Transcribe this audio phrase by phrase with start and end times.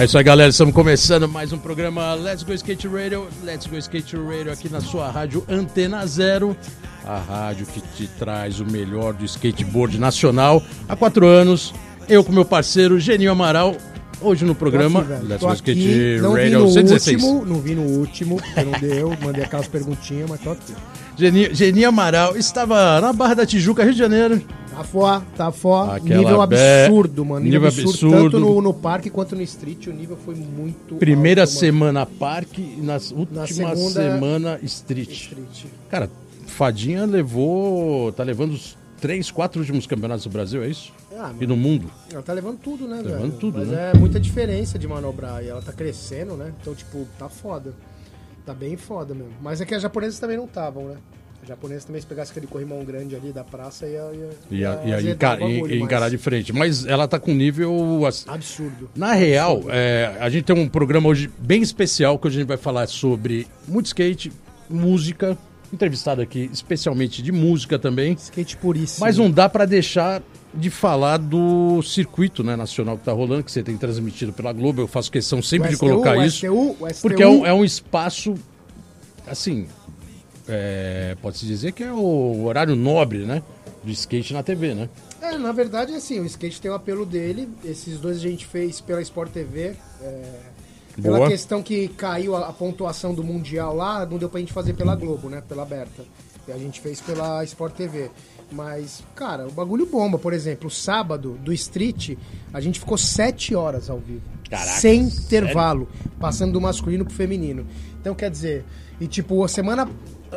[0.00, 0.48] É isso aí, galera.
[0.48, 3.28] Estamos começando mais um programa Let's Go Skate Radio.
[3.44, 6.56] Let's Go Skate Radio aqui na sua rádio Antena Zero,
[7.04, 11.74] a rádio que te traz o melhor do skateboard nacional há quatro anos.
[12.08, 13.76] Eu com meu parceiro Geninho Amaral.
[14.22, 15.26] Hoje no programa aqui.
[15.26, 17.22] Let's Go aqui, Skate não vi Radio no 116.
[17.22, 20.72] último, não vi no último, porque não deu, mandei aquelas perguntinhas, mas tô aqui.
[21.52, 24.42] Geninho Amaral estava na Barra da Tijuca, Rio de Janeiro.
[24.70, 28.30] Tá fó, tá fó, Aquela nível absurdo, mano, nível, nível absurdo, absurdo.
[28.30, 31.60] tanto no, no parque quanto no street, o nível foi muito Primeira alto, mano.
[31.60, 35.10] semana parque e na última segunda, semana street.
[35.10, 35.64] Street.
[35.90, 36.08] Cara,
[36.46, 38.12] Fadinha levou.
[38.12, 40.92] tá levando os três, quatro últimos campeonatos do Brasil, é isso?
[41.18, 41.90] Ah, E no mundo.
[42.12, 43.08] Ela tá levando tudo, né, velho?
[43.16, 43.92] levando tudo, Mas né?
[43.94, 46.52] é muita diferença de manobrar e ela tá crescendo, né?
[46.60, 47.74] Então, tipo, tá foda.
[48.46, 49.32] Tá bem foda mesmo.
[49.42, 50.96] Mas é que as japonesas também não estavam, né?
[51.42, 54.96] As japonesas também, se pegasse aquele corrimão grande ali da praça, ia, ia, Ia, ia
[54.96, 56.52] azedar encar- o bagulho, ia encarar de frente.
[56.52, 58.04] Mas ela tá com nível.
[58.06, 58.90] ass- Absurdo.
[58.94, 62.48] Na real, é, a gente tem um programa hoje bem especial que hoje a gente
[62.48, 64.30] vai falar sobre muito skate,
[64.68, 65.36] música,
[65.72, 68.12] entrevistado aqui especialmente de música também.
[68.14, 69.06] Skate puríssimo.
[69.06, 73.52] Mas não dá pra deixar de falar do circuito né, nacional que tá rolando, que
[73.52, 74.82] você tem transmitido pela Globo.
[74.82, 76.38] Eu faço questão sempre O de colocar o isso.
[76.38, 77.00] STU, o STU.
[77.02, 78.34] Porque é um, é um espaço,
[79.26, 79.66] assim,
[80.50, 83.42] é, pode-se dizer que é o horário nobre, né?
[83.82, 84.88] Do skate na TV, né?
[85.22, 87.48] É, na verdade, assim, o skate tem o apelo dele.
[87.64, 89.74] Esses dois a gente fez pela Sport TV.
[90.02, 90.50] é,
[91.00, 91.30] pela Boa.
[91.30, 94.94] questão que caiu a, a pontuação do Mundial lá, não deu pra gente fazer pela
[94.94, 95.42] Globo, né?
[95.48, 96.04] Pela aberta.
[96.48, 98.10] E a gente fez pela Sport TV.
[98.50, 100.18] Mas, cara, o bagulho bomba.
[100.18, 102.16] Por exemplo, sábado, do Street,
[102.52, 104.22] a gente ficou sete horas ao vivo.
[104.48, 105.24] Caraca, sem sério?
[105.24, 105.88] intervalo.
[106.18, 107.66] Passando do masculino pro feminino.
[108.00, 108.64] Então, quer dizer...
[109.00, 109.88] E, tipo, a semana...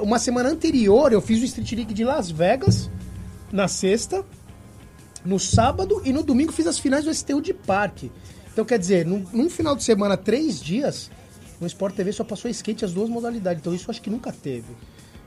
[0.01, 2.89] Uma semana anterior, eu fiz o Street League de Las Vegas,
[3.51, 4.25] na sexta
[5.25, 8.11] no sábado e no domingo fiz as finais do STU de parque.
[8.51, 11.09] Então, quer dizer, num, num final de semana, três dias,
[11.59, 13.61] no Sport TV só passou skate as duas modalidades.
[13.61, 14.67] Então, isso eu acho que nunca teve.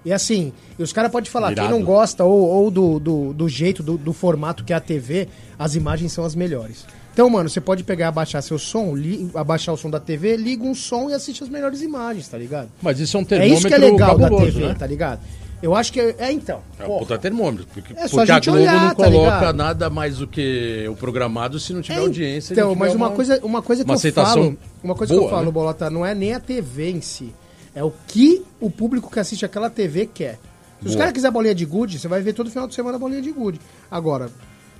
[0.04, 3.48] E assim, e os caras podem falar, quem não gosta ou, ou do, do, do
[3.48, 5.28] jeito, do, do formato que é a TV,
[5.58, 6.86] as imagens são as melhores.
[7.16, 10.62] Então, mano, você pode pegar, abaixar seu som, li- abaixar o som da TV, liga
[10.62, 12.68] um som e assiste as melhores imagens, tá ligado?
[12.82, 14.74] Mas isso é um É termômetro isso que é legal da TV, né?
[14.78, 15.20] tá ligado?
[15.62, 16.60] Eu acho que é, é então.
[16.78, 17.66] É um puta termômetro.
[17.72, 19.56] Porque, É só porque a a Globo olhar, não tá coloca ligado?
[19.56, 22.52] nada mais do que o programado se não tiver É, audiência.
[22.52, 25.30] e Então, mas uma, coisa, uma coisa que uma eu falo, uma coisa que boa,
[25.30, 25.50] eu falo, né?
[25.52, 27.32] Bolota, não é nem a TV em si,
[27.74, 30.38] é o que o público que assiste aquela TV quer.
[30.82, 30.98] Se os Boa.
[30.98, 33.58] caras quiserem bolinha de gude, você vai ver todo final de semana bolinha de gude.
[33.90, 34.28] Agora,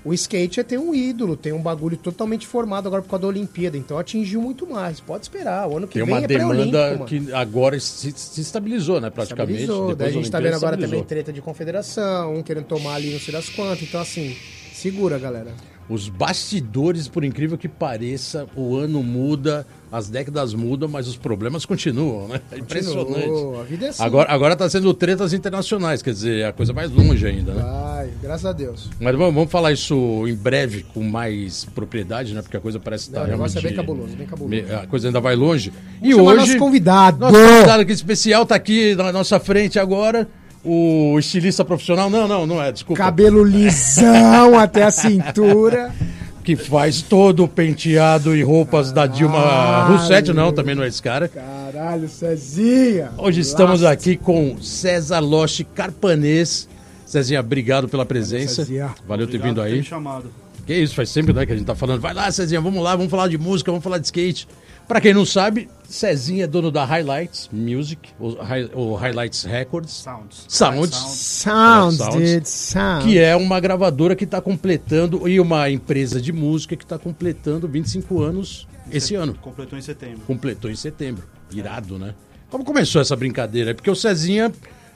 [0.06, 3.28] o skate é ter um ídolo, tem um bagulho totalmente formado agora por causa da
[3.28, 5.00] Olimpíada, então atingiu muito mais.
[5.00, 7.04] Pode esperar, o ano que Tem vem uma é demanda pré-olímpico, mano.
[7.06, 9.10] que agora se, se estabilizou, né?
[9.10, 9.62] Praticamente.
[9.62, 9.88] Estabilizou.
[9.88, 12.94] Depois Daí a gente tá Olimpíada, vendo agora também treta de confederação, um querendo tomar
[12.94, 13.82] ali não sei das quantas.
[13.82, 14.36] Então, assim,
[14.72, 15.50] segura, galera.
[15.88, 21.64] Os bastidores, por incrível que pareça, o ano muda, as décadas mudam, mas os problemas
[21.64, 22.40] continuam, né?
[22.50, 23.06] É impressionante.
[23.06, 24.02] Continuou, A vida é assim.
[24.02, 27.62] Agora, agora tá sendo tretas internacionais, quer dizer, é a coisa mais longe ainda, né?
[27.62, 28.90] Vai, graças a Deus.
[29.00, 29.94] Mas vamos, vamos falar isso
[30.26, 32.42] em breve, com mais propriedade, né?
[32.42, 33.66] Porque a coisa parece estar Não, o negócio realmente...
[33.66, 34.74] é bem cabuloso, bem cabuloso.
[34.82, 35.72] A coisa ainda vai longe.
[36.02, 36.36] E chamar hoje...
[36.36, 37.18] nosso convidado.
[37.20, 40.28] Nosso convidado aqui especial tá aqui na nossa frente agora.
[40.68, 43.00] O estilista profissional, não, não, não é, desculpa.
[43.00, 45.94] Cabelo lisão até a cintura.
[46.42, 49.96] Que faz todo o penteado e roupas da Dilma Caralho.
[49.96, 51.28] Rousseff, não, também não é esse cara.
[51.28, 53.12] Caralho, Cezinha.
[53.16, 56.68] Hoje estamos aqui com César Loche Carpanês.
[57.04, 58.64] Cezinha, obrigado pela presença.
[58.64, 58.90] Cezinha.
[59.06, 59.78] Valeu ter Obrigado vindo ter aí.
[59.78, 60.32] me chamado.
[60.66, 62.00] Que isso, faz sempre né, que a gente tá falando.
[62.00, 64.48] Vai lá, Cezinha, vamos lá, vamos falar de música, vamos falar de skate.
[64.86, 68.38] Pra quem não sabe, Cezinha é dono da Highlights Music, ou,
[68.72, 70.44] ou Highlights Records, Sounds.
[70.48, 70.94] Sounds.
[70.94, 72.14] Sounds, Sounds.
[72.14, 73.04] dude, sounds.
[73.04, 77.66] que é uma gravadora que está completando, e uma empresa de música que está completando
[77.66, 79.34] 25 anos esse ano.
[79.34, 80.20] Completou em setembro.
[80.26, 81.24] Completou em setembro.
[81.52, 82.14] Irado, né?
[82.48, 83.74] Como começou essa brincadeira?
[83.74, 84.52] Porque o Cezinha,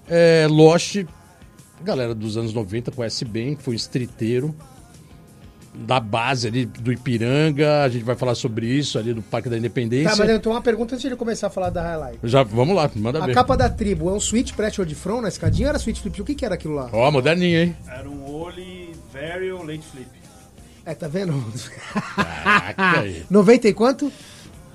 [0.08, 1.04] é, Lost,
[1.82, 4.54] galera dos anos 90 conhece bem, foi streeteiro.
[5.72, 9.56] Da base ali do Ipiranga, a gente vai falar sobre isso ali do Parque da
[9.56, 10.10] Independência.
[10.10, 12.18] Tá, mas eu tenho uma pergunta antes de ele começar a falar da highlight.
[12.24, 13.34] Já, vamos lá, manda A ver.
[13.34, 16.20] capa da tribo é um switch pressure de front na escadinha ou era switch flip?
[16.20, 16.90] O que, que era aquilo lá?
[16.92, 17.76] Ó, moderninho, hein?
[17.86, 20.08] Era um Oli Vario Late Flip.
[20.84, 21.32] É, tá vendo?
[22.16, 23.24] Caraca, aí.
[23.30, 24.12] 90 e quanto?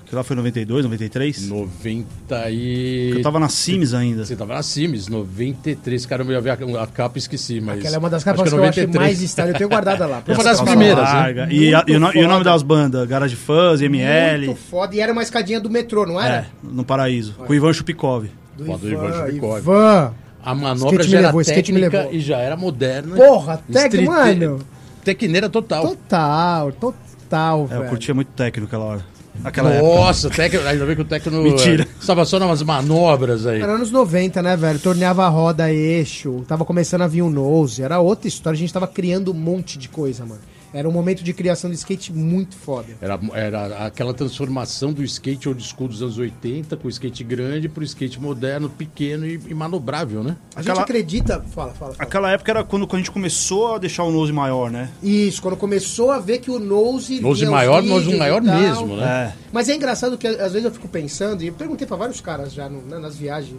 [0.08, 1.48] Que lá foi 92, 93?
[1.48, 3.10] 90 e...
[3.16, 4.24] Eu tava na Sims ainda.
[4.24, 6.06] Você tava na Sims, 93.
[6.06, 7.80] Caramba, eu ia ver a, a capa e esqueci, mas...
[7.80, 8.94] Aquela é uma das acho capas que, é eu acho 93.
[9.18, 9.48] mais style.
[9.50, 10.22] Eu tenho guardada lá.
[10.28, 11.12] Uma das primeiras, né?
[11.12, 11.48] larga.
[11.52, 13.06] E, a- e o, e o nome das bandas?
[13.08, 14.46] Garage Fuzz, ML.
[14.46, 14.94] Muito foda.
[14.94, 16.46] E era uma escadinha do metrô, não É, era?
[16.62, 17.32] no Paraíso.
[17.34, 18.26] Com o Ivan Chupikov.
[18.56, 19.58] Do Foda, do Ivan Chupikov.
[19.58, 20.12] Ivan.
[20.44, 22.14] A manobra Skate já me era levou, skate me técnica levou.
[22.14, 23.16] e já era moderna.
[23.16, 24.60] Porra, Street- mano.
[25.02, 25.88] Tequineira total.
[25.88, 27.82] Total, total, É, velho.
[27.84, 29.15] eu curtia muito técnico aquela hora.
[29.42, 29.94] Naquela época.
[29.94, 31.86] Nossa, técnico, ainda bem que o técnico Mentira.
[32.00, 33.60] estava só nas manobras aí.
[33.60, 34.78] Era anos 90, né, velho?
[34.78, 38.72] Torneava a roda eixo, tava começando a vir o nose, era outra história, a gente
[38.72, 40.40] tava criando um monte de coisa, mano.
[40.76, 42.88] Era um momento de criação de skate muito foda.
[43.00, 47.66] Era, era aquela transformação do skate old school dos anos 80, com o skate grande,
[47.68, 50.36] pro skate moderno, pequeno e, e manobrável, né?
[50.54, 51.40] A gente Aquela- acredita.
[51.54, 51.94] Fala, fala, fala.
[51.98, 54.90] Aquela época era quando, quando a gente começou a deixar o nose maior, né?
[55.02, 57.20] Isso, quando começou a ver que o nose.
[57.20, 59.32] Nose maior, nose maior mesmo, né?
[59.34, 59.46] É.
[59.52, 62.52] Mas é engraçado que às vezes eu fico pensando, e eu perguntei pra vários caras
[62.52, 63.56] já no- nas viagens.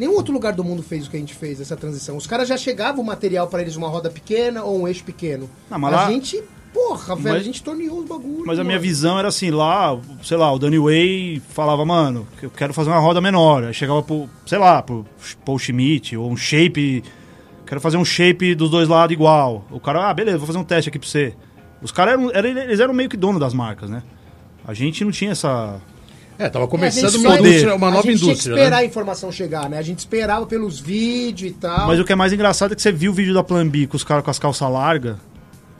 [0.00, 2.16] Nenhum outro lugar do mundo fez o que a gente fez, essa transição.
[2.16, 5.48] Os caras já chegavam o material pra eles uma roda pequena ou um eixo pequeno.
[5.70, 6.42] Não, mas a lá- gente,
[6.72, 8.46] porra, velho, Mas- a gente torneou os bagulhos.
[8.46, 12.48] Mas a minha visão era assim, lá, sei lá, o Danny Way falava, mano, eu
[12.48, 13.62] quero fazer uma roda menor.
[13.64, 15.04] Aí chegava pro, sei lá, pro
[15.44, 17.04] Paul Schmidt, ou um shape.
[17.66, 19.66] Quero fazer um shape dos dois lados igual.
[19.70, 21.34] O cara, ah, beleza, vou fazer um teste aqui pra você.
[21.82, 24.02] Os caras eram, eram- eles eram meio que dono das marcas, né?
[24.66, 25.78] A gente não tinha essa.
[26.40, 28.70] É, tava É, a começando uma, indústria, uma a nova gente indústria, tinha que esperar
[28.70, 28.76] né?
[28.76, 29.78] a informação chegar, né?
[29.78, 31.86] A gente esperava pelos vídeos e tal.
[31.86, 33.86] Mas o que é mais engraçado é que você viu o vídeo da Plan B
[33.86, 35.16] com os caras com as calças largas.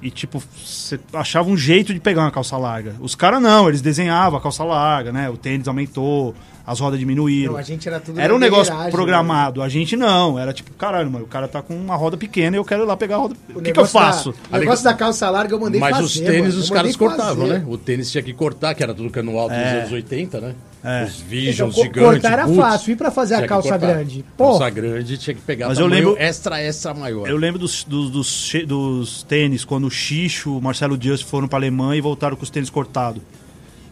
[0.02, 2.94] E, tipo, você achava um jeito de pegar uma calça larga.
[3.00, 5.28] Os caras não, eles desenhavam a calça larga, né?
[5.28, 6.34] O tênis aumentou,
[6.70, 7.52] as rodas diminuíram.
[7.54, 9.60] Não, a gente era tudo Era um negócio guerreiragem, programado.
[9.62, 10.38] A gente não.
[10.38, 12.86] Era tipo, caralho, mano, o cara tá com uma roda pequena e eu quero ir
[12.86, 13.34] lá pegar a roda.
[13.34, 13.40] né?
[13.48, 14.34] O, que, que eu negócio da- faço?
[14.52, 16.04] O negócio da calça larga eu mandei Mas fazer.
[16.04, 16.60] os tênis mano.
[16.60, 17.58] os caras cortavam, fazer.
[17.58, 17.64] né?
[17.66, 20.54] O tênis tinha que cortar, que era tudo cano alto dos anos 80, né?
[20.82, 21.04] É.
[21.04, 22.02] Os Então, Visions co- gigantes.
[22.22, 22.92] cortar era boots, fácil.
[22.92, 24.24] E pra fazer a calça grande?
[24.36, 24.58] Porra.
[24.60, 27.28] Calça grande tinha que pegar Mas eu lembro- extra, extra maior.
[27.28, 31.58] Eu lembro dos, dos, dos, dos tênis, quando o Xixo, o Marcelo Just foram pra
[31.58, 33.20] Alemanha e voltaram com os tênis cortados.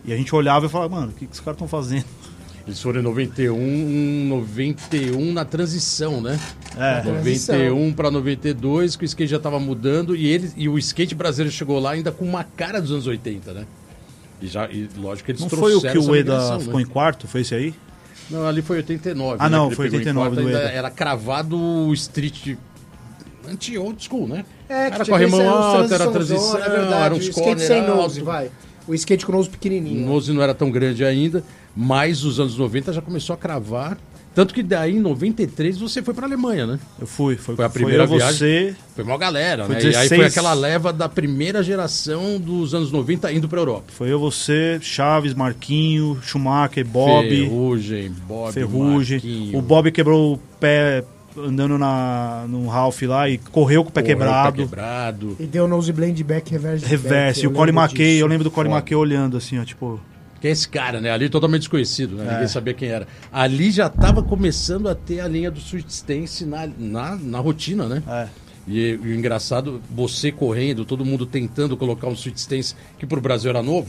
[0.04, 2.06] E a gente olhava e falava, mano, o que, que os caras estão fazendo?
[2.69, 6.38] Eles foram em 91, 91 na transição, né?
[6.76, 7.03] É.
[7.03, 11.50] 91 para 92, que o skate já tava mudando e ele e o skate brasileiro
[11.50, 13.65] chegou lá ainda com uma cara dos anos 80, né?
[14.43, 16.82] E já e lógico que eles Não foi o que o Eda ficou né?
[16.82, 17.26] em quarto?
[17.26, 17.73] Foi esse aí?
[18.29, 19.37] Não, ali foi 89.
[19.41, 20.76] Ah, né, não, foi pegou em 89 quarto, do ainda Eda.
[20.76, 22.55] Era cravado o street
[23.50, 24.44] anti-old school, né?
[24.69, 27.03] É, que era corrimão alto, era transição, transição, é verdade.
[27.03, 28.50] era o uns skate corner sem nose, vai.
[28.87, 30.06] O skate com nose O pequenininho.
[30.06, 31.43] nose não era tão grande ainda,
[31.76, 33.97] mas os anos 90 já começou a cravar.
[34.35, 36.79] Tanto que daí, em 93, você foi pra Alemanha, né?
[37.00, 37.35] Eu fui.
[37.37, 38.32] Foi, Foi a primeira eu, viagem.
[38.37, 38.76] você.
[38.94, 39.82] Foi uma galera, Foi né?
[39.82, 40.09] E aí 16.
[40.20, 43.87] foi aquela leva da primeira geração dos anos 90 indo pra Europa.
[43.88, 49.17] Foi eu, você, Chaves, Marquinho, Schumacher, Bob, Ferrugem, Bob, Ferrugem.
[49.19, 51.03] Marquinho, O Bob quebrou o pé
[51.37, 54.56] andando na, no Ralph lá e correu com o pé correu, quebrado.
[54.56, 55.37] pé quebrado.
[55.41, 56.85] E deu nose blend back, reverse.
[56.85, 57.41] Reverse.
[57.41, 58.20] back, E o Colin McKay, disso.
[58.23, 58.70] eu lembro do Colin.
[58.70, 60.00] McKay olhando assim, ó, tipo.
[60.40, 61.11] Que é esse cara, né?
[61.11, 62.26] Ali totalmente desconhecido, né?
[62.29, 62.32] É.
[62.32, 63.08] Ninguém sabia quem era.
[63.32, 67.87] Ali já tava começando a ter a linha do Sweet Stance na, na, na rotina,
[67.88, 68.02] né?
[68.06, 68.29] É.
[68.69, 73.50] E, o engraçado, você correndo, todo mundo tentando colocar um Sweet Stance que pro Brasil
[73.50, 73.89] era novo.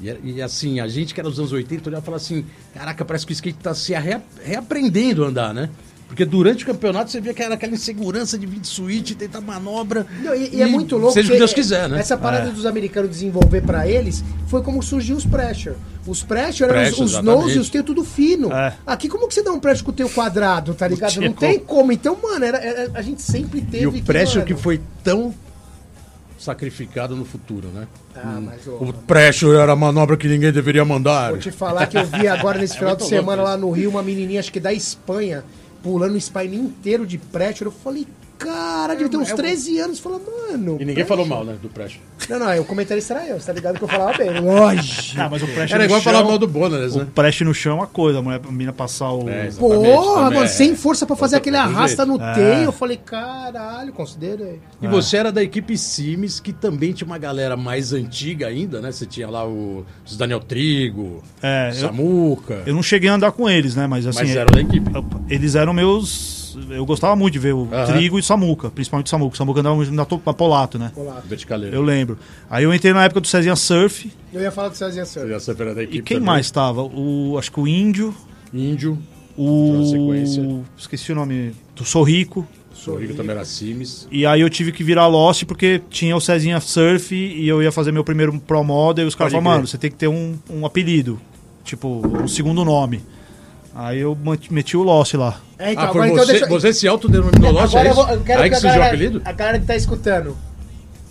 [0.00, 3.04] E, e, assim, a gente que era dos anos 80 olhava e falava assim: caraca,
[3.04, 5.70] parece que o skate tá se rea- reaprendendo a andar, né?
[6.08, 9.42] Porque durante o campeonato você via que era aquela insegurança de vir de suíte, tentar
[9.42, 10.06] manobra.
[10.24, 11.12] Não, e, e é muito louco.
[11.12, 12.00] Seja o que Deus quiser, né?
[12.00, 12.52] Essa parada É.
[12.52, 15.76] dos americanos desenvolver pra eles foi como surgiu os pressure.
[16.06, 17.42] Os pressure eram Pressure, os, os exatamente.
[17.44, 18.50] nose e os teus tudo fino.
[18.50, 18.74] É.
[18.86, 21.20] Aqui, como que você dá um pressure com o teu quadrado, tá ligado?
[21.20, 21.92] Não tem como.
[21.92, 25.34] Então, mano, era, era- a gente sempre teve E o pressure mano, que foi tão
[26.38, 27.86] sacrificado no futuro, né?
[28.14, 31.30] Ah, mas, ô, O pressure era a manobra que ninguém deveria mandar.
[31.30, 33.50] Vou te falar que eu vi agora nesse final de muito louco semana isso.
[33.50, 35.44] lá no Rio uma menininha, acho que da Espanha,
[35.82, 37.66] pulando o spine inteiro de pressure.
[37.66, 38.06] Eu falei,
[38.38, 39.98] cara, devia ter uns é um- 13 anos.
[39.98, 40.76] Falei, mano.
[40.80, 42.00] E ninguém falou mal, né, do pressure.
[42.28, 44.38] Não, não, o comentarista era eu, você tá ligado que eu falava bem.
[44.40, 45.18] Lógico.
[45.20, 47.06] Ah, mas o Prest Era igual chão, falar mal do O né?
[47.14, 49.28] Prest no chão é uma coisa, a mulher, a menina passar o.
[49.28, 49.48] É.
[49.58, 50.46] Porra, mano, é.
[50.46, 52.18] sem força pra fazer aquele arrasta jeito.
[52.18, 52.34] no É.
[52.34, 52.64] teio.
[52.64, 54.60] Eu falei, caralho, considerei.
[54.82, 58.92] E você era da equipe Sims, que também tinha uma galera mais antiga ainda, né?
[58.92, 62.62] Você tinha lá o, os Daniel Trigo, É, eu- Samuca.
[62.66, 63.86] Eu não cheguei a andar com eles, né?
[63.86, 64.18] Mas assim.
[64.20, 64.90] Mas eram da equipe.
[65.30, 66.37] Eles eram meus.
[66.70, 67.86] Eu gostava muito de ver o Aham.
[67.86, 69.34] Trigo e o Samuca, principalmente o Samuca.
[69.34, 70.92] O Samuca andava muito na to- na Polato, né?
[70.96, 71.22] Olá.
[71.26, 71.74] Verticaleiro.
[71.74, 72.18] Eu lembro.
[72.50, 74.10] Aí eu entrei na época do Cezinha Surf.
[74.32, 75.28] Eu ia falar do Cezinha Surf.
[75.28, 76.26] já sempre era da equipe E quem também.
[76.26, 76.82] mais tava?
[76.82, 78.14] O, acho que o Índio,
[78.52, 78.98] Índio.
[79.36, 79.84] o.
[79.90, 80.60] Sequência.
[80.76, 81.52] Esqueci o nome.
[81.76, 82.46] Do Sorrico.
[82.86, 84.06] O Rico também era Sims.
[84.10, 87.72] E aí eu tive que virar Lost porque tinha o Cezinha Surf e eu ia
[87.72, 90.36] fazer meu primeiro Pro Model e os caras falaram, mano, você tem que ter um,
[90.48, 91.20] um apelido.
[91.64, 93.00] Tipo, um segundo nome.
[93.80, 94.18] Aí eu
[94.50, 95.40] meti o Lost lá.
[95.56, 98.00] É, então, ah, foi agora você, então deixa você se autodenominou Lost, é isso?
[98.00, 99.22] eu quero Aí que que a surgiu o apelido?
[99.24, 100.36] a galera que tá escutando.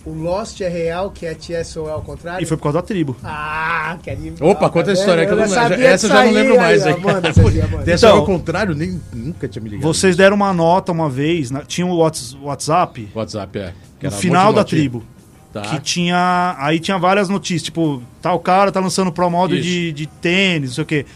[0.04, 2.42] O Lost é real, que é TSO é ao contrário?
[2.42, 3.16] E foi por causa da tribo.
[3.24, 4.50] Ah, que animal.
[4.50, 5.44] Opa, conta a tá história que eu não.
[5.44, 6.86] Essa eu já não lembro aí, mais.
[6.86, 7.84] aí, aí.
[7.84, 9.82] Dessa Então- ao contrário, nem, nunca tinha me ligado.
[9.82, 13.72] Vocês deram uma nota uma vez, na- tinha o Whats- WhatsApp, WhatsApp, é.
[13.98, 15.04] Que no era um final de da tribo.
[15.52, 15.62] Tá.
[15.62, 16.54] Que tinha.
[16.58, 19.66] Aí tinha várias notícias, tipo, tal cara tá lançando Pro Model Isso.
[19.66, 21.06] de, de tênis, não sei o quê.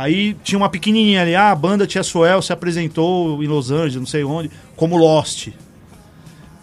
[0.00, 3.96] Aí tinha uma pequenininha ali, ah, a banda Tia Suel se apresentou em Los Angeles,
[3.96, 5.48] não sei onde, como Lost.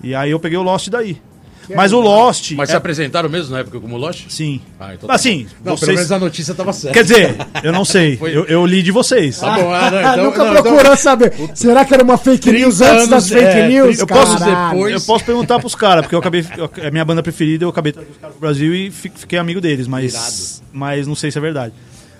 [0.03, 1.22] E aí eu peguei o Lost daí.
[1.67, 2.00] Que Mas o.
[2.00, 2.53] Lost.
[2.53, 4.27] Mas é- se apresentaram mesmo na época como Lost?
[4.29, 4.62] Sim.
[4.79, 5.46] Ah, então tá assim.
[5.58, 5.96] Não, pelo vocês.
[5.98, 6.94] menos a notícia tava certa.
[6.98, 8.15] Quer dizer, eu não sei.
[8.15, 9.38] Foi- Eu, eu li de vocês.
[9.38, 11.34] Tá bom, ah, não, então- Nunca não, então- procurou saber.
[11.53, 14.00] Será que era uma fake news 30 antes das anos, fake é, news?
[14.00, 16.44] eu posso depois- Eu posso perguntar pros caras, porque eu acabei.
[16.77, 19.60] é minha banda preferida, eu acabei trazendo os caras pro Brasil e fi- fiquei amigo
[19.60, 20.13] deles, mas.
[20.13, 20.67] Irado.
[20.72, 21.74] Mas não sei se é verdade.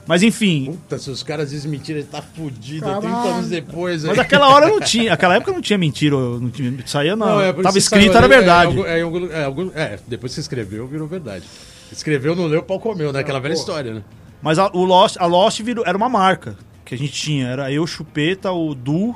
[0.08, 0.72] Mas enfim.
[0.72, 2.86] Puta, se os caras dizem mentira, ele tá fudido.
[2.86, 3.02] Caralho.
[3.02, 4.06] 30 anos depois.
[4.06, 4.10] aí.
[4.10, 5.14] Mas aquela hora não tinha.
[5.14, 7.42] Aquela época não tinha mentira, eu não tinha, saía não.
[7.42, 8.82] é Tava escrito, saiu era ali, verdade.
[8.84, 11.44] É, é, é, é, depois que você escreveu, virou verdade.
[11.92, 13.20] Escreveu, não leu, o pau comeu, né?
[13.20, 14.04] Aquela velha história, né?
[14.42, 17.48] Mas a, o Lost, a Lost virou, era uma marca que a gente tinha.
[17.48, 19.16] Era eu, Chupeta, o Du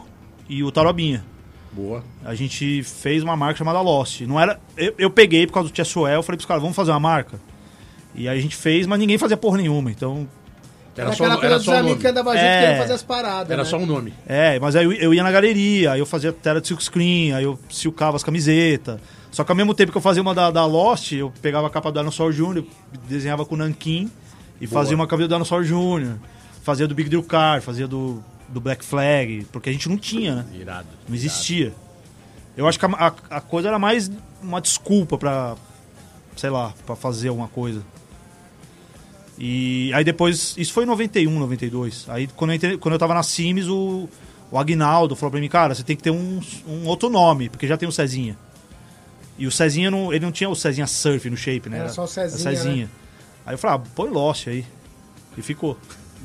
[0.49, 1.23] e o Tarobinha.
[1.71, 2.03] Boa.
[2.25, 4.21] A gente fez uma marca chamada Lost.
[4.21, 6.75] Não era, eu, eu peguei por causa do Tia Suel, eu falei pros caras, vamos
[6.75, 7.39] fazer uma marca?
[8.13, 9.89] E aí a gente fez, mas ninguém fazia porra nenhuma.
[9.89, 10.27] Então,
[10.95, 12.01] Era Era só, aquela coisa era dos só um amigos nome.
[12.01, 12.59] que andavam junto É.
[12.61, 13.51] querendo fazer as paradas.
[13.51, 13.69] Era né?
[13.69, 14.13] só um nome.
[14.27, 17.43] É, mas aí eu, eu ia na galeria, aí eu fazia tela de silkscreen, aí
[17.43, 18.99] eu silcava as camisetas.
[19.31, 21.69] Só que ao mesmo tempo que eu fazia uma da, da Lost, eu pegava a
[21.69, 22.63] capa do Dinosaur Jr.,
[23.07, 24.11] desenhava com o Nankin
[24.59, 24.81] e Boa.
[24.81, 26.15] fazia uma camiseta do Dinosaur Jr.,
[26.61, 30.35] fazia do Big Drill Car, fazia do, do Black Flag, porque a gente não tinha,
[30.35, 30.45] né?
[30.59, 30.87] Irado.
[31.07, 31.71] Não existia.
[32.57, 34.11] Eu acho que a, a- a coisa era mais
[34.43, 35.55] uma desculpa pra,
[36.35, 37.81] sei lá, pra fazer alguma coisa.
[39.43, 42.05] E aí depois, isso foi em 91, 92.
[42.09, 44.07] Aí quando eu, entrei, quando eu tava na Sims, o,
[44.51, 47.65] o Agnaldo falou pra mim, cara, você tem que ter um, um outro nome, porque
[47.65, 48.37] já tem o Cezinha.
[49.39, 51.79] E o Cezinha, não, ele não tinha o Cezinha Surf no shape, né?
[51.79, 52.89] Era só o Cezinha, né?
[53.43, 54.63] Aí eu falei, ah, põe Lost aí.
[55.35, 55.75] E ficou.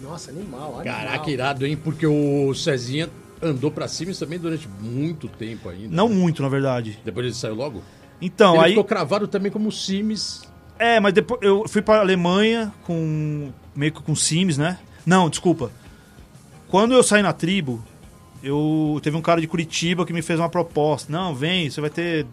[0.03, 0.85] Nossa, animal, animal.
[0.85, 1.75] Caraca, irado, hein?
[1.75, 3.09] Porque o Cezinha
[3.41, 5.89] andou pra cima também durante muito tempo ainda.
[5.89, 6.15] Não né?
[6.15, 7.01] muito, na verdade.
[7.03, 7.83] Depois ele saiu logo?
[8.21, 8.71] Então, ele aí...
[8.73, 10.43] ficou cravado também como Sims.
[10.79, 14.79] É, mas depois eu fui pra Alemanha com meio que com Sims, né?
[15.05, 15.71] Não, desculpa.
[16.69, 17.83] Quando eu saí na tribo,
[18.43, 21.11] eu teve um cara de Curitiba que me fez uma proposta.
[21.13, 22.27] Não, vem, você vai ter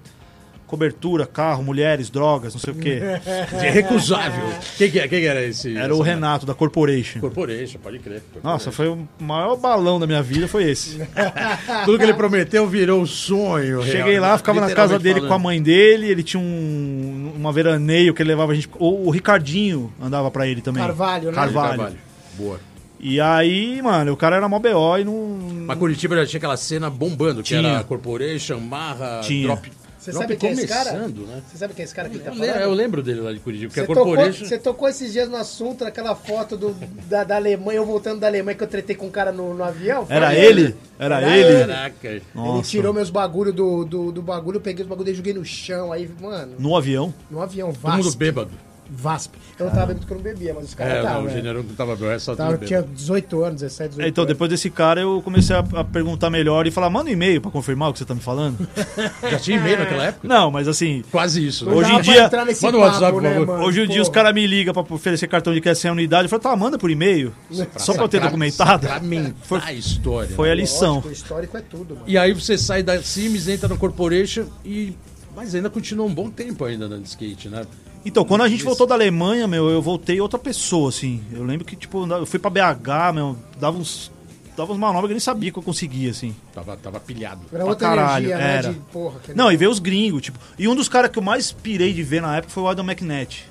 [0.73, 2.99] cobertura, carro, mulheres, drogas, não sei o quê.
[3.61, 4.49] É recusável.
[4.77, 5.77] Quem que, é- quem que era esse?
[5.77, 7.19] Era o Renato da Corporation.
[7.19, 8.23] Corporation, pode crer.
[8.43, 10.97] Nossa, foi o maior balão da minha vida, foi esse.
[11.85, 13.81] Tudo que ele prometeu virou um sonho.
[13.81, 14.37] real, Cheguei lá, né?
[14.39, 15.27] ficava na casa dele falando.
[15.29, 18.67] com a mãe dele, ele tinha um uma veraneio que ele levava a gente.
[18.79, 20.81] O, o Ricardinho andava pra ele também.
[20.83, 21.35] Carvalho, né?
[21.35, 21.95] Carvalho.
[22.35, 22.59] Boa.
[22.99, 25.37] E aí, mano, o cara era mó BO e não.
[25.67, 27.59] Mas Curitiba já tinha aquela cena bombando, que Tinha.
[27.67, 29.47] era Corporation, Marra, Tinha.
[29.47, 29.69] Drop.
[30.03, 30.91] Você drop sabe quem é esse cara?
[30.93, 31.41] né?
[31.49, 32.73] Você sabe quem é esse cara que ele tá Eu, le- eu falando?
[32.73, 34.45] lembro dele lá de Curitiba, porque Você tocou, Corporation...
[34.45, 36.75] você tocou esses dias no assunto, naquela foto do,
[37.07, 39.63] da, da Alemanha, eu voltando da Alemanha, que eu tretei com um cara no, no
[39.63, 40.05] avião.
[40.09, 40.61] Era ele?
[40.63, 40.75] ele?
[40.99, 41.47] Era Era ele?
[41.47, 41.59] ele.
[41.67, 42.07] Caraca.
[42.07, 42.69] Ele Nossa.
[42.69, 45.91] tirou meus bagulho do, do, do bagulho, eu peguei os bagulho e joguei no chão.
[45.93, 47.13] Aí, mano, No avião.
[47.31, 48.51] no avião, Todo mundo bêbado.
[48.89, 49.33] VASP.
[49.59, 51.33] Eu não tava bebendo porque eu não bebia, mas os caras É, não, o né?
[51.33, 52.95] general não tava bem, é só Tava, tinha bêbado.
[52.95, 54.33] 18 anos, 17, 18 É, Então, anos.
[54.33, 57.49] depois desse cara, eu comecei a, a perguntar melhor e falar, manda um e-mail pra
[57.51, 58.67] confirmar o que você tá me falando.
[59.29, 60.27] Já tinha e-mail naquela época?
[60.27, 61.65] Não, mas assim, Quase isso.
[61.65, 61.73] né?
[61.75, 63.59] Hoje em dia- entrar nesse Manda o papo, WhatsApp, por né, favor.
[63.61, 66.25] hoje em dia os caras me ligam pra oferecer cartão de crédito sem anuidade.
[66.25, 67.33] Eu falo, tá, manda por e-mail.
[67.77, 68.87] Só pra eu ter Pra- documentado.
[68.87, 70.35] Sacramentar a história.
[70.35, 70.61] Foi a né?
[70.61, 70.95] lição.
[70.95, 72.05] Lógico, o histórico é tudo, mano.
[72.07, 74.93] E aí você sai da Sims, entra no Corporation e...
[75.35, 77.63] Mas ainda continua um bom tempo ainda andando de skate, né?
[78.05, 81.23] Então, quando a gente voltou da Alemanha, meu, eu voltei outra pessoa, assim.
[81.31, 84.11] Eu lembro que, tipo, eu fui pra BH, meu, dava uns.
[84.55, 86.35] Dava uns manobras que eu nem sabia que eu conseguia, assim.
[86.53, 87.41] Tava, tava pilhado.
[87.51, 88.57] Era pra outra caralho, energia, né?
[88.57, 88.73] era.
[88.73, 90.37] De, porra, que Não, e ver os gringos, tipo.
[90.59, 92.85] E um dos caras que eu mais pirei de ver na época foi o Adam
[92.85, 93.47] McNett.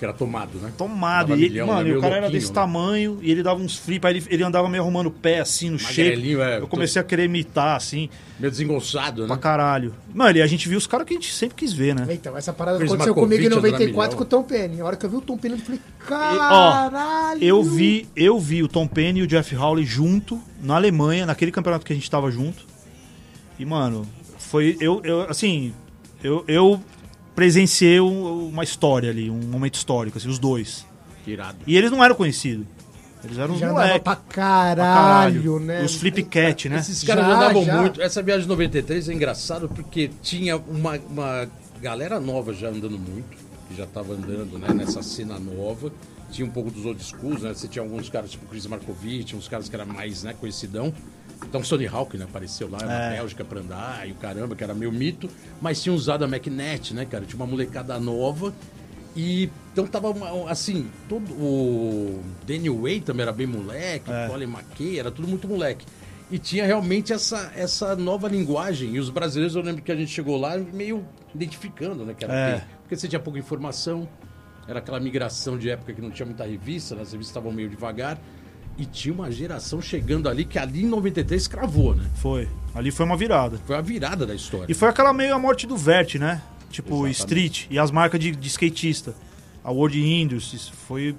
[0.00, 0.72] Que era tomado, né?
[0.78, 1.28] Tomado.
[1.28, 1.90] Dava E ele, milhão, mano, né?
[1.90, 2.54] e o cara era desse né?
[2.54, 5.68] tamanho e ele dava uns flips, aí ele, ele andava meio arrumando o pé assim
[5.68, 6.08] no shape.
[6.08, 9.42] Magrelinho, é, Eu comecei a querer imitar, assim, Meio desengonçado, pra né?
[9.42, 9.94] caralho.
[10.14, 12.06] Mano, e a gente viu os caras que a gente sempre quis ver, né?
[12.08, 14.80] Então, essa parada Chris aconteceu comigo em Markovic, 94 André com o Tom Penny.
[14.80, 17.44] A hora que eu vi o Tom Penny, eu falei, ó, caralho!
[17.44, 21.52] Eu vi, eu vi o Tom Penny e o Jeff Howley junto na Alemanha, naquele
[21.52, 22.64] campeonato que a gente tava junto.
[23.58, 24.06] E, mano,
[24.38, 24.78] foi.
[24.80, 25.74] Eu, eu assim,
[26.24, 26.80] eu, eu
[27.40, 30.84] presenciei um- uma história ali, um momento histórico, assim, os dois.
[31.26, 31.56] Irado.
[31.66, 32.66] E eles não eram conhecidos.
[33.24, 34.02] Eles eram os Já andava moleques.
[34.02, 35.82] pra pra caralho, né?
[35.82, 36.78] Os flip cat, né?
[36.80, 37.80] Esses caras Já, andavam já.
[37.80, 38.02] muito.
[38.02, 41.48] Essa viagem de 93 é engraçado porque tinha uma, uma
[41.80, 45.90] galera nova já andando muito, que já tava andando né, nessa cena nova.
[46.30, 47.54] Tinha um pouco dos old schools, né?
[47.54, 50.92] Você tinha alguns caras tipo Chris Markovic, uns caras que eram mais né, conhecidão.
[51.48, 53.16] Então Sony Hawk né, apareceu lá na É.
[53.16, 55.28] Bélgica pra andar, e o caramba, que era meio mito.
[55.60, 57.24] Mas tinha usado a MacNet, né, cara?
[57.24, 58.52] Tinha uma molecada nova.
[59.16, 60.14] E então tava
[60.48, 64.28] assim, todo o Daniel Way também era bem moleque, É.
[64.28, 65.84] Colin McKay, era tudo muito moleque.
[66.30, 68.94] E tinha realmente essa, essa nova linguagem.
[68.94, 71.04] E os brasileiros, eu lembro que a gente chegou lá meio
[71.34, 72.14] identificando, né?
[72.16, 72.52] Que era É.
[72.52, 74.08] porque, porque você tinha pouca informação,
[74.68, 77.68] era aquela migração de época que não tinha muita revista, né, as revistas estavam meio
[77.68, 78.16] devagar.
[78.78, 82.04] E tinha uma geração chegando ali que ali em 93 cravou, né?
[82.16, 82.48] Foi.
[82.74, 83.60] Ali foi uma virada.
[83.66, 84.70] Foi a virada da história.
[84.70, 86.40] E foi aquela meio a morte do Vert, né?
[86.70, 87.18] Tipo, Exatamente.
[87.18, 89.14] Street e as marcas de, de skatista.
[89.62, 90.68] A World Industries.
[90.68, 91.14] Foi.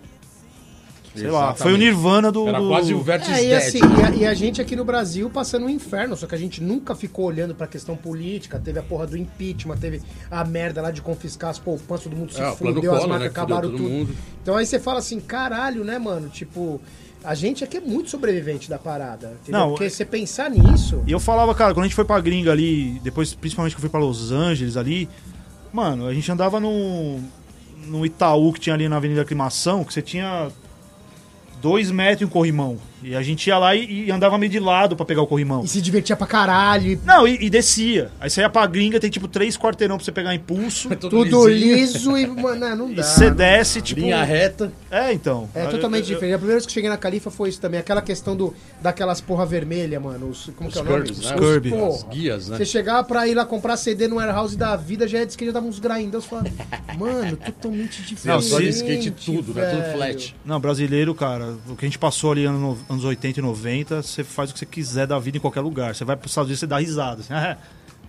[1.15, 1.49] Sei lá.
[1.49, 1.63] Exatamente.
[1.63, 2.47] Foi o Nirvana do.
[2.47, 3.57] Era do- quase o Vertis É, e, Dead.
[3.57, 6.37] assim, e, a, e a gente aqui no Brasil passando um inferno, só que a
[6.37, 10.81] gente nunca ficou olhando pra questão política, teve a porra do impeachment, teve a merda
[10.81, 13.83] lá de confiscar as poupanças, todo mundo se É, fudeu, as marcas né, acabaram tudo.
[13.83, 14.15] mundo.
[14.41, 16.29] Então aí você fala assim, caralho, né, mano?
[16.29, 16.79] Tipo,
[17.23, 19.59] a gente aqui é muito sobrevivente da parada, entendeu?
[19.59, 21.03] Não, Porque é- você pensar nisso...
[21.05, 23.81] E eu falava, cara, quando a gente foi pra gringa ali, depois, principalmente que eu
[23.81, 25.09] fui pra Los Angeles ali,
[25.73, 27.19] mano, a gente andava no,
[27.85, 30.49] no Itaú que tinha ali na Avenida Aclimação, que você tinha
[31.61, 32.77] dois metros em um corrimão.
[33.03, 35.63] E a gente ia lá e, e andava meio de lado pra pegar o corrimão.
[35.63, 38.11] E se divertia pra caralho, e Não, e, e descia.
[38.19, 40.89] Aí você ia pra gringa, tem tipo três quarteirão pra você pegar impulso.
[40.97, 43.03] Tudo liso e, mano, não, não e dá.
[43.03, 44.01] você não desce, tipo.
[44.01, 44.71] Linha reta.
[44.89, 45.49] É, então.
[45.55, 46.33] É totalmente diferente.
[46.35, 47.79] A primeira vez que eu cheguei na Califa foi isso também.
[47.79, 50.29] Aquela questão do, daquelas porra vermelha, mano.
[50.29, 50.97] Os, como Os que é o nome?
[51.03, 51.35] curbs, né?
[51.35, 51.87] Os porra.
[51.87, 52.57] As guias, né?
[52.57, 55.51] Você chegava pra ir lá comprar CD no warehouse da vida, já disse que já
[55.51, 56.21] dava uns grindão.
[56.21, 56.43] Você fala,
[56.97, 58.25] mano, totalmente diferente.
[58.27, 59.65] Não, só de skate tudo, né?
[59.69, 59.93] Tudo velho.
[59.93, 60.35] flat.
[60.45, 64.23] Não, brasileiro, cara, o que a gente passou ali anos, anos 80 e 90, você
[64.23, 65.95] faz o que você quiser da vida em qualquer lugar.
[65.95, 67.21] Você vai pros Estados Unidos, você dá risada.
[67.21, 67.57] Assim, "Ah,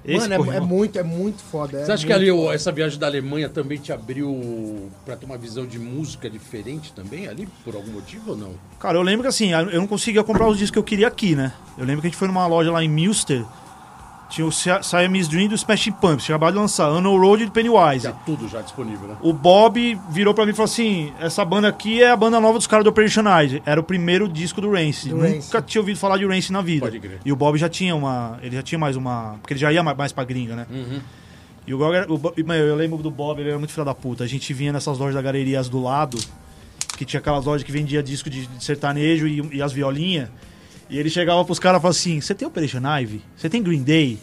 [0.05, 1.79] esse Mano, é, corrimão." é muito, é muito foda.
[1.81, 2.55] é Você acha que ali foda.
[2.55, 7.29] essa viagem da Alemanha também te abriu pra ter uma visão de música diferente também
[7.29, 8.55] ali, por algum motivo ou não?
[8.81, 11.35] Cara, eu lembro que assim, eu não conseguia comprar os discos que eu queria aqui,
[11.37, 11.53] né?
[11.79, 13.45] Eu lembro que a gente foi numa loja lá em Milster,
[14.33, 17.51] tinha o Sia- Siamese Dream do Smashing Pumpkins, tinha acabado de lançar, Unknown Road de
[17.51, 18.05] Pennywise.
[18.05, 19.17] Já tudo já disponível, né?
[19.21, 22.57] O Bob virou pra mim e falou assim: essa banda aqui é a banda nova
[22.57, 23.63] dos caras do Operation Eye.
[23.67, 25.11] Era o primeiro disco do Rance.
[25.11, 25.63] Do Nunca Rancid.
[25.67, 26.87] tinha ouvido falar de Rance na vida.
[26.87, 27.19] Pode crer.
[27.25, 28.39] E o Bob já tinha uma.
[28.43, 29.37] Ele já tinha mais uma.
[29.43, 30.67] Porque ele já ia mais, pra gringa, né?
[30.71, 31.01] Uhum.
[31.67, 33.95] E o Bob, era- o meu, eu lembro do Bob, ele era muito filho da
[33.95, 34.25] puta.
[34.25, 36.19] A gente vinha nessas lojas da galerias do lado,
[36.97, 40.29] que tinha aquelas lojas que vendia disco de, de sertanejo e, e as violinhas.
[40.93, 43.23] E ele chegava pros caras e falava assim: Você tem Operation Ivy?
[43.35, 44.19] Você tem Green Day?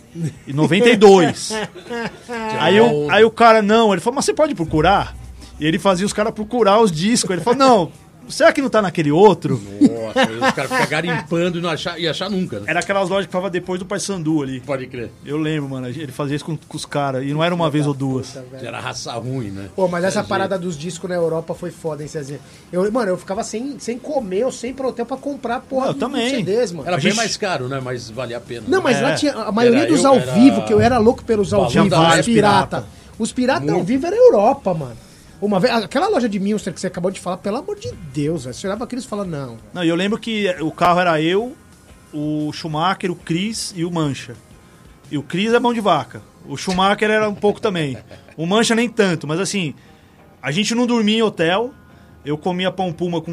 [0.47, 1.51] Em 92.
[2.59, 3.91] aí, o, aí o cara, não.
[3.91, 5.17] Ele falou: Mas você pode procurar?
[5.59, 7.31] E ele fazia os caras procurar os discos.
[7.31, 7.91] Ele falou: Não,
[8.29, 9.59] será que não tá naquele outro?
[9.81, 12.65] Nossa, os caras ficam garimpando e não achar, e achar nunca, né?
[12.67, 14.59] Era aquelas lojas que ficava depois do Paysandu ali.
[14.61, 15.09] Pode crer.
[15.25, 15.87] Eu lembro, mano.
[15.87, 17.23] Ele fazia isso com, com os caras.
[17.25, 18.27] E não era uma vez ou duas.
[18.31, 19.69] Puta, era raça ruim, né?
[19.75, 22.39] Pô, mas essa É parada dos discos na Europa foi foda, hein, Cezinha?
[22.71, 25.87] Eu, mano, eu ficava sem, sem comer ou sem ir pro hotel pra comprar porra
[25.87, 26.29] Eu também.
[26.29, 26.87] CDs, mano.
[26.87, 27.79] Era bem gente- mais caro, né?
[27.83, 28.63] Mas valia a pena.
[28.67, 29.01] Não, mas É.
[29.01, 31.53] lá tinha a maioria Era dos eu, ao era- vivo, que eu era louco pelos
[31.53, 32.23] ao vivo, os pirata.
[32.23, 32.85] Pirata.
[33.17, 34.95] Os piratas ao vivo era Europa, mano.
[35.41, 38.43] Uma vez, aquela loja de Milster que você acabou de falar, pelo amor de Deus,
[38.43, 38.53] velho.
[38.53, 39.57] Você olhava aqueles e falava, não.
[39.73, 41.55] Não, e eu lembro que o carro era eu,
[42.13, 44.35] o Schumacher, o Chris e o Mancha.
[45.09, 46.21] E o Chris é mão de vaca.
[46.45, 47.97] O Schumacher era um pouco também.
[48.35, 49.73] O Mancha nem tanto, mas assim,
[50.41, 51.73] a gente não dormia em hotel.
[52.25, 53.31] Eu comia pão puma com.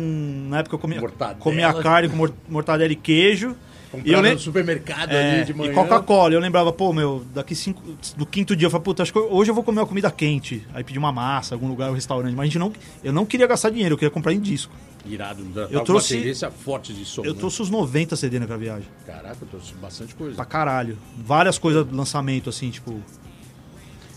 [0.49, 1.39] Na época eu comia, Mortadela.
[1.41, 3.57] comia carne com mor- mortadela e queijo.
[4.05, 5.71] E eu lem- no supermercado é, ali de manhã.
[5.73, 6.35] e Coca-Cola.
[6.35, 7.83] Eu lembrava, pô, meu, daqui cinco.
[8.17, 10.67] Do quinto dia, eu falei, puta, acho que hoje eu vou comer uma comida quente.
[10.75, 12.35] Aí pedi uma massa, algum lugar, um restaurante.
[12.35, 12.73] Mas a gente não.
[13.03, 14.73] Eu não queria gastar dinheiro, eu queria comprar em disco.
[15.05, 15.45] Irado.
[15.71, 16.15] Eu trouxe...
[16.15, 17.23] uma tendência forte de som.
[17.25, 17.39] Eu né?
[17.39, 18.89] trouxe os 90 CD naquela viagem.
[19.07, 20.35] Caraca, eu trouxe bastante coisa.
[20.35, 20.99] Pra caralho.
[21.17, 23.01] Várias coisas de lançamento, assim, tipo.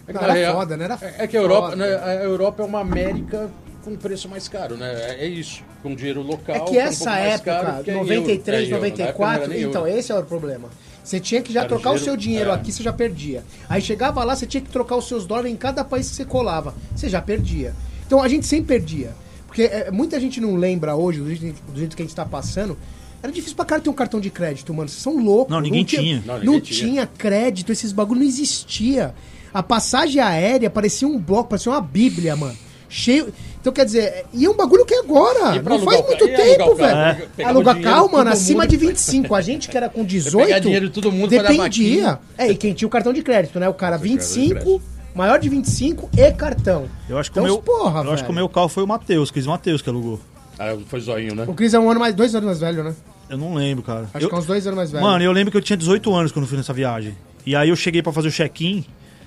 [0.07, 0.85] É, Não, na era real- foda, né?
[0.85, 3.51] Era é, é que a Europa, né, a Europa é uma América
[3.89, 4.91] com preço mais caro, né?
[5.17, 5.61] É, é isso.
[5.83, 6.55] Com dinheiro local.
[6.55, 8.51] É que um essa caro, época, porque é 93, euro.
[8.51, 8.69] É, euro.
[8.71, 9.99] Não 94, nem então euro.
[9.99, 10.69] esse era o problema.
[11.03, 12.53] Você tinha que já Era trocar o dinheiro- seu dinheiro é.
[12.53, 13.43] aqui, você já perdia.
[13.67, 16.25] Aí chegava lá, você tinha que trocar os seus dólares em cada país que você
[16.25, 16.75] colava.
[16.95, 17.73] Você já perdia.
[18.05, 19.11] Então a gente sempre perdia.
[19.47, 22.25] Porque é, muita gente não lembra hoje, do jeito, do jeito que a gente tá
[22.25, 22.77] passando.
[23.23, 24.87] Era difícil pra cara ter um cartão de crédito, mano.
[24.87, 25.51] Vocês são loucos.
[25.51, 26.21] Não, ninguém tinha.
[26.25, 26.89] Não, Não, ninguém tinha.
[26.91, 27.07] tinha.
[27.07, 29.13] crédito, esses bagulho não existia.
[29.51, 32.55] A passagem aérea parecia um bloco, parecia uma bíblia, mano.
[32.87, 33.33] Cheio.
[33.61, 35.61] Então, quer dizer, e é um bagulho que é agora.
[35.61, 36.75] Não faz alugar muito ca- e tempo, alugar carro?
[36.77, 37.15] velho.
[37.17, 39.35] Pega- pegava Alugar dinheiro, carro, mano, acima mundo- de 25.
[39.35, 40.61] A gente que era com 18.
[40.61, 42.19] dinheiro de todo mundo, dependia.
[42.37, 43.67] É, e quem tinha o cartão de crédito, né?
[43.67, 44.81] O cara cartão de 25, crédito.
[45.13, 46.85] maior de 25 e cartão.
[47.09, 47.61] Eu acho que Então, o meu.
[47.61, 50.19] porra, eu acho que o meu carro foi o Matheus, Cris Matheus que alugou.
[50.57, 51.43] Ah, foi zoinho, né?
[51.47, 52.93] O Cris é um ano mais, dois anos mais velho, né?
[53.29, 54.09] Eu não lembro, cara.
[54.13, 55.03] Acho Eu- que é uns dois anos mais velho.
[55.03, 57.15] Mano, eu lembro que eu tinha 18 anos quando fui nessa viagem.
[57.45, 58.85] E aí eu cheguei pra fazer o check-in,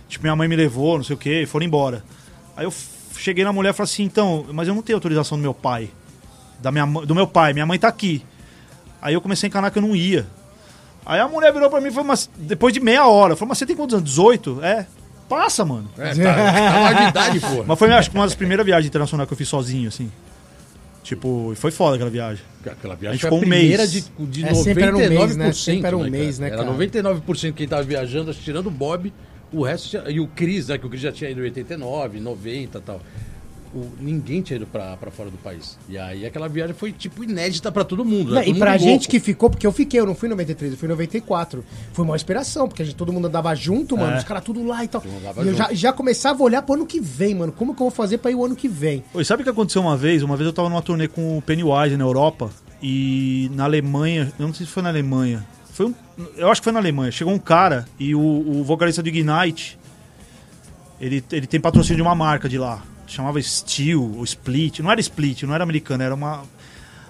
[0.09, 2.03] tipo, minha mãe me levou, não sei o que, e foram embora.
[2.57, 2.73] Aí eu
[3.23, 5.91] cheguei na mulher e falei assim, então, mas eu não tenho autorização do meu pai.
[6.61, 8.25] Da minha, do meu pai, minha mãe tá aqui.
[9.01, 10.27] Aí eu comecei a encanar que eu não ia.
[11.05, 13.59] Aí a mulher virou pra mim e falou, mas depois de meia hora, falou, mas
[13.59, 14.09] você tem quantos anos?
[14.09, 14.63] 18?
[14.63, 14.87] É.
[15.29, 15.89] Passa, mano.
[15.97, 17.65] É, tá, tá de idade, pô.
[17.67, 20.11] Mas foi, acho que, uma das primeiras viagens internacionais que eu fiz sozinho, assim.
[21.03, 22.45] Tipo, foi foda aquela viagem.
[22.65, 23.93] Aquela A viagem gente foi a ficou um primeira mês.
[23.93, 25.09] de, de É, sempre era um 99%.
[25.09, 25.53] mês, né?
[25.53, 26.11] Sempre era um cara?
[26.11, 26.71] mês, né, Era cara?
[26.71, 29.13] 99% quem tava viajando, acho que tirando o Bob,
[29.53, 29.89] o resto...
[29.91, 30.79] tinha- E o Cris, né?
[30.79, 33.01] Que o Cris já tinha ido em 89, 90 e tal.
[33.75, 35.79] O, ninguém tinha ido pra, pra fora do país.
[35.89, 38.29] E aí aquela viagem foi, tipo, inédita pra todo mundo.
[38.35, 38.43] Não, né?
[38.43, 39.09] e Todo pra mundo gente louco.
[39.11, 41.65] que ficou, porque eu fiquei, eu não fui em 93, eu fui em 94.
[41.95, 44.19] Foi uma inspiração, porque a gente, todo mundo andava junto, mano, É.
[44.19, 45.03] os caras tudo lá e tal.
[45.43, 47.51] E eu já, já começava a olhar pro ano que vem, mano.
[47.51, 49.03] Como que eu vou fazer pra ir o ano que vem?
[49.15, 50.23] Oi, sabe o que aconteceu uma vez?
[50.23, 52.51] Uma vez eu tava numa turnê com o Pennywise na Europa
[52.83, 55.95] e na Alemanha, eu não sei se foi na Alemanha, foi um,
[56.37, 57.11] eu acho que foi na Alemanha.
[57.11, 59.79] Chegou um cara e o, o vocalista do Ignite,
[61.01, 65.01] ele, ele tem patrocínio de uma marca de lá, chamava Steel ou Split, não era
[65.01, 66.45] Split, não era americano, era uma.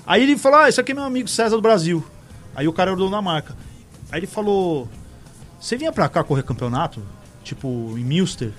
[0.07, 2.05] Aí ele falou: Ah, isso aqui é meu amigo César do Brasil.
[2.55, 3.57] Aí o cara era o dono da marca.
[4.11, 4.89] Aí ele falou:
[5.61, 7.03] Você vinha pra cá correr campeonato?
[7.43, 8.53] Tipo, em Milster?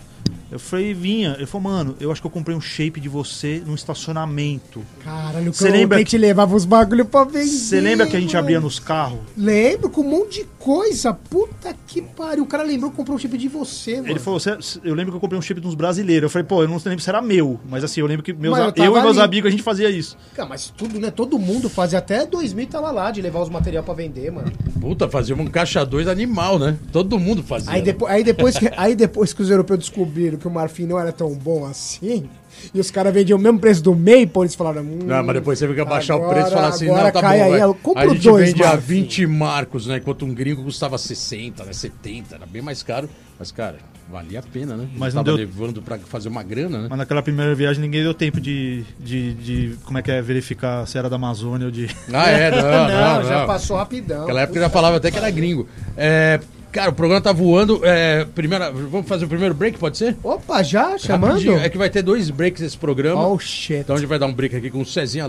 [0.53, 1.33] Eu falei, vinha.
[1.37, 4.83] Ele falou, mano, eu acho que eu comprei um shape de você num estacionamento.
[5.03, 7.47] Caralho, que lembra te levava os bagulho pra vender.
[7.47, 9.19] Você lembra que a gente abria nos carros?
[9.35, 11.11] Lembro, com um monte de coisa.
[11.11, 12.43] Puta que pariu.
[12.43, 14.09] O cara lembrou que comprou um chip de você, mano.
[14.09, 16.23] Ele falou, "Cê- eu lembro que eu comprei um shape de uns brasileiros.
[16.23, 18.55] Eu falei, pô, eu não lembro se era meu, mas assim, eu lembro que meus,
[18.57, 19.25] eu eu, e meus ali.
[19.25, 20.15] amigos a gente fazia isso.
[20.35, 21.09] Cara, mas tudo, né?
[21.09, 21.97] Todo mundo fazia.
[21.97, 24.51] Até 2000 tava lá de levar os material pra vender, mano.
[24.79, 26.77] Puta, fazia um caixa 2 animal, né?
[26.91, 27.71] Todo mundo fazia.
[27.71, 30.99] Aí, depois, aí, depois que, aí depois que os europeus descobriram que o marfim não
[30.99, 32.29] era tão bom assim,
[32.73, 34.81] e os caras vendiam o mesmo preço do Maple, eles falaram.
[34.81, 37.11] Hum, Não, mas depois você fica baixar o agora- preço e falar assim, agora não,
[37.11, 38.81] tá cai bom, aí, eu compro Aí a gente dois, vende a Marfim.
[39.01, 39.97] 20 marcos, né?
[39.97, 41.73] Enquanto um gringo custava 60, né?
[41.73, 43.09] 70, era bem mais caro.
[43.39, 43.77] Mas, cara,
[44.11, 44.87] valia a pena, né?
[44.95, 46.87] Mas não tava deu- levando pra fazer uma grana, né?
[46.89, 50.85] Mas naquela primeira viagem ninguém deu tempo de, de, de como é que é, verificar
[50.87, 51.89] se era da Amazônia ou de...
[52.13, 53.27] Ah, é, não, não, Não, não.
[53.27, 54.21] já passou rapidão.
[54.21, 55.67] Naquela época já falava até que era gringo.
[55.97, 56.39] É,
[56.73, 57.79] cara, o programa tá voando.
[57.85, 60.17] É, primeira, vamos fazer o primeiro break, pode ser?
[60.23, 60.97] Opa, já?
[60.97, 61.33] Chamando?
[61.33, 63.25] Rapidinho, É que vai ter dois breaks esse programa.
[63.27, 63.75] Oh, shit.
[63.79, 65.27] Então a gente vai dar um break aqui com o Cezinha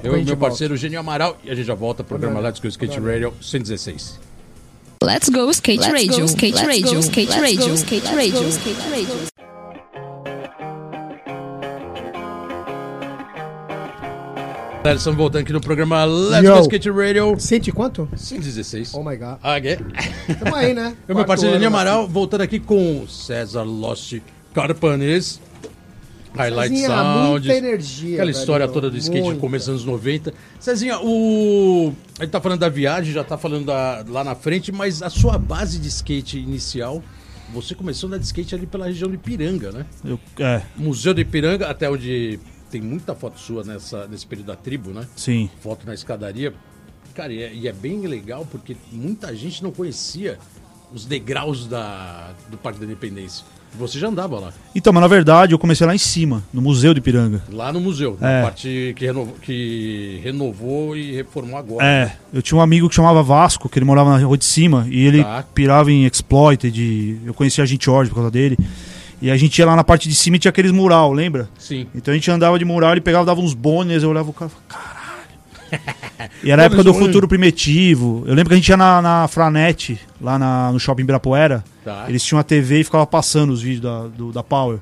[0.00, 0.48] pouco eu e meu volta.
[0.48, 2.40] parceiro Genio Amaral, e a gente já volta pro programa.
[2.40, 4.18] Let's Go Skate Radio 116.
[5.02, 9.35] Let's go skate radio, skate radio, skate radio, skate radio, go, skate radio.
[14.86, 16.54] Galera, estamos voltando aqui no programa Let's Yo.
[16.54, 18.08] Go Skate Radio Sente quanto?
[18.14, 18.94] 116.
[18.94, 19.36] Oh my god.
[19.42, 19.78] Ah, é?
[20.38, 20.96] Tamo aí, né?
[21.08, 21.66] Eu, meu parceiro anos.
[21.66, 24.20] Amaral, voltando aqui com César Lost
[24.54, 25.40] Carpanes.
[26.36, 27.30] Highlight Cezinha, Sound.
[27.30, 29.40] muita energia, Aquela velho, história toda do skate muita.
[29.40, 30.32] começo dos anos 90.
[30.60, 31.92] Cezinha, o.
[32.20, 34.04] A gente tá falando da viagem, já tá falando da...
[34.08, 37.02] lá na frente, mas a sua base de skate inicial,
[37.52, 39.84] você começou a andar de skate ali pela região de Ipiranga, né?
[40.04, 42.38] Eu, é, Museu de Ipiranga, até onde
[42.78, 45.06] tem muita foto sua nessa, nesse período da tribo, né?
[45.16, 45.48] sim.
[45.62, 46.52] Foto na escadaria.
[47.14, 50.38] Cara, e é, e é bem legal porque muita gente não conhecia
[50.92, 53.44] os degraus da, do Parque da Independência.
[53.78, 56.94] Você já andava lá, Então, mas na verdade eu comecei lá em cima, no Museu
[56.94, 57.42] de Piranga.
[57.50, 58.36] lá no museu, É.
[58.38, 61.84] na parte que renovou, que renovou e reformou agora.
[61.84, 64.86] É, eu tinha um amigo que chamava Vasco, que ele morava na rua de cima,
[64.90, 65.42] e ele Tá.
[65.54, 68.56] pirava em Exploited, eu conhecia a gente George por causa dele.
[69.20, 71.48] E a gente ia lá na parte de cima e tinha aqueles mural, lembra?
[71.58, 71.86] Sim.
[71.94, 74.50] Então a gente andava de mural, ele pegava, dava uns bônus, eu olhava o cara
[74.50, 74.96] e falava, caralho.
[76.42, 78.22] E era a época do futuro primitivo.
[78.26, 81.64] Eu lembro que a gente ia na, na Franet, lá na- no shopping Ibirapuera.
[81.84, 82.04] Tá.
[82.08, 84.78] Eles tinham uma TV e ficava passando os vídeos da, do- da Power.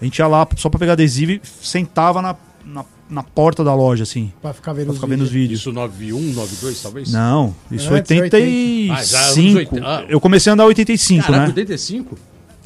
[0.00, 3.74] A gente ia lá só pra pegar adesivo e sentava na, na, na porta da
[3.74, 5.60] loja, assim, Pra ficar vendo pra os ficar vendo os vídeos.
[5.60, 5.60] vídeos.
[5.60, 7.12] Isso 91, 92, talvez?
[7.12, 8.92] Não, isso Antes, 85.
[8.94, 9.86] Ah, já anos 80.
[9.86, 10.04] Ah.
[10.08, 11.48] Eu comecei a andar em 85, Caraca, né?
[11.48, 12.18] 85?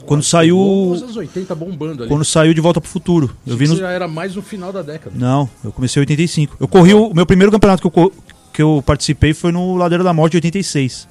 [0.06, 2.08] Quando saiu, Os anos 80 bombando ali.
[2.08, 3.30] quando saiu de Volta pro Futuro.
[3.46, 3.80] Eu vi Isso nos...
[3.82, 5.14] já era mais no final da década.
[5.18, 6.56] Não, eu comecei em 85.
[6.60, 8.12] Eu corri o, o meu primeiro campeonato que eu,
[8.52, 11.08] que eu participei foi no Ladeira da Morte de 86.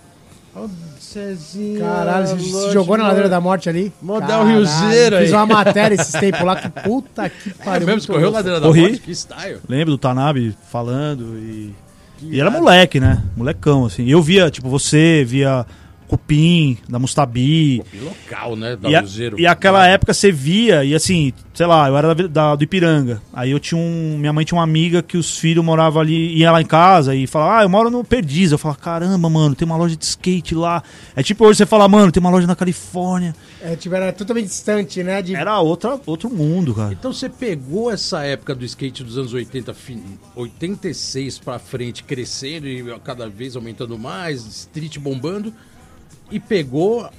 [1.79, 3.91] Caralho, você se jogou na ladeira da morte ali?
[4.01, 5.25] Model Caralho, Riozeira aí.
[5.25, 7.85] Fiz uma matéria esses tempos lá que puta que É pariu.
[7.87, 8.37] mesmo, muito você correu louco.
[8.37, 8.81] Ladeira da Corri.
[8.81, 8.99] Morte?
[8.99, 9.57] Que style.
[9.67, 11.73] Lembro do Tanabe falando e.
[12.23, 13.21] E era moleque, né?
[13.35, 14.07] Molecão, assim.
[14.07, 15.65] Eu via, tipo, você, via
[16.11, 17.81] Cupim, da Mustabi.
[17.93, 18.75] E local, né?
[18.75, 19.39] Da E, a- Luzeiro.
[19.39, 23.21] e aquela época você via, e assim, sei lá, eu era da, da- do Ipiranga.
[23.33, 24.17] Aí eu tinha um.
[24.19, 27.25] Minha mãe tinha uma amiga que os filhos moravam ali, ia lá em casa e
[27.25, 28.51] falava, ah, eu moro no Perdiz.
[28.51, 30.83] Eu falava, caramba, mano, tem uma loja de skate lá.
[31.15, 33.33] É tipo hoje você fala, mano, tem uma loja na Califórnia.
[33.61, 35.21] É, tipo, era totalmente distante, né?
[35.21, 35.33] De...
[35.35, 36.91] Era outra, outro mundo, cara.
[36.91, 40.03] Então você pegou essa época do skate dos anos 80, fin-
[40.35, 45.53] 86 pra frente, crescendo e cada vez aumentando mais, street bombando,
[46.31, 47.09] e pegou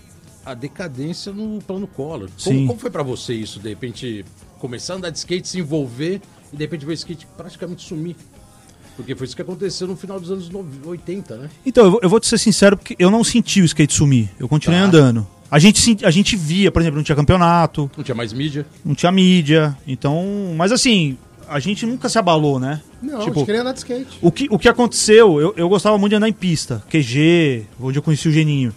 [0.44, 2.28] a decadência no plano Collor.
[2.42, 2.66] Como, Sim.
[2.66, 4.24] como foi pra você isso, de repente,
[4.58, 6.20] começar a andar de skate, se envolver
[6.52, 8.16] e de repente ver o skate praticamente sumir?
[8.96, 11.50] Porque foi isso que aconteceu no final dos anos 90, 80, né?
[11.64, 14.30] Então, eu vou, eu vou te ser sincero, porque eu não senti o skate sumir.
[14.38, 14.86] Eu continuei Tá.
[14.86, 15.26] andando.
[15.50, 18.66] A gente, a gente via, por exemplo, não tinha campeonato, Não tinha mais mídia.
[18.84, 19.76] não tinha mídia.
[19.86, 20.54] Então.
[20.56, 21.16] Mas assim,
[21.48, 22.80] a gente nunca se abalou, né?
[23.02, 24.18] Não, tipo, eu queria andar de skate.
[24.20, 27.98] O que, o que aconteceu, eu, eu gostava muito de andar em pista, QG, onde
[27.98, 28.74] eu conheci o Geninho.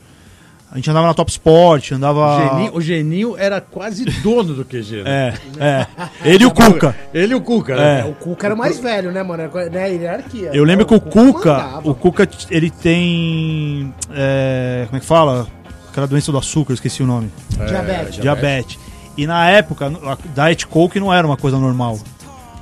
[0.76, 2.36] A gente andava na Top Sport, andava.
[2.36, 5.34] O, Geninho, o Geninho era quase dono do QG, né?
[5.58, 5.88] É, é.
[6.26, 6.94] Ele e o Cuca.
[7.14, 7.78] Ele e o Cuca, É.
[7.78, 8.04] né?
[8.10, 9.42] O Cuca era o mais velho, né, mano?
[9.44, 10.50] Era, né, hierarquia.
[10.54, 11.90] Eu lembro que o Cuca, mandava.
[11.90, 13.94] o Cuca, ele tem.
[14.14, 15.48] é, como é que fala?
[15.90, 17.32] Aquela doença do açúcar, eu esqueci o nome.
[17.52, 18.16] Diabetes.
[18.18, 18.80] Diabetes.
[19.16, 21.98] E na época, a Diet Coke não era uma coisa normal.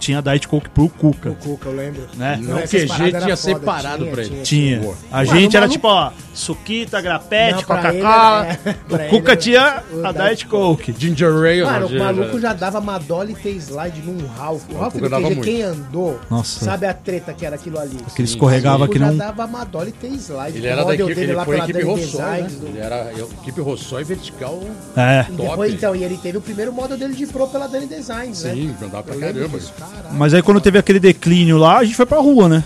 [0.04, 2.08] Tinha Diet Coke pro Cuca, O Cuca, eu lembro.
[2.16, 2.38] né?
[2.42, 4.42] Não, o QG tinha foda, separado tinha, pra ele.
[4.42, 4.80] tinha.
[4.82, 4.94] Tinha.
[5.10, 8.48] A gente era tipo, ó, Suquita, Grapete, Coca-Cola.
[8.90, 10.94] ele, é, o Cuca ele, tinha a Diet Coke.
[10.98, 11.64] Ginger Ale.
[11.64, 14.64] Mano, Roger, o maluco já dava Madonna e T-slide num Ralph.
[14.70, 16.66] O Ralph do QG, quem andou, Nossa.
[16.66, 17.96] sabe a treta que era aquilo ali.
[18.14, 19.16] Que ele escorregava O que já não.
[19.18, 20.58] dava Madonna e T-slide.
[20.58, 22.48] Ele O era da equipe, dele ele lá foi a pela equipe Dani Rossói, né?
[22.64, 24.60] Ele era a equipe Rossói vertical
[24.98, 25.22] É.
[25.30, 25.50] E top.
[25.50, 28.54] depois, então, e ele teve o primeiro model dele de pro pela Dani Designs, né?
[28.54, 29.58] Sim, andava pra Eu caramba.
[29.60, 29.93] disso, caralho.
[30.12, 32.64] Mas aí quando teve aquele declínio lá, a gente foi pra rua, né?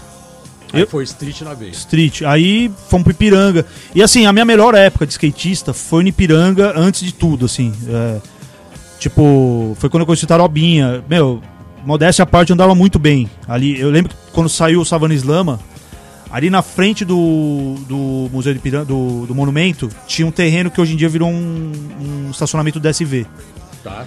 [0.74, 1.78] Aí Eu- foi street na vez.
[1.78, 2.22] Street.
[2.24, 3.66] Aí fomos pro Ipiranga.
[3.96, 7.74] E assim, a minha melhor época de skatista foi no Ipiranga antes de tudo, assim.
[7.88, 8.18] É,
[9.00, 11.04] tipo, foi quando eu conheci o Tarobinha.
[11.10, 11.42] Meu,
[11.86, 13.30] modéstia à parte, eu andava muito bem.
[13.48, 15.58] Ali, eu lembro que quando saiu o Savana Islama,
[16.30, 20.94] ali na frente do, do Museu de do, do Monumento, tinha um terreno que hoje
[20.94, 23.26] em dia virou um, um estacionamento do SV.
[23.84, 24.06] Tá?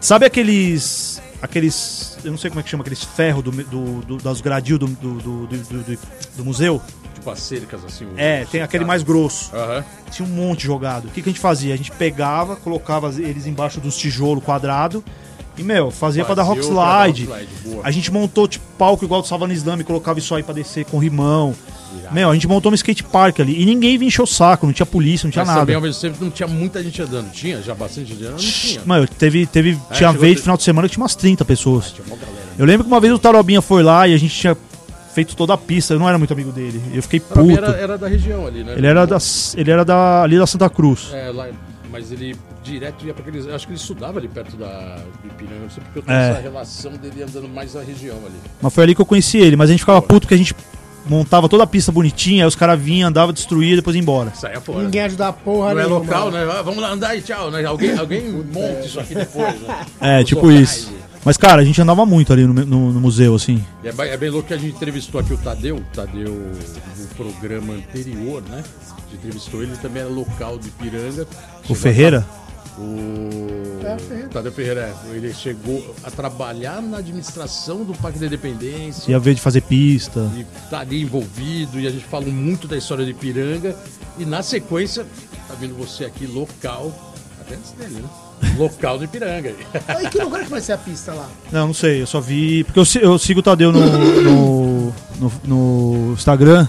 [0.00, 1.20] Sabe aqueles.
[1.42, 2.05] aqueles.
[2.24, 4.86] Eu não sei como é que chama, aqueles ferros do, do, do- das gradil do,
[4.86, 6.80] do, do, do- museu?
[7.14, 8.06] Tipo as cercas assim.
[8.16, 9.54] É, tem aquele mais grosso.
[9.54, 9.84] Aham.
[10.10, 11.06] Tinha um monte jogado.
[11.06, 11.74] O que, que a gente fazia?
[11.74, 15.02] A gente pegava, colocava eles embaixo dos tijolos quadrado
[15.58, 17.24] e, meu, fazia, pra dar rock pra dar rock slide.
[17.24, 17.80] slide.
[17.82, 20.84] A gente montou, tipo, palco igual do Savana Islâmica e colocava isso aí pra descer
[20.84, 21.54] com rimão.
[22.12, 23.60] Meu, a gente montou um skate park ali.
[23.60, 25.60] E ninguém vinha encher o saco, não tinha polícia, não tinha Mas nada.
[25.62, 27.32] também ao mesmo tempo não tinha muita gente andando.
[27.32, 28.32] Tinha já bastante gente andando?
[28.32, 28.80] Não tinha.
[28.84, 31.44] Mano, teve, teve, É, tinha vez no ter- final de semana que tinha umas 30
[31.44, 31.90] pessoas.
[31.92, 32.38] Tinha uma galera.
[32.58, 34.56] Eu lembro que uma vez o Tarobinha foi lá e a gente tinha
[35.14, 35.94] feito toda a pista.
[35.94, 36.80] Eu não era muito amigo dele.
[36.92, 37.50] Eu fiquei puto.
[37.50, 38.74] Era, era da região ali, né?
[38.76, 39.18] Ele era, da,
[39.56, 41.08] ele era da, ali da Santa Cruz.
[41.12, 41.48] É, lá,
[41.96, 43.46] mas ele direto ia pra aqueles.
[43.48, 45.62] Acho que ele estudava ali perto da, do Ipiranga.
[45.62, 46.30] Não sei porque eu tenho É.
[46.30, 48.34] essa relação dele andando mais na região ali.
[48.60, 49.56] Mas foi ali que eu conheci ele.
[49.56, 50.54] Mas a gente ficava puto porque a gente
[51.06, 54.34] montava toda a pista bonitinha, aí os caras vinham, andavam, destruía e depois ia embora.
[54.34, 54.82] Saia fora.
[54.82, 56.46] Ninguém ajudava a porra Não é local, mano.
[56.46, 56.52] né?
[56.58, 57.64] Ah, vamos lá andar e tchau, né?
[57.64, 59.86] Alguém, alguém monta isso aqui depois, né?
[60.00, 60.70] É, Os tipo locais.
[60.78, 60.92] isso.
[61.24, 63.64] Mas, cara, a gente andava muito ali no, no- no museu, assim.
[63.82, 65.76] É, bem- é bem louco que a gente entrevistou aqui o Tadeu.
[65.76, 66.32] O Tadeu,
[66.98, 68.62] no programa anterior, né?
[69.16, 71.26] A entrevistou ele, ele também era local de Piranga.
[71.68, 72.26] O Ferreira?
[72.78, 74.28] O É, o Ferreira.
[74.28, 75.16] Tadeu Ferreira, é.
[75.16, 79.10] ele chegou a trabalhar na administração do Parque da Independência.
[79.10, 80.30] Ia ver de fazer pista.
[80.36, 83.74] E tá ali envolvido, e a gente falou muito da história de Piranga.
[84.18, 85.06] E na sequência,
[85.48, 86.92] tá vindo você aqui, local,
[87.40, 88.08] até antes dele, né?
[88.58, 89.54] Local de Piranga.
[90.02, 91.26] E que lugar que vai ser a pista lá?
[91.50, 92.64] Não, não sei, eu só vi.
[92.64, 96.68] Porque eu, eu sigo o Tadeu no, no, no- no Instagram.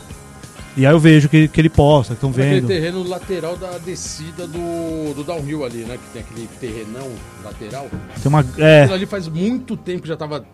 [0.78, 2.68] E aí eu vejo que, que ele posta, que estão Aquele vendo.
[2.68, 5.98] terreno lateral da descida do, do downhill ali, né?
[5.98, 7.12] Que tem aquele terrenão
[7.44, 7.90] lateral.
[8.22, 8.42] Tem uma.
[8.42, 8.84] Aquilo É.
[8.94, 10.46] ali faz muito tempo que já tava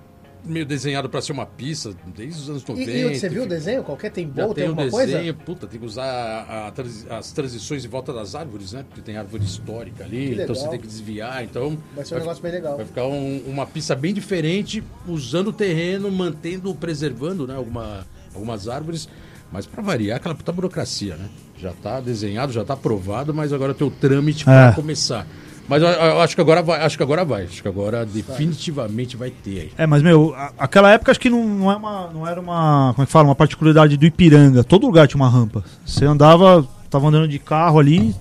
[0.46, 2.92] meio desenhado pra ser uma pista, desde os anos E, 90.
[2.92, 3.82] e você viu o desenho?
[3.84, 5.34] Qualquer tem bowl, tem alguma desenho, coisa?
[5.46, 6.68] puta, tem que usar a-
[7.12, 8.84] a as transições em volta das árvores, né?
[8.88, 11.78] Porque tem árvore histórica ali, então você tem que desviar, então...
[11.96, 12.76] Vai ser um negócio bem legal.
[12.76, 18.06] Vai ficar um- uma pista bem diferente, usando o terreno, mantendo, preservando né, alguma,
[18.36, 19.08] algumas árvores,
[19.54, 21.26] mas para variar, aquela puta burocracia, né?
[21.60, 24.72] Já tá desenhado, já tá aprovado, mas agora tem o trâmite para É.
[24.74, 25.26] começar.
[25.70, 29.16] Mas eu, eu acho que agora vai, acho que agora vai, acho que agora definitivamente
[29.16, 29.72] vai ter aí.
[29.78, 32.92] É, mas, meu, a- aquela época acho que não, não, é uma, não era uma.
[32.94, 33.30] Como é que fala?
[33.30, 34.64] Uma particularidade do Ipiranga.
[34.64, 35.64] Todo lugar tinha uma rampa.
[35.86, 38.14] Você andava, tava andando de carro ali,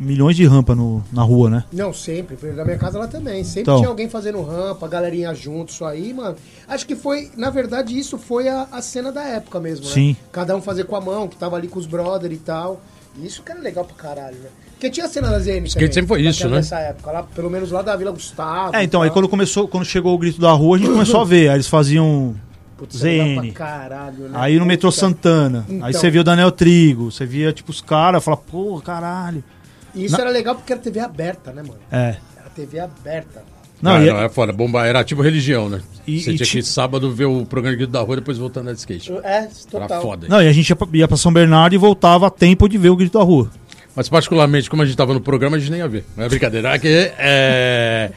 [0.00, 1.64] milhões de rampa no, na rua, né?
[1.72, 2.34] Não, sempre.
[2.36, 3.44] Foi na minha casa lá também.
[3.44, 3.76] Sempre Então.
[3.76, 6.34] tinha alguém fazendo rampa, galerinha junto, isso aí, mano.
[6.66, 9.92] Acho que foi, na verdade, isso foi a, a cena da época mesmo, né?
[9.92, 10.16] Sim.
[10.32, 12.80] Cada um fazer com a mão, que tava ali com os brother e tal.
[13.22, 14.48] Isso que era legal pra caralho, né?
[14.72, 16.56] Porque tinha a cena da ZN Skate sempre foi isso, né?
[16.56, 18.74] Nessa época, lá, pelo menos lá da Vila Gustavo.
[18.74, 21.24] É, então, aí quando começou, quando chegou o grito da rua, a gente começou a
[21.24, 21.48] ver.
[21.50, 22.34] Aí eles faziam
[22.78, 23.34] Putz, ZN.
[23.42, 24.30] pra caralho, né?
[24.32, 24.90] Aí no metrô.
[24.90, 25.66] Santana.
[25.68, 25.92] Aí Então.
[25.92, 29.44] você via o Daniel Trigo, você via, tipo, os caras, falava, pô, caralho.
[29.94, 31.78] E isso Na- era legal porque era TV aberta, né, mano?
[31.90, 32.16] É.
[32.36, 33.42] Era TV aberta.
[33.82, 34.52] Não, Não, e- não, é foda.
[34.52, 35.80] Bomba era tipo religião, né?
[36.06, 38.16] E- Você e tinha ti- que ir sábado ver o programa de Grito da Rua
[38.16, 39.10] depois voltar a de skate.
[39.24, 40.02] É, Era total.
[40.02, 40.28] foda.
[40.28, 42.76] Não, e a gente ia pra, ia pra São Bernardo e voltava a tempo de
[42.76, 43.50] ver o grito da rua.
[43.96, 46.04] Mas particularmente, como a gente tava no programa, a gente nem ia ver.
[46.16, 46.74] Não é brincadeira.
[46.74, 48.10] É que, é,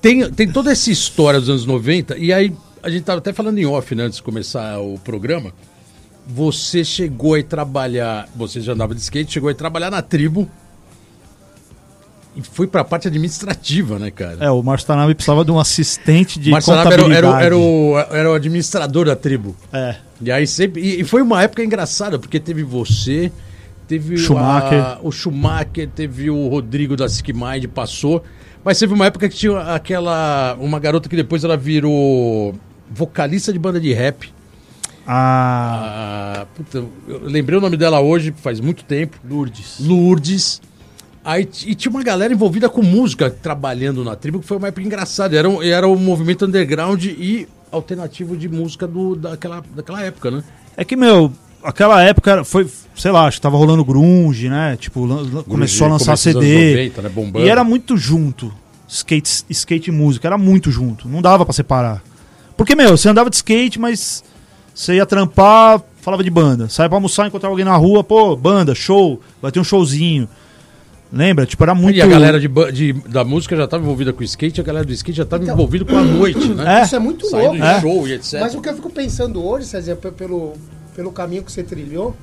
[0.00, 2.52] Tem, tem toda essa história dos anos 90, e aí
[2.82, 5.52] a gente tava até falando em off, né, antes de começar o programa.
[6.26, 10.02] Você chegou a ir trabalhar, você já andava de skate, chegou a ir trabalhar na
[10.02, 10.48] tribo.
[12.36, 14.36] E foi pra parte administrativa, né, cara?
[14.44, 17.44] É, o Márcio Tanabe precisava de um assistente de Marcelo era, o- era, o- contabilidade.
[17.46, 19.56] era, o, era o administrador da tribo.
[19.72, 19.96] É.
[20.20, 20.82] E aí sempre.
[20.82, 23.32] E, e foi uma época engraçada, porque teve você,
[23.88, 24.78] teve o- Schumacher.
[24.84, 28.22] a- o Schumacher, teve o Rodrigo da Sick Mind, passou.
[28.62, 30.56] Mas teve uma época que tinha aquela.
[30.60, 32.54] Uma garota que depois ela virou
[32.90, 34.30] vocalista de banda de rap.
[35.06, 39.16] Ah, Ah, puta, eu lembrei o nome dela hoje, faz muito tempo.
[39.28, 39.76] Lourdes.
[39.80, 40.60] Lourdes.
[41.26, 44.86] Aí, e tinha uma galera envolvida com música trabalhando na tribo, que foi uma época
[44.86, 45.36] engraçada.
[45.36, 50.44] Era, um- era o movimento underground e alternativo de música do, daquela, daquela época, né?
[50.76, 51.32] É que, meu,
[51.64, 54.76] aquela época foi, sei lá, acho que tava rolando grunge, né?
[54.78, 56.36] Tipo, lan- começou a lançar CD.
[56.76, 57.08] 90, né?
[57.44, 58.54] E era muito junto.
[58.88, 61.08] Skate, skate e música, era muito junto.
[61.08, 62.04] Não dava pra separar.
[62.56, 64.22] Porque, meu, você andava de skate, mas
[64.72, 66.68] você ia trampar, falava de banda.
[66.68, 70.28] Saia pra almoçar, encontrava alguém na rua, pô, banda, show, vai ter um showzinho.
[71.12, 71.46] Lembra?
[71.46, 71.96] Tipo, era muito.
[71.96, 74.84] E a galera de, de- da música já estava envolvida com o skate, a galera
[74.84, 76.80] do skate já estava Então- envolvida com a noite, né?
[76.80, 76.84] É.
[76.84, 77.64] Isso é muito Saindo louco.
[77.64, 77.80] É.
[77.80, 78.40] show e etc.
[78.40, 80.54] Mas o que eu fico pensando hoje, César, pe- pelo,
[80.94, 82.14] pelo caminho que você trilhou,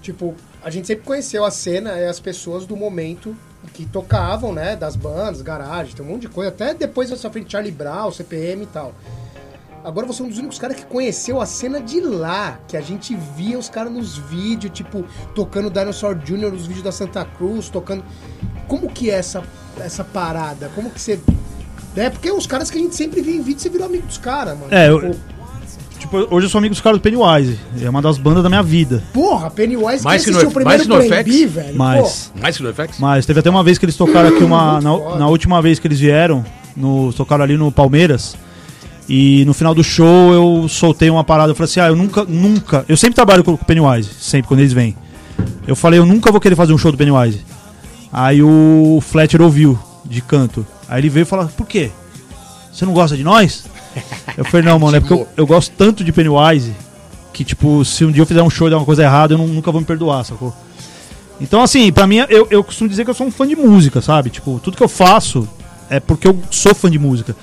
[0.00, 3.36] tipo, a gente sempre conheceu a cena e as pessoas do momento
[3.72, 4.74] que tocavam, né?
[4.76, 6.48] Das bandas, garagem, tem um monte de coisa.
[6.50, 8.94] Até depois dessa frente, Charlie Brown, CPM e tal.
[9.84, 12.80] Agora você é um dos únicos caras que conheceu a cena de lá, que a
[12.80, 16.50] gente via os caras nos vídeos, tipo, tocando Dinosaur Jr.
[16.52, 18.02] nos vídeos da Santa Cruz, tocando.
[18.66, 19.42] Como que é essa,
[19.78, 20.70] essa parada?
[20.74, 21.20] Como que você.
[21.96, 24.16] É porque os caras que a gente sempre via em vídeo, você virou amigo dos
[24.18, 24.72] caras, mano.
[24.72, 25.34] É, eu- Tipo,
[25.98, 27.58] Tipo, hoje eu sou amigo dos caras do Pennywise.
[27.80, 29.02] É uma das bandas da minha vida.
[29.12, 31.24] Porra, Pennywise Mais que no- o primeiro mais que no Plan FX?
[31.34, 31.76] B, velho.
[31.78, 32.32] Mas.
[32.38, 32.98] Mais que no FX?
[32.98, 34.80] Mas teve até uma vez que eles tocaram aqui uma.
[34.82, 36.44] Na, na última vez que eles vieram,
[36.76, 38.36] no, tocaram ali no Palmeiras.
[39.08, 41.50] E no final do show eu soltei uma parada.
[41.52, 42.84] Eu falei assim: ah, eu nunca, nunca.
[42.88, 44.96] Eu sempre trabalho com o Pennywise, sempre quando eles vêm.
[45.66, 47.40] Eu falei: eu nunca vou querer fazer um show do Pennywise.
[48.12, 50.66] Aí o Fletcher ouviu de canto.
[50.88, 51.90] Aí ele veio e falou: por quê?
[52.72, 53.64] Você não gosta de nós?
[54.36, 56.72] Eu falei: não, mano, é porque eu, eu gosto tanto de Pennywise
[57.32, 59.38] que, tipo, se um dia eu fizer um show e der uma coisa errada, eu
[59.38, 60.54] não- nunca vou me perdoar, sacou?
[61.40, 64.00] Então, assim, pra mim, eu, eu costumo dizer que eu sou um fã de música,
[64.00, 64.30] sabe?
[64.30, 65.48] Tipo, tudo que eu faço
[65.90, 67.34] é porque eu sou fã de música.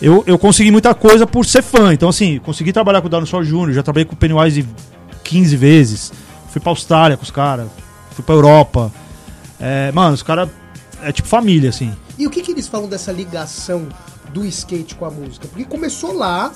[0.00, 1.92] Eu, eu consegui muita coisa por ser fã.
[1.92, 4.66] Então, assim, consegui trabalhar com o Dinosaur Jr., já trabalhei com o Pennywise
[5.22, 6.12] 15 vezes.
[6.50, 7.68] Fui pra Austrália com os caras.
[8.10, 8.92] Fui pra Europa.
[9.60, 10.48] É, mano, os caras
[11.02, 11.92] é tipo família, assim.
[12.18, 13.88] E o que, que eles falam dessa ligação
[14.32, 15.48] do skate com a música?
[15.48, 16.52] Porque começou lá.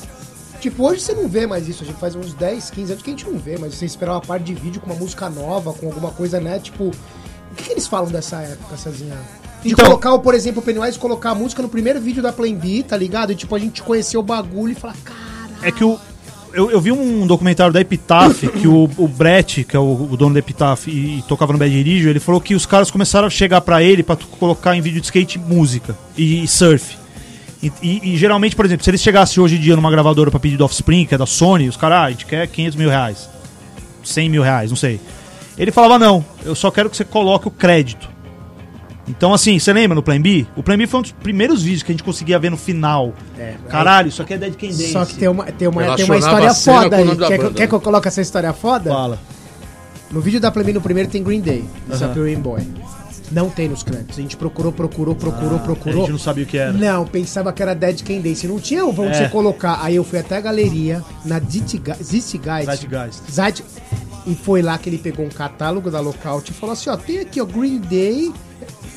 [0.60, 1.84] Tipo, hoje você não vê mais isso.
[1.84, 4.12] A gente faz uns 10, 15 anos que a gente não vê, mas você esperar
[4.12, 6.58] uma parte de vídeo com uma música nova, com alguma coisa, né?
[6.58, 9.16] Tipo, o que, que eles falam dessa época, Cezinha?
[9.62, 12.52] De Então- colocar, por exemplo, o Pennywise colocar a música no primeiro vídeo da Plan
[12.54, 13.32] B, tá ligado?
[13.32, 15.18] E tipo, a gente conheceu o bagulho e falar, cara.
[15.62, 15.98] É que o.
[16.52, 20.16] Eu, eu vi um documentário da Epitaph que o, o Brett, que é o, o
[20.16, 23.26] dono da Epitaph e, e tocava no Bad Dirigio, ele falou que os caras começaram
[23.26, 26.96] a chegar pra ele pra tu colocar em vídeo de skate música e, surf.
[27.62, 30.40] E, e- e geralmente, por exemplo, se eles chegassem hoje em dia numa gravadora pra
[30.40, 32.88] pedir do Offspring, que é da Sony, os caras, ah, a gente quer 500 mil
[32.88, 33.28] reais,
[34.02, 34.98] 100 mil reais, não sei.
[35.58, 38.08] Ele falava, não, eu só quero que você coloque o crédito.
[39.08, 40.46] Então, assim, você lembra no Plan B?
[40.56, 43.12] O Plan B foi um dos primeiros vídeos que a gente conseguia ver no final.
[43.38, 44.92] É, Caralho, isso aqui é Dead Can Dance.
[44.92, 47.04] Só que tem uma, tem uma, tem uma história a foda aí.
[47.16, 48.90] Quer, que- banda, quer que eu coloque essa história foda?
[48.90, 49.18] Fala.
[50.10, 51.92] No vídeo da Plan B no primeiro tem Green Day, Aham.
[51.92, 52.62] Disappearing Boy.
[53.30, 54.18] Não tem nos créditos.
[54.18, 56.00] A gente procurou, procurou, procurou, A procurou.
[56.00, 56.72] gente não sabia o que era.
[56.72, 58.46] Não, pensava que era Dead Can Dance.
[58.48, 59.12] Não tinha onde É.
[59.14, 59.80] você colocar.
[59.82, 62.02] Aí eu fui até a galeria, na Zeitgeist.
[62.02, 63.20] Zeitgeist.
[63.30, 63.62] Zeit-
[64.26, 67.18] E foi lá que ele pegou um catálogo da Lockout e falou assim, ó, tem
[67.20, 68.32] aqui, ó, Green Day.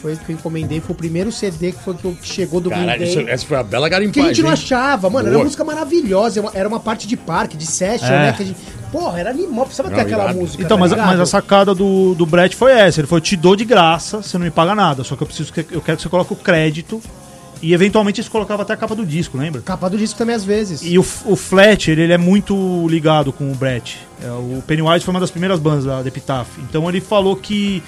[0.01, 2.99] Foi o que eu encomendei, foi o primeiro CD que, foi que, chegou do Caralho,
[2.99, 3.29] Green isso- Day.
[3.29, 4.29] essa foi a bela Que a garimpagem.
[4.33, 5.27] gente não achava, mano.
[5.27, 5.37] Era Boa.
[5.39, 6.39] uma música maravilhosa.
[6.39, 8.19] era uma- Era uma parte de parque, de session, É.
[8.27, 8.33] né?
[8.33, 8.57] Que a gente...
[8.91, 9.65] Porra, era animal.
[9.65, 10.39] Precisava ter Não, aquela irado.
[10.39, 10.63] música.
[10.63, 12.99] Então, tá mas, mas a sacada do, do Brett foi essa.
[12.99, 15.03] Ele falou: eu te dou de graça, você não me paga nada.
[15.03, 17.01] Só que eu preciso que eu quero que você coloque o crédito
[17.63, 19.61] E eventualmente eles colocavam até a capa do disco, lembra?
[19.61, 20.81] Capa do disco também às vezes.
[20.83, 23.99] E o, o Fletcher, ele é muito ligado com o Brett.
[24.21, 26.47] É, o Pennywise foi uma das primeiras bandas da, da Epitaph.
[26.67, 27.83] Então ele falou que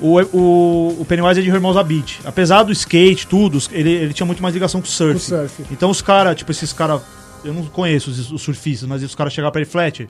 [0.00, 2.20] o, o, o Pennywise é de Irmãos Beat.
[2.24, 5.14] Apesar do skate, tudo, ele, ele tinha muito mais ligação com o surf.
[5.14, 5.64] Com surf.
[5.70, 7.00] Então os caras, tipo, esses caras.
[7.44, 10.08] Eu não conheço os, os surfistas, mas os caras chegaram pra ele, Fletcher.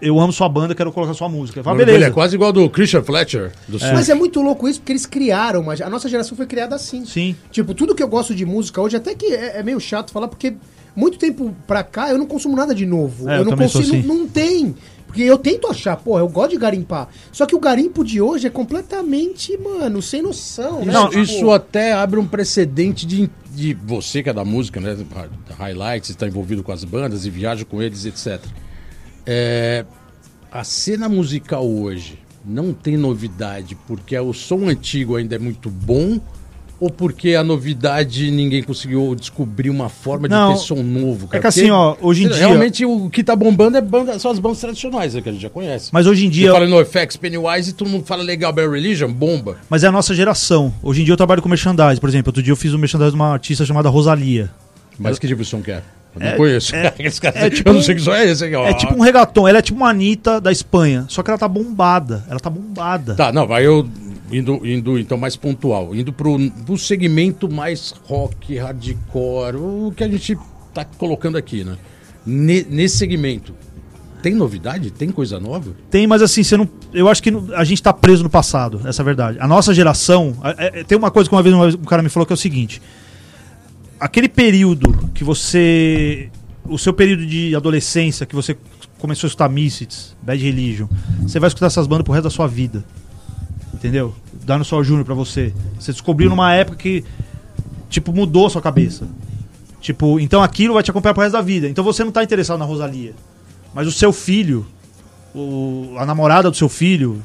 [0.00, 1.58] Eu amo sua banda, quero colocar sua música.
[1.58, 2.06] Ele fala, Ele beleza.
[2.06, 3.88] é quase igual do Christian Fletcher, do Sul.
[3.94, 7.06] Mas é muito louco isso, porque eles criaram, mas a nossa geração foi criada assim.
[7.06, 7.34] Sim.
[7.50, 10.28] Tipo, tudo que eu gosto de música hoje, até que é, é meio chato falar,
[10.28, 10.54] porque
[10.94, 13.28] muito tempo pra cá eu não consumo nada de novo.
[13.28, 14.02] É, eu eu não consigo, assim.
[14.02, 14.74] não, não tem.
[15.16, 17.08] Porque eu tento achar, porra, eu gosto de garimpar.
[17.32, 20.92] Só que o garimpo de hoje é completamente, mano, sem noção, né?
[20.92, 24.94] Não, Tipo, isso até abre um precedente de, de você que é da música, né?
[25.58, 28.44] Highlights, está envolvido com as bandas e viaja com eles, etc.
[29.24, 29.86] É,
[30.52, 36.20] a cena musical hoje não tem novidade porque o som antigo ainda é muito bom
[36.78, 41.38] ou porque a novidade ninguém conseguiu descobrir uma forma Não, de ter som novo, cara?
[41.38, 44.18] é que assim, Porque, ó, hoje em dia- Realmente o que tá bombando é banda,
[44.18, 45.88] são as bandas tradicionais, né, que a gente já conhece.
[45.92, 46.52] Mas hoje em Você dia.
[46.52, 49.56] fala no FX, Pennywise e todo mundo fala legal, Bad Religion, bomba.
[49.70, 50.72] Mas é a nossa geração.
[50.82, 52.00] Hoje em dia eu trabalho com merchandising.
[52.00, 54.50] Por exemplo, outro dia eu fiz um merchandising de uma artista chamada Rosalia.
[54.98, 55.82] Mas que tipo de som que é?
[56.14, 56.74] Eu não É- conheço.
[56.74, 58.66] é- caras- é tipo eu não sei que som é esse aqui, ó.
[58.66, 59.46] É tipo um reggaeton.
[59.46, 61.04] Ela é tipo uma Anitta da Espanha.
[61.08, 62.24] Só que ela tá bombada.
[62.28, 63.14] Ela tá bombada.
[63.14, 63.86] Tá, não, vai eu
[64.30, 70.08] indo, indo então mais pontual, indo pro, pro segmento mais rock, hardcore, o que a
[70.08, 70.36] gente
[70.74, 71.76] tá colocando aqui, né?
[72.24, 73.54] Ne- nesse segmento,
[74.22, 74.90] tem novidade?
[74.90, 75.72] Tem coisa nova?
[75.90, 76.68] Tem, mas assim, você não.
[76.92, 79.38] Eu acho que a gente tá preso no passado, essa é a verdade.
[79.40, 80.34] A nossa geração.
[80.42, 82.36] é- é- tem uma coisa que uma vez um cara me falou que é o
[82.36, 82.82] seguinte:
[84.00, 86.28] aquele período que você.
[86.68, 88.56] O seu período de adolescência, que você
[88.98, 90.88] começou a escutar Misfits, Bad Religion,
[91.22, 92.84] você vai escutar essas bandas pro resto da sua vida.
[93.76, 94.14] Entendeu?
[94.44, 95.52] Dando só Júnior pra você.
[95.78, 97.04] Você descobriu numa época que,
[97.90, 99.06] tipo, mudou a sua cabeça.
[99.80, 101.68] Tipo, então aquilo vai te acompanhar pro resto da vida.
[101.68, 103.12] Então você não tá interessado na Rosalia.
[103.74, 104.66] Mas o seu filho,
[105.34, 107.22] o- a namorada do seu filho,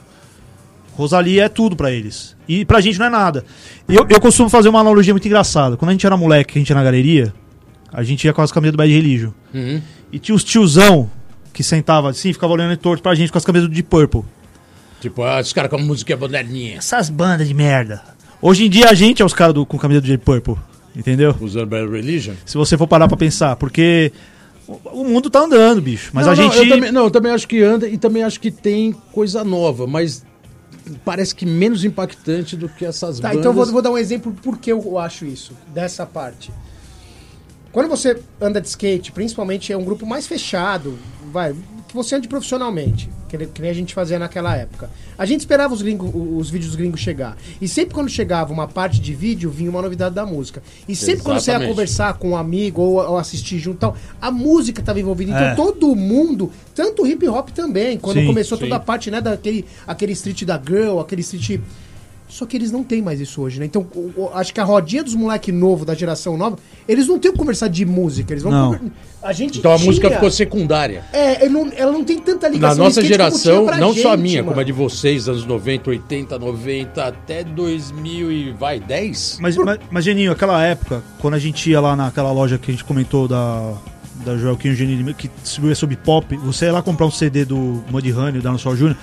[0.94, 2.36] Rosalia é tudo pra eles.
[2.48, 3.46] E pra gente não é nada.
[3.88, 5.78] Eu, eu costumo fazer uma analogia muito engraçada.
[5.78, 7.34] Quando a gente era moleque, que a gente ia na galeria,
[7.92, 9.32] a gente ia com as camisas do Bad Religion.
[9.54, 9.82] Uhum.
[10.12, 11.10] E tinha os tiozão
[11.54, 14.24] que sentava assim, ficava olhando em torto pra gente com as camisas Deep Purple.
[15.02, 18.02] Tipo, ah, esses caras com a música moderninha, Essas bandas de merda.
[18.42, 20.56] Hoje em dia a gente é os caras com camisa do Deep Purple.
[20.96, 21.36] Entendeu?
[21.42, 22.34] usando Bad Religion.
[22.46, 23.56] Se você for parar pra pensar.
[23.56, 24.12] Porque
[24.68, 26.12] o- mundo tá andando, bicho.
[26.14, 26.58] Mas não, a não, gente.
[26.58, 29.88] eu também, não, eu também acho que anda e também acho que tem coisa nova,
[29.88, 30.26] mas
[31.06, 33.40] parece que menos impactante do que essas Tá, bandas.
[33.40, 36.52] então eu vou, vou dar um exemplo por que eu acho isso, dessa parte.
[37.72, 40.98] Quando você anda de skate, principalmente é um grupo mais fechado,
[41.32, 41.56] vai,
[41.94, 44.90] você ande profissionalmente, que, nem- que nem a gente fazia naquela época.
[45.18, 47.38] A gente esperava os, gringo, os vídeos gringos chegar.
[47.62, 50.62] E sempre quando chegava uma parte de vídeo, vinha uma novidade da música.
[50.88, 51.70] E sempre quando você ia Exatamente.
[51.72, 55.32] conversar com um amigo ou, ou assistir junto, e tal, a música estava envolvida.
[55.32, 55.56] Então É.
[55.56, 58.64] todo mundo, tanto o hip hop também, quando Sim, começou sim.
[58.66, 61.60] toda a parte né, daquele aquele street da girl, aquele street
[62.32, 63.66] só que eles não têm mais isso hoje, né?
[63.66, 66.58] Então, o- o- acho que a rodinha dos moleque novo, da geração nova,
[66.88, 68.32] eles não têm o que conversar de música.
[68.34, 68.74] Eles vão Não.
[68.74, 71.04] conver- A gente Então a música ficou secundária.
[71.14, 72.86] É, não- ela não tem tanta Na ligação.
[72.86, 74.48] nossa no skate como geração, não só a gente, minha, mano.
[74.50, 79.38] como a de vocês, anos 90, 80, 90, até 2000 e vai, 10?
[79.40, 82.74] Mas, mas, mas, Geninho, aquela época, quando a gente ia lá naquela loja que a
[82.74, 83.74] gente comentou da,
[84.26, 88.42] da Joaquim Geninho, que distribuía sobre pop, você ia lá comprar um CD do Mudhoney,
[88.42, 88.96] da Dinosaur Jr.,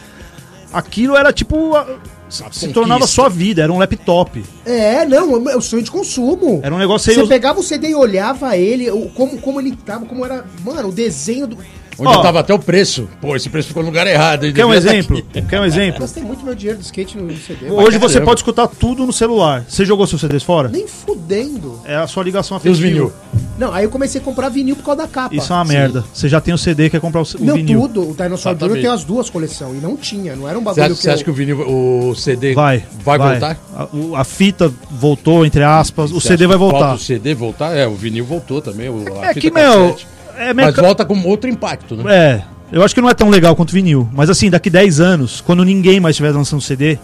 [0.73, 1.75] aquilo era tipo.
[1.77, 1.87] a-
[2.29, 2.69] se conquista.
[2.73, 4.45] tornava sua vida, era um laptop.
[4.65, 6.61] É, não, é o sonho de consumo.
[6.63, 7.29] Era um negócio Você aí.
[7.29, 10.45] pegava o CD e olhava ele, como, como ele tava, como era.
[10.65, 11.59] Mano, o desenho do.
[11.99, 12.23] Onde Ó.
[12.23, 13.09] tava até o preço.
[13.21, 14.53] Pô, esse preço ficou no lugar errado.
[14.53, 15.19] Quer um tá exemplo?
[15.19, 15.43] aqui.
[15.43, 16.01] Quer um exemplo?
[16.01, 17.71] Gastei muito meu dinheiro do skate no CD.
[17.71, 19.65] Hoje você pode escutar tudo no celular.
[19.69, 20.69] Você jogou seus CDs fora?
[20.69, 21.81] Nem fudendo.
[21.85, 22.89] É a sua ligação E os afetiva.
[22.89, 23.13] vinil?
[23.59, 25.35] Não, aí eu comecei a comprar vinil por causa da capa.
[25.35, 26.05] Isso é uma merda.
[26.15, 27.81] Você já tem o CD, quer comprar o, o Não, vinil.
[27.81, 28.11] tudo.
[28.11, 28.73] O Dinosaur Jr.
[28.75, 29.79] Tem as duas coleções.
[29.79, 31.15] E não tinha, não era um Você bagulho acha, que você eu...
[31.15, 32.85] acha que o vinil, o CD Vai.
[33.05, 33.59] vai voltar?
[33.75, 33.89] A,
[34.21, 36.13] a fita voltou, entre aspas.
[36.13, 36.95] O CD acha vai voltar.
[36.95, 37.77] O CD voltar?
[37.77, 38.89] É, o vinil voltou também.
[38.89, 39.91] O, a É fita que, meu.
[39.91, 40.07] cassete.
[40.39, 42.05] É Mas meca- volta com outro impacto, né?
[42.15, 44.09] É, eu acho que não é tão legal quanto vinil.
[44.13, 46.99] Mas assim, daqui 10 anos, quando ninguém mais estiver lançando CD,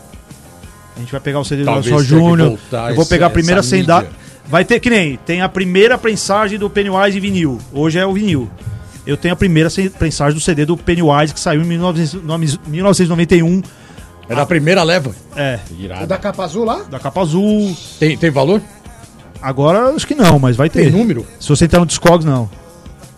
[0.97, 2.59] a gente vai pegar o CD do Talvez tenha que Júnior.
[2.89, 4.05] Eu vou pegar a primeira sem dar.
[4.47, 5.17] Vai ter que nem.
[5.17, 7.59] Tem a primeira prensagem do Pennywise em vinil.
[7.73, 8.49] Hoje é o vinil.
[9.07, 12.21] Eu tenho a primeira sem- prensagem do CD do Pennywise que saiu em 1900
[12.67, 13.63] 1991.
[14.29, 15.11] É da primeira leva.
[15.37, 16.07] É, O Irado.
[16.07, 16.83] da capa azul lá?
[16.91, 17.77] da capa azul.
[17.99, 18.63] Tem, tem valor?
[19.43, 20.91] Agora acho que não, mas vai Tem ter.
[20.93, 21.27] número?
[21.39, 22.49] Se você entrar no Discogs, não.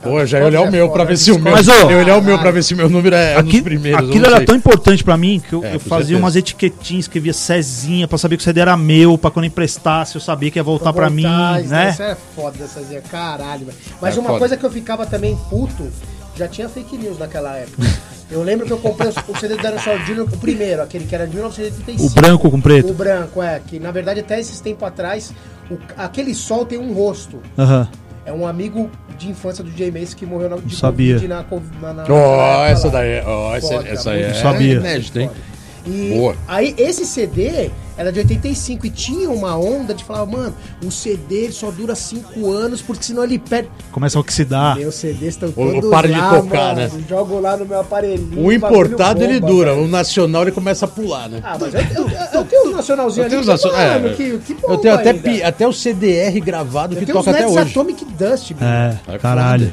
[0.06, 1.52] Pô, já ia olhar o meu pra foda, ver se o meu.
[1.52, 3.42] Mas, ô, eu ia olhar o meu pra ver se o meu número é um
[3.42, 4.02] dos Aqui, primeiros.
[4.02, 6.18] eu aquilo era tão importante pra mim que eu, É, eu fazia certeza.
[6.18, 10.20] umas etiquetinhas, escrevia Cezinha pra saber que o CD era meu, pra quando emprestasse eu
[10.20, 11.90] sabia que ia voltar pra mim, Voltar, né?
[11.90, 13.78] Isso é foda dessa zinha, caralho, velho.
[14.00, 14.38] Mas É uma foda.
[14.38, 15.86] coisa que eu ficava também puto,
[16.36, 17.82] já tinha fake news naquela época.
[18.28, 21.14] Eu lembro que eu comprei o- o CD do Dinosaur Jr., o primeiro, aquele que
[21.14, 22.10] era de 1985.
[22.10, 22.90] O branco com preto.
[22.90, 25.32] O branco, é, que na verdade até esses tempos atrás,
[25.70, 27.38] o- aquele sol tem um rosto.
[27.56, 27.86] Aham.
[28.26, 31.14] É um amigo de infância do Jay Mace que morreu na, de Sabia.
[31.14, 31.36] Covid na,
[31.80, 34.74] na, na, época essa daí, ó, essa, Foda, essa é Sabia.
[34.74, 35.30] inédita, hein?
[35.86, 36.34] E Boa.
[36.48, 41.44] aí, esse CD era de 85 e tinha uma onda de falar, mano, o CD
[41.44, 43.70] ele só dura 5 anos porque senão ele perde.
[43.92, 44.76] Começa a oxidar.
[44.76, 46.76] Meus CDs estão ou todos para de lá, tocar, mano.
[46.98, 47.04] né?
[47.08, 48.44] Jogo lá no meu aparelhinho.
[48.44, 49.84] O importado ele bomba, dura, velho.
[49.86, 51.40] o nacional ele começa a pular, né?
[51.42, 54.38] Ah, mas eu, eu, eu tenho um nacionalzinho Eu tenho ali nacion- mano, é, que,
[54.40, 57.46] que Eu tenho até, pi- até o CDR gravado Eu que tenho os toca até
[57.48, 57.70] hoje.
[57.70, 58.64] Atomic Dust, bicho.
[58.64, 59.72] É, É caralho.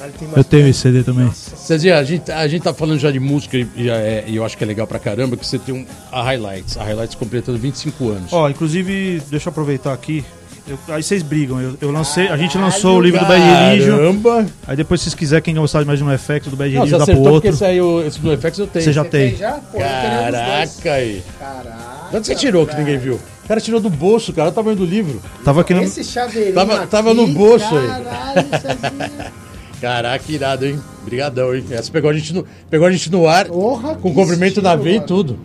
[0.00, 1.30] Caralho, tem Eu tenho esse CD também.
[1.32, 4.44] Cezinha, a gente, a gente tá falando já de música e, e é- e eu
[4.44, 6.76] acho que é legal pra caramba que você tem um, a Highlights.
[6.78, 8.32] A Highlights completando 25 anos.
[8.32, 10.24] Ó, inclusive, deixa eu aproveitar aqui.
[10.68, 11.60] Eu- aí vocês brigam.
[11.60, 13.96] Eu, eu lancei, a gente lançou o livro do Bad Religion.
[13.96, 14.46] Caramba!
[14.66, 16.90] Aí depois, se vocês quiserem, quem gostar mais de no FX do Bad Não, você
[16.92, 17.50] Religion, dá pro acertou porque outro.
[17.50, 18.84] esse aí, o- esse do FX eu tenho.
[18.84, 19.36] Você já Você tem.
[19.36, 19.52] já?
[19.52, 20.32] Pô, eu queria os dois.
[20.34, 21.22] Caraca aí.
[21.38, 22.10] Caraca.
[22.10, 23.14] De onde você tirou que ninguém viu?
[23.44, 24.44] O cara tirou do bolso, cara.
[24.46, 25.20] Olha o tamanho do livro.
[25.44, 25.82] Tava aqui no...
[25.82, 27.86] Esse chaveirinho Tava- aqui, tava no bolso aí.
[27.88, 29.32] Caralho, Cezinha.
[29.80, 30.78] Caraca, irado, hein?
[31.04, 31.64] Brigadão, hein?
[31.70, 34.84] Essa pegou a gente no, pegou a gente no ar Porra, com comprimento na estilo,
[34.84, 35.38] veia e tudo.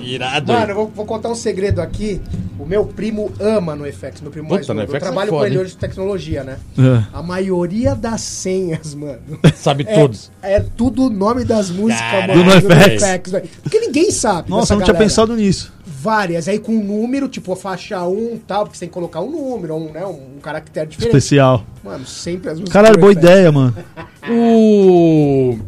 [0.00, 2.20] Irado, Mano, eu vou, vou contar um segredo aqui.
[2.58, 4.92] O meu primo ama no FX, meu primo mais Puta, no novo.
[4.92, 6.56] Eu FX é trabalho foda, com ele hoje de tecnologia, né?
[6.78, 7.04] É.
[7.12, 9.20] A maioria das senhas, mano.
[9.54, 10.32] Sabe É, todos.
[10.42, 12.60] é tudo o nome das músicas, Caralho, mano.
[12.62, 13.30] Do NoFX.
[13.30, 13.48] velho.
[13.62, 14.48] Porque ninguém sabe.
[14.50, 15.75] Nossa, eu não tinha pensado nisso.
[16.06, 16.48] Várias.
[16.48, 19.30] Aí com um número, tipo a faixa 1 tal, porque você tem que colocar um
[19.30, 21.16] número, um, né, um caractere diferente.
[21.16, 21.64] Especial.
[21.84, 22.72] Mano, sempre as músicas.
[22.72, 23.74] Caralho, boa ideia, mano.
[24.28, 25.58] O.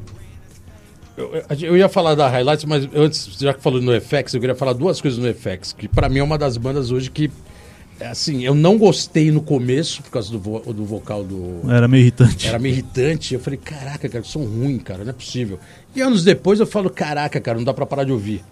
[1.17, 4.55] Eu, eu ia falar da Highlights, mas antes, já que falou no FX, eu queria
[4.55, 7.31] falar duas coisas no FX, que pra mim é uma das bandas hoje que.
[8.01, 11.69] Assim, eu não gostei no começo, por causa do, vo- do vocal do.
[11.69, 12.47] Era meio irritante.
[12.47, 13.35] Era meio irritante.
[13.35, 15.59] Eu falei, caraca, cara, que som ruim, cara, não é possível.
[15.97, 18.45] E anos depois eu falo, caraca, cara, não dá pra parar de ouvir.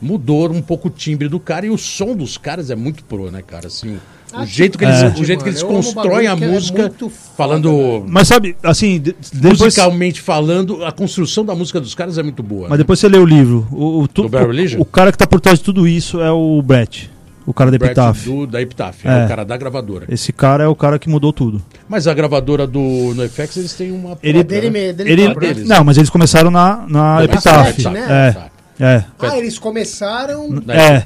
[0.00, 3.30] Mudou um pouco o timbre do cara e o som dos caras é muito pro,
[3.30, 3.66] né, cara?
[3.66, 4.00] Assim, o
[4.32, 5.08] Ah, jeito que eles, é.
[5.08, 8.04] o jeito que eles constroem a é música, foda, falando velho.
[8.08, 9.60] Mas sabe, assim, de- depois...
[9.60, 12.68] musicalmente falando, a construção da música dos caras é muito boa.
[12.68, 13.66] Mas depois você lê o livro.
[13.70, 14.78] O, o, tu- Do Bad Religion?
[14.78, 17.10] o, o cara que tá por trás de tudo isso é o Brett.
[17.46, 18.24] O cara da Epitaph.
[18.24, 19.22] do, da Epitaph, É.
[19.22, 20.06] é o cara da gravadora.
[20.08, 21.60] Esse cara é o cara que mudou tudo.
[21.88, 24.86] Mas a gravadora do NoFX, eles têm uma Ele- própria, Dele, né?
[24.86, 25.68] me- dele Ele, deles.
[25.68, 27.24] não, mas eles começaram na, na.
[27.24, 28.34] Epitaph, né?
[28.36, 29.04] É, é.
[29.18, 30.48] Ah, eles começaram.
[30.68, 31.02] É.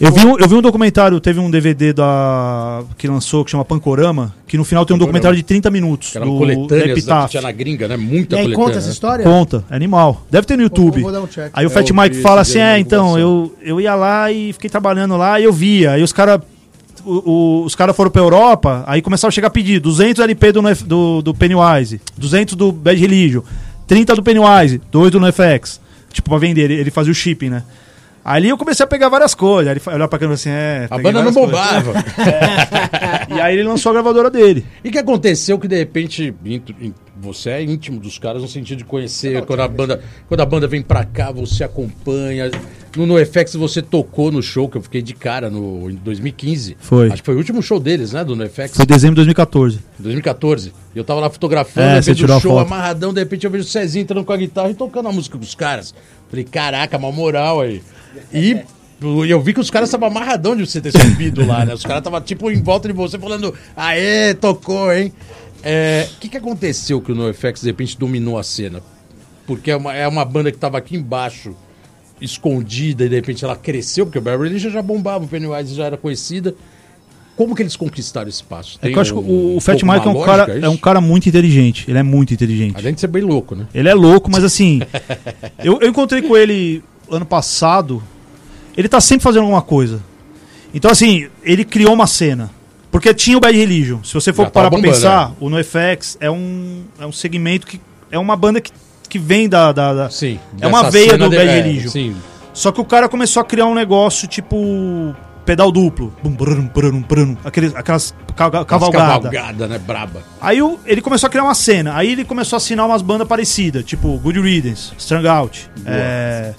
[0.00, 3.64] Eu vi, um, eu vi um documentário, teve um DVD da que lançou, que chama
[3.64, 5.18] Pancorama, que no final tem um Pancorama.
[5.20, 6.10] documentário de 30 minutos.
[6.12, 7.30] que eram do, coletâneas da da que Epitaph.
[7.30, 7.94] tinha na gringa, né?
[7.94, 8.56] E Muita aí coletânea.
[8.66, 8.92] conta essa né?
[8.92, 9.24] história?
[9.24, 10.26] Conta, é animal.
[10.30, 11.02] Deve ter no YouTube.
[11.02, 11.50] vou dar um check.
[11.52, 14.70] Aí o É, Fat Mike fala assim: é, então, eu, eu ia lá e fiquei
[14.70, 15.92] trabalhando lá e eu via.
[15.92, 16.40] Aí os caras.
[17.04, 21.22] os caras foram pra Europa, aí começaram a chegar a pedir 200 LP do, do,
[21.22, 23.42] do Pennywise, 200 do Bad Religion,
[23.86, 25.80] 30 do Pennywise, 2 do NFX.
[26.18, 27.62] Tipo, pra vender, ele, fazia o shipping, né?
[28.24, 29.68] Ali eu comecei a pegar várias coisas.
[29.70, 30.88] Aí ele olhava pra câmera assim, é.
[30.90, 31.92] A banda não bombava.
[33.30, 34.66] E aí ele lançou a gravadora dele.
[34.82, 36.34] E que aconteceu que de repente
[37.20, 40.66] você é íntimo dos caras no sentido de conhecer quando a banda quando a banda
[40.66, 42.50] vem pra cá você acompanha
[42.98, 47.06] no NoFX você tocou no show que eu fiquei de cara no em 2015 Foi.
[47.06, 49.80] acho que foi o último show deles né do NoFX Foi em dezembro de 2014.
[49.98, 53.64] 2014 eu tava lá fotografando É, no do a show amarradão de repente eu vejo
[53.64, 55.94] o Cezinho entrando com a guitarra e tocando a música com os caras
[56.28, 57.82] falei caraca mal moral aí
[58.32, 58.56] e
[59.00, 61.72] e eu vi que os caras estavam amarradão de você ter subido lá, né?
[61.72, 65.12] Os caras estavam tipo em volta de você falando, aê, tocou, hein?
[65.62, 68.82] É, O que, que aconteceu que o NoFX de repente dominou a cena?
[69.46, 71.54] Porque é uma, é uma banda que estava aqui embaixo,
[72.20, 75.84] escondida, e de repente ela cresceu, porque o Barry Religion já bombava, o Pennywise já
[75.84, 76.54] era conhecida.
[77.36, 78.80] Como que eles conquistaram esse espaço?
[78.82, 80.76] É que eu acho que o, o Fat Mike é um, cara, lógica, é um
[80.76, 81.84] cara muito inteligente.
[81.88, 82.76] Ele é muito inteligente.
[82.76, 83.68] Além de ser bem louco, né?
[83.72, 84.80] Ele é louco, mas assim.
[85.62, 88.02] eu, eu encontrei com ele ano passado.
[88.76, 90.02] Ele tá sempre fazendo alguma coisa.
[90.74, 92.50] Então, assim, ele criou uma cena.
[92.90, 94.02] Porque tinha o Bad Religion.
[94.02, 97.66] Se você for Já parar pra bombando, pensar, o NoFX é um, é um segmento
[97.66, 97.80] que.
[98.10, 98.72] É uma banda que,
[99.08, 99.72] que vem da.
[99.72, 100.38] da, da- Sim.
[100.60, 101.90] É uma veia do Bad é, Religion.
[101.90, 102.16] Sim.
[102.52, 105.14] Só que o cara começou a criar um negócio tipo.
[105.46, 106.12] Pedal duplo.
[106.22, 109.30] Bum, brum, brum, brum, aqueles, aquelas ca- cavalgada.
[109.66, 109.78] Né?
[109.78, 110.22] Braba.
[110.42, 111.96] Aí o- ele começou a criar uma cena.
[111.96, 116.52] Aí ele começou a assinar umas bandas parecidas, tipo Good Riddance, Strung Out, é,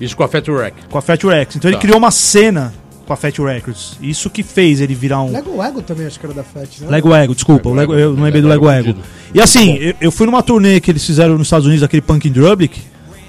[0.00, 0.76] Isso com a Fat Wreck.
[0.90, 1.54] com a Fat Rex.
[1.54, 1.82] Então ele Tá.
[1.82, 2.74] criou uma cena
[3.06, 3.96] com a Fat Records.
[4.02, 5.30] Isso que fez ele virar um.
[5.32, 6.88] Lego Ego também acho que era da FET, né?
[6.90, 9.06] Lego Ego, desculpa, Lego Lego, Ego, eu não lembrei do Lego Lego Ego Ego.
[9.34, 12.26] E assim, eu, eu fui numa turnê que eles fizeram nos Estados Unidos, aquele Punk
[12.28, 12.80] in Drublic,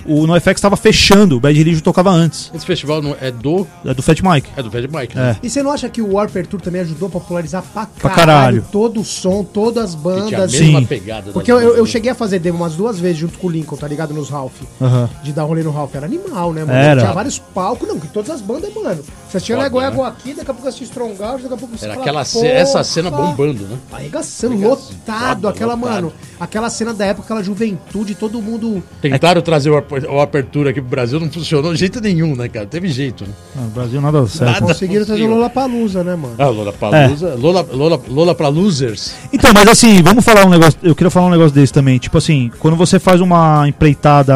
[0.09, 3.67] o NoFX tava fechando, o Bad Religion tocava antes, Esse festival não é do.
[3.84, 4.47] é do Fat Mike.
[4.55, 5.19] É do Fed Mike, É.
[5.21, 5.38] né?
[5.43, 8.65] E você não acha que o Warper Tour também ajudou a popularizar pra caralho, caralho.
[8.71, 10.51] todo o som, todas as Que tinha a bandas?
[10.53, 10.86] mesma Sim.
[10.86, 11.32] pegada.
[11.34, 11.89] Porque eu, eu, eu bandas.
[11.89, 14.13] cheguei a fazer demo umas duas vezes junto com o Lincoln, tá ligado?
[14.13, 14.61] Nos Ralph.
[14.82, 15.09] Aham.
[15.21, 15.93] De dar rolê no Ralph.
[15.93, 16.71] Era animal, né, mano?
[16.80, 17.01] Era.
[17.01, 19.03] Tinha vários palcos, não, que todas as bandas, mano.
[19.30, 19.88] Você tinha Foda, Lego né?
[19.88, 22.21] Ego aqui, daqui a pouco assistia Strong Out, daqui a pouco você Era fala, aquela
[22.21, 23.78] essa cena bombando, né?
[23.91, 25.91] Arregaçando, lotado, foda, aquela, lotado.
[25.91, 28.82] mano, aquela cena da época, aquela juventude, todo mundo.
[29.01, 32.47] Tentaram trazer o, ap- o apertura aqui pro Brasil, não funcionou de jeito nenhum, né,
[32.47, 32.65] cara?
[32.65, 33.34] Teve jeito, né?
[33.57, 34.51] Ah, o Brasil nada certo.
[34.51, 34.65] Nada.
[34.65, 35.36] Conseguiram trazer o possível.
[35.36, 36.36] Lola Palusa, né, mano?
[36.38, 37.36] Ah, Lola Palusa.
[37.36, 39.13] Lola, Lola, Lola pra losers.
[39.34, 40.80] Então, mas assim, vamos falar um negócio.
[40.82, 41.97] Eu queria falar um negócio desse também.
[41.99, 44.34] Tipo assim, quando você faz uma empreitada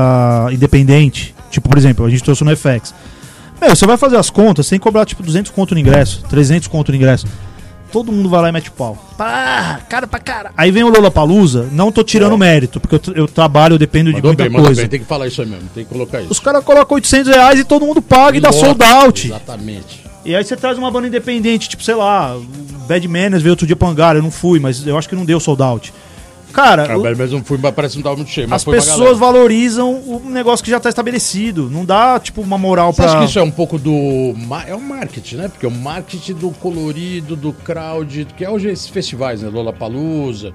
[0.51, 2.93] independente, tipo, por exemplo, a gente trouxe no FX.
[3.61, 6.89] Meu, você vai fazer as contas, que cobrar tipo 200 conto no ingresso, 300 conto
[6.91, 7.27] no ingresso.
[7.91, 8.97] Todo mundo vai lá e mete pau.
[9.17, 10.51] Pá, cara pra cara.
[10.57, 14.09] Aí vem o Lola Palusa, não tô tirando mérito, porque eu, eu trabalho, eu dependo
[14.09, 14.81] de Mandou muita bem, coisa.
[14.81, 14.89] bem.
[14.89, 16.31] Tem que falar isso aí mesmo, tem que colocar isso.
[16.31, 19.27] Os caras colocam 800 reais e todo mundo paga e, dá lota, sold out.
[19.27, 20.03] Exatamente.
[20.23, 22.37] E aí você traz uma banda independente, tipo, sei lá,
[22.87, 25.25] Bad Manners veio outro dia pro hangar, eu não fui, mas eu acho que não
[25.25, 25.93] deu sold out.
[26.51, 28.47] Cara, o- mas não fui, parece não tava muito cheio.
[28.47, 31.69] Mas as pessoas valorizam o negócio que já tá estabelecido.
[31.69, 33.05] Não dá, tipo, uma moral pra.
[33.05, 34.33] acha que isso é um pouco do.
[34.67, 35.47] É o marketing, né?
[35.47, 39.49] Porque o marketing do colorido, do crowd, que é hoje esses festivais, né?
[39.49, 40.53] Lollapalooza,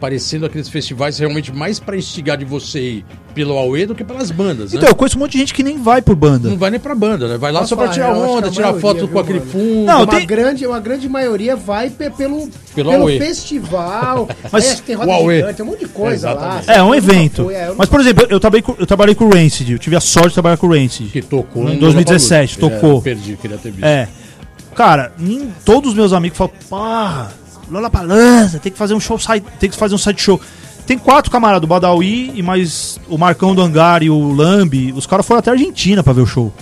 [0.00, 4.30] parecendo aqueles festivais realmente mais pra instigar de você ir pelo Aue do que pelas
[4.30, 4.78] bandas, né?
[4.78, 6.48] Então, eu conheço um monte de gente que nem vai por banda.
[6.48, 7.36] Não vai nem pra banda, né?
[7.38, 9.50] Vai lá só pra tirar onda, a tirar maioria, foto viu, com aquele mano?
[9.50, 9.84] fundo.
[9.84, 13.18] Não, uma, tem- grande, uma grande maioria vai pe- pelo, Pelo pelo, Aue.
[13.18, 14.28] festival.
[14.50, 15.36] Mas que tem roda Aue.
[15.36, 16.34] gigante, tem um monte de coisa lá.
[16.60, 16.64] Exatamente.
[16.66, 17.44] você É, um evento.
[17.44, 19.70] foi, é, Mas, por exemplo, eu trabalhei com, eu trabalhei com o Rancid.
[19.72, 21.10] Eu tive a sorte de trabalhar com o Rancid.
[21.10, 22.80] Que tocou Em no 2017, Lollapalooza.
[22.88, 22.98] tocou.
[23.00, 23.84] É, perdi, queria ter visto.
[23.84, 24.08] É.
[24.74, 27.32] Cara, nem- todos os meus amigos falam, porra,
[27.70, 29.18] Lola Palança, tem que fazer um show,
[29.58, 30.40] tem que fazer um side show.
[30.86, 34.92] Tem quatro camaradas, o Badawi e mais o Marcão do Hangar e o Lambi.
[34.92, 36.52] Os caras foram até a Argentina pra ver o show.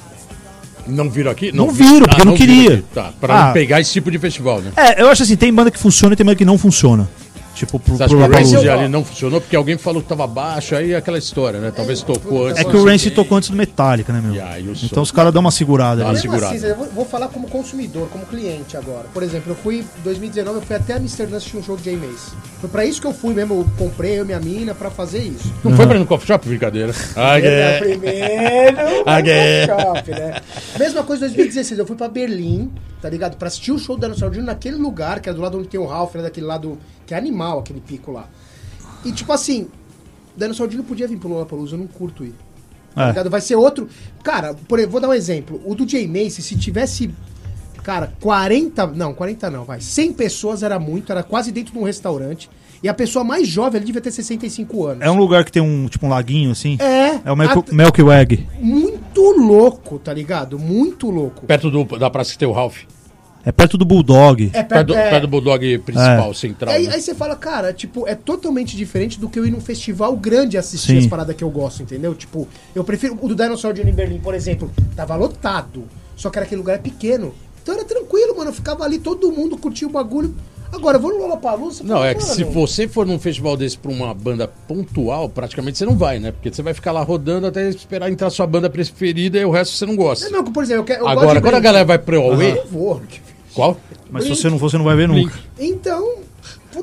[0.87, 1.53] Não viram aqui?
[1.53, 2.85] Não viram, porque não viram queria.
[2.95, 3.47] Tá, pra Ah.
[3.47, 4.73] não pegar esse tipo de festival, né?
[4.77, 7.09] É, eu acho assim, tem banda que funciona e tem banda que não funciona.
[7.55, 8.29] Tipo, pro, Você acha pro
[8.61, 11.73] que ali não funcionou porque alguém falou que tava baixo, aí é aquela história, né?
[11.75, 12.61] Talvez tocou antes.
[12.61, 14.75] É que o Rancid tocou antes do Metallica, né, meu?
[14.75, 16.17] Som- Então os caras dão uma segurada Dá ali.
[16.19, 16.57] uma Mesmo segurada.
[16.57, 19.05] assim, eu vou, vou falar como consumidor, como cliente agora.
[19.15, 21.97] Por exemplo, eu fui em 2019, eu fui até Amsterdã assistir um show de Jay
[21.97, 22.33] Mace.
[22.61, 25.21] Foi pra isso que eu fui mesmo, eu comprei eu e minha mina pra fazer
[25.21, 25.53] isso.
[25.63, 26.93] Não foi pra ir no coffee shop, brincadeira.
[27.15, 27.79] Ah, é é.
[27.79, 29.67] primeiro Ah, é.
[29.67, 30.41] shop, né?
[30.79, 32.71] Mesma coisa em 2016, eu fui pra Berlim,
[33.05, 33.37] tá ligado?
[33.37, 35.79] Pra assistir o show do Daniel Sardinho naquele lugar, que é do lado onde tem
[35.79, 36.23] o Ralph, né?
[36.23, 38.27] Daquele lado, que é animal, aquele pico lá.
[39.05, 39.69] E tipo assim,
[40.35, 42.33] Daniel Sardinho podia vir pro Lollapalooza, eu não curto ir.
[42.95, 43.09] Tá É.
[43.09, 43.29] ligado?
[43.29, 43.91] Vai ser outro...
[44.23, 45.61] Cara, por, exemplo, vou dar um exemplo.
[45.67, 47.15] O do Jay Macy, se tivesse...
[47.83, 48.87] Cara, 40...
[48.87, 49.83] Não, 40 não, vai.
[49.83, 52.49] 100 pessoas era muito, era quase dentro de um restaurante.
[52.85, 55.03] E a pessoa mais jovem, ele devia ter 65 anos.
[55.03, 56.77] É um lugar que tem um, tipo, um laguinho, assim.
[56.79, 58.47] É, É o Milky, a- Milky Way.
[58.61, 60.59] muito louco, tá ligado?
[60.59, 61.47] Muito louco.
[61.47, 62.83] Perto do, da praça que tem o Ralph.
[63.43, 64.51] É perto do Bulldog.
[64.53, 66.35] É Perto, do- é- perto do Bulldog principal, É.
[66.35, 66.75] central.
[66.75, 66.95] Aí, né?
[66.95, 70.59] aí você fala, cara, tipo, é totalmente diferente do que eu ir num festival grande
[70.59, 70.99] assistir Sim.
[70.99, 72.15] as paradas que eu gosto, entendeu?
[72.15, 73.19] Tipo, eu prefiro.
[73.23, 73.89] O do Dinosaur Jr.
[73.89, 75.85] em Berlim, por exemplo, tava lotado.
[76.17, 77.35] Só que era aquele lugar pequeno.
[77.63, 78.51] Então era tranquilo, mano.
[78.51, 80.35] Eu ficava ali, todo mundo curtia o bagulho.
[80.75, 81.85] Agora, eu vou no Lollapalooza...
[81.85, 85.85] Não, é que se você for num festival desse pra uma banda pontual, praticamente você
[85.87, 86.33] não vai, né?
[86.33, 89.75] Porque você vai ficar lá rodando até esperar entrar sua banda preferida e o resto
[89.77, 90.27] você não gosta.
[90.27, 91.63] É, não, por exemplo, eu, quero, eu Agora, quando a Blink.
[91.65, 93.03] galera vai pro Aue, Eu vou.
[93.55, 93.77] qual?
[94.11, 95.27] Mas se você não for, você não vai ver Blink.
[95.27, 95.39] nunca.
[95.59, 96.19] Então,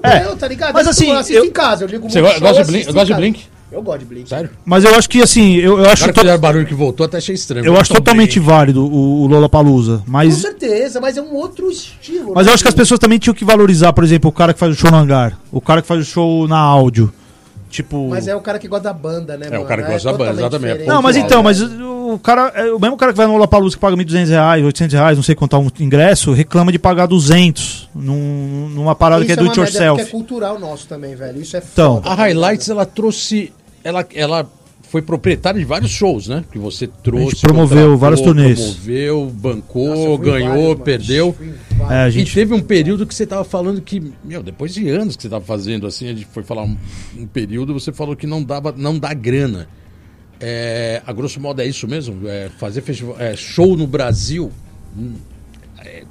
[0.03, 0.73] É, fudeu, tá ligado?
[0.73, 3.15] mas Eu assim, assisto eu- em casa, eu ligo Você gosta de Blink?
[3.15, 3.47] Blink?
[3.71, 4.27] Eu gosto de Blink.
[4.27, 4.49] Sério?
[4.65, 7.33] Mas eu acho que, assim, eu, eu acho Agora to- barulho que voltou, até achei
[7.35, 7.65] estranho.
[7.65, 8.45] eu acho Então, totalmente Blink.
[8.51, 9.99] válido o, o Lollapalooza.
[10.05, 12.33] Com Mas, certeza, mas é um outro estilo.
[12.35, 12.51] mas né?
[12.51, 14.73] eu acho que as pessoas também tinham que valorizar, por exemplo, o cara que faz
[14.73, 15.39] o show no hangar.
[15.51, 17.11] O cara que faz o show na áudio.
[17.69, 18.09] Tipo.
[18.09, 20.17] Mas é o cara que gosta da banda, né, É, o cara que gosta da
[20.17, 20.71] banda, exatamente.
[20.71, 20.87] diferente.
[20.89, 21.43] Não, mas então, né?
[21.45, 24.65] mas o cara, é, o mesmo cara que vai no Lollapalooza que paga 1.200 reais,
[24.65, 29.23] 800 reais, não sei quanto é um ingresso, reclama de pagar 200 num, numa parada
[29.23, 30.01] que é Isso do uma it yourself.
[30.03, 31.41] porque é cultural nosso também, velho.
[31.41, 33.53] Isso é Então, foda, A tá Highlights, ela trouxe.
[33.83, 34.51] Ela, ela
[34.83, 36.43] foi proprietária de vários shows, né?
[36.51, 37.25] Que você trouxe.
[37.25, 38.59] A gente promoveu vários turnês.
[38.59, 41.35] Promoveu, Nossa, bancou, em ganhou, vários, perdeu.
[41.89, 42.33] É, a E gente.
[42.33, 45.45] teve um período que você tava falando que, meu, depois de anos que você tava
[45.45, 46.75] fazendo assim, a gente foi falar um,
[47.17, 49.67] um período, você falou que não dava, não dá grana.
[50.39, 52.27] É, a grosso modo é isso mesmo?
[52.27, 54.51] É, fazer festival, é, show no Brasil
[54.97, 55.13] hum,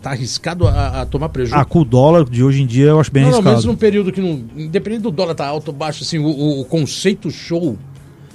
[0.03, 1.57] tá arriscado a, a tomar prejuízo?
[1.61, 3.57] Ah, com o dólar de hoje em dia eu acho bem não, não, arriscado.
[3.57, 4.43] mesmo num período que não.
[4.57, 7.77] Independente do dólar tá alto ou baixo, assim, o, o- o conceito show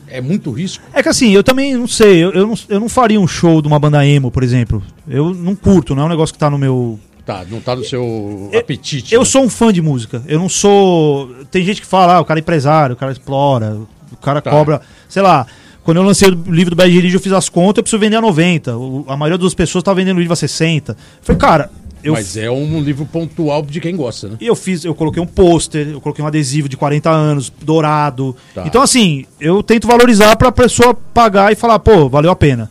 [0.07, 0.83] É muito risco.
[0.93, 3.61] É que assim, eu também não sei, eu, eu, não, eu não faria um show
[3.61, 4.81] de uma banda emo, por exemplo.
[5.07, 6.99] Eu não curto, não é um negócio que tá no meu.
[7.25, 9.13] Tá, não tá no seu Eu- apetite.
[9.15, 9.25] Eu né?
[9.25, 10.21] sou um fã de música.
[10.27, 11.27] Eu não sou.
[11.49, 13.79] Tem gente que fala, ah, o cara é empresário, o cara explora,
[14.11, 14.51] o cara Tá.
[14.51, 14.79] cobra.
[15.09, 15.47] Sei lá,
[15.85, 18.17] quando eu lancei o livro do Bad Religion, eu fiz as contas, eu preciso vender
[18.17, 18.75] a 90.
[18.77, 20.91] O- a maioria das pessoas tá vendendo o livro a 60.
[20.91, 21.71] Eu falei, cara,
[22.03, 22.11] eu.
[22.13, 24.37] Mas é um livro pontual de quem gosta, né?
[24.41, 28.35] E eu fiz, eu coloquei um pôster, eu coloquei um adesivo de 40 anos, dourado.
[28.53, 28.63] Tá.
[28.67, 32.69] Então, assim, eu tento valorizar pra pessoa pagar e falar, pô, valeu a pena.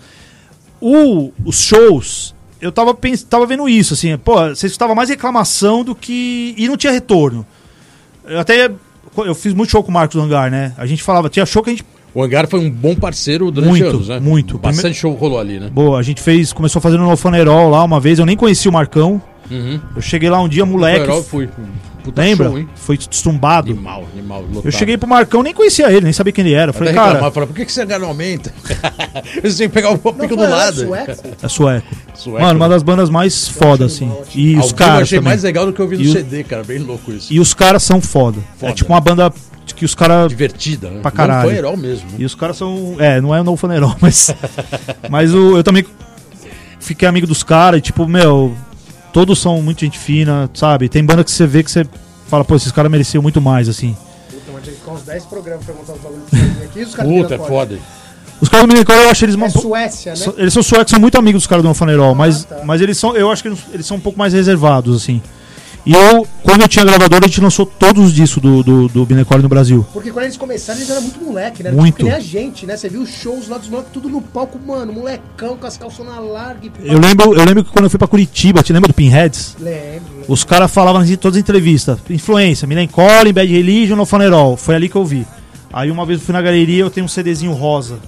[0.80, 5.82] O, os shows, eu tava, pens tava vendo isso, assim, pô, vocês estavam mais reclamação
[5.82, 6.54] do que.
[6.58, 7.46] E não tinha retorno.
[8.26, 8.70] Eu até.
[9.16, 10.74] Eu fiz muito show com o Marcos do Hangar, né?
[10.76, 11.84] A gente falava, tinha show que a gente.
[12.14, 14.20] O Hangar foi um bom parceiro durante Muito, anos, né?
[14.20, 14.56] muito.
[14.58, 15.68] Bastante show rolou ali, né?
[15.72, 18.74] Boa, a gente fez, começou fazendo no Fanerol lá uma vez, eu nem conhecia o
[18.74, 19.20] Marcão.
[19.50, 19.80] Uhum.
[19.96, 21.04] Eu cheguei lá um dia, moleque.
[21.04, 21.48] Herói foi.
[22.04, 22.48] Puta lembra?
[22.48, 22.68] show, hein?
[22.74, 23.72] Foi estumbado.
[23.72, 24.42] Animal, animal.
[24.42, 24.62] Lotado.
[24.66, 26.68] Eu cheguei pro Marcão, nem conhecia ele, nem sabia quem ele era.
[26.70, 28.52] Eu Falei, cara, falar, por que, que você não aumenta?
[29.42, 30.86] Eles têm que pegar o pico do lado.
[30.86, 31.10] sueco?
[31.42, 31.86] é sueco.
[32.14, 32.74] Sueco, Mano, uma né?
[32.74, 34.10] das bandas mais foda, assim.
[34.34, 34.94] E Ao os caras.
[34.96, 35.30] eu achei também.
[35.30, 36.62] mais legal do que eu vi no E CD, cara.
[36.62, 37.32] Bem louco isso.
[37.32, 38.38] E os caras são foda.
[38.58, 38.70] Foda.
[38.72, 39.32] É tipo uma banda
[39.72, 40.28] que os caras.
[40.28, 41.00] Divertida, né?
[41.00, 41.42] Pra caralho.
[41.42, 42.10] Não foi herói mesmo.
[42.10, 42.16] né?
[42.18, 42.96] E os caras são.
[42.98, 44.34] É, não é o novo Fanerol, mas.
[45.08, 45.84] mas o, eu também
[46.80, 48.54] fiquei amigo dos caras e, tipo, meu.
[49.12, 50.88] Todos são muito gente fina, sabe?
[50.88, 51.86] Tem banda que você vê que você
[52.26, 53.96] fala, pô, esses caras mereciam muito mais, assim.
[54.28, 56.24] Puta, mas tinha que ficar uns 10 programas pra montar os bagulhos
[56.64, 56.80] aqui.
[56.80, 57.78] e Os caras Puta, é foda.
[58.40, 59.46] Os caras do Minicor, eu acho eles uma.
[59.46, 60.32] É Suécia, né?
[60.36, 62.62] Eles são suecos, são muito amigos dos caras do Nofanerol, mas, tá.
[62.64, 65.22] mas eles são, eu acho que eles, eles são um pouco mais reservados, assim.
[65.86, 69.04] E eu, quando eu tinha gravador, a gente lançou todos os discos do, do, do
[69.04, 69.86] Binecore no Brasil.
[69.92, 71.70] Porque quando eles começaram, eles eram muito moleque, né?
[71.70, 71.96] Muito.
[71.96, 72.76] Tipo, nem a gente, né?
[72.76, 76.16] Você viu os shows lá dos moleques, tudo no palco, mano, molecão com as calçonas
[76.24, 76.70] largas.
[76.82, 76.88] e.
[76.88, 79.56] Eu lembro, eu lembro que quando eu fui pra Curitiba, te lembra do Pinheads?
[79.60, 80.24] Lembro.
[80.26, 81.98] Os caras falavam em todas as entrevistas.
[82.08, 84.56] Influência, Milen Collin, Bad Religion, Nofanerol.
[84.56, 85.26] Foi ali que eu vi.
[85.70, 87.98] Aí uma vez eu fui na galeria, eu tenho um CDzinho rosa,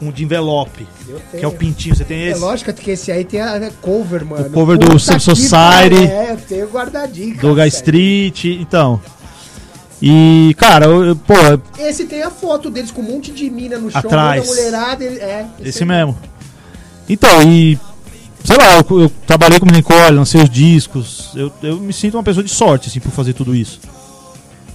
[0.00, 0.86] o de envelope,
[1.30, 1.94] que é o pintinho.
[1.94, 2.40] Você tem É esse?
[2.40, 4.46] lógico que esse aí tem a a cover, mano.
[4.46, 6.04] O cover do Puta Sam que Society.
[6.06, 7.36] É, eu tenho guardadinho.
[7.38, 7.68] Do Guy.
[7.68, 9.00] Street, então.
[10.02, 11.34] E, cara, eu, eu- pô,
[11.78, 14.46] Esse tem a foto deles com um monte de mina no show, Atrás.
[14.46, 15.04] mulherada.
[15.04, 15.88] ele- É, Esse aí.
[15.88, 16.16] mesmo.
[17.08, 17.78] Então, e.
[18.42, 21.30] Sei lá, eu, eu trabalhei com o Nicole, lancei os discos.
[21.36, 23.78] Eu, eu me sinto uma pessoa de sorte, assim, por fazer tudo isso.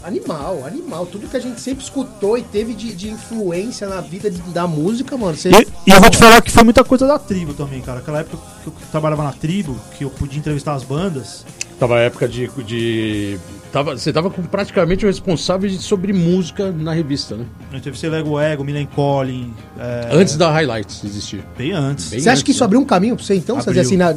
[0.05, 1.05] Animal, animal.
[1.07, 4.67] Tudo que a gente sempre escutou e teve de, de influência na vida de- da
[4.67, 5.35] música, mano.
[5.35, 5.49] Você...
[5.49, 7.99] E, e eu vou te falar que foi muita coisa da tribo também, cara.
[7.99, 11.43] Aquela época que eu trabalhava na tribo, que eu podia entrevistar as bandas.
[11.79, 12.47] Tava a época de.
[12.63, 13.39] de
[13.71, 17.45] tava, você tava com praticamente o responsável de- sobre música na revista, né?
[17.71, 19.53] Eu entrevistei Lego Ego, Milen Collin.
[19.77, 21.43] é, Antes da Highlights existir.
[21.57, 22.09] Bem antes.
[22.09, 22.65] Bem Você acha que antes, isso né?
[22.65, 23.55] abriu um caminho pra você, então?
[23.57, 23.83] Você Abriu.
[23.83, 24.15] dizer assim, na-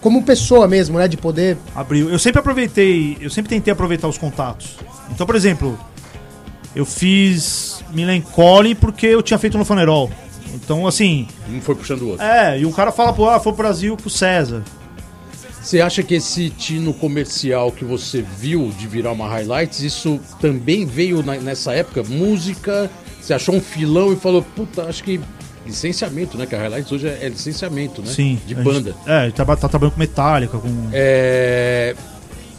[0.00, 1.08] como pessoa mesmo, né?
[1.08, 1.56] De poder.
[1.74, 2.08] Abriu.
[2.10, 4.76] Eu sempre aproveitei, eu sempre tentei aproveitar os contatos.
[5.10, 5.78] Então, por exemplo,
[6.76, 10.10] eu fiz Milen Collin porque eu tinha feito no Fanerol.
[10.54, 12.24] Então, assim, Um foi puxando o outro.
[12.24, 14.62] é, e um cara fala, pô, ah, foi pro Brasil com o César.
[15.68, 20.86] Você acha que esse tino comercial que você viu de virar uma Highlights, isso também
[20.86, 22.02] veio na- nessa época?
[22.04, 22.90] Música,
[23.20, 25.20] você achou um filão e falou, puta, acho que
[25.66, 26.46] licenciamento, né?
[26.46, 28.10] Que a Highlights hoje é, é licenciamento, né?
[28.10, 28.40] Sim.
[28.46, 28.96] De gente- banda.
[29.06, 30.88] é, ele traba- tá trabalhando com Metallica, com.
[30.90, 31.94] É,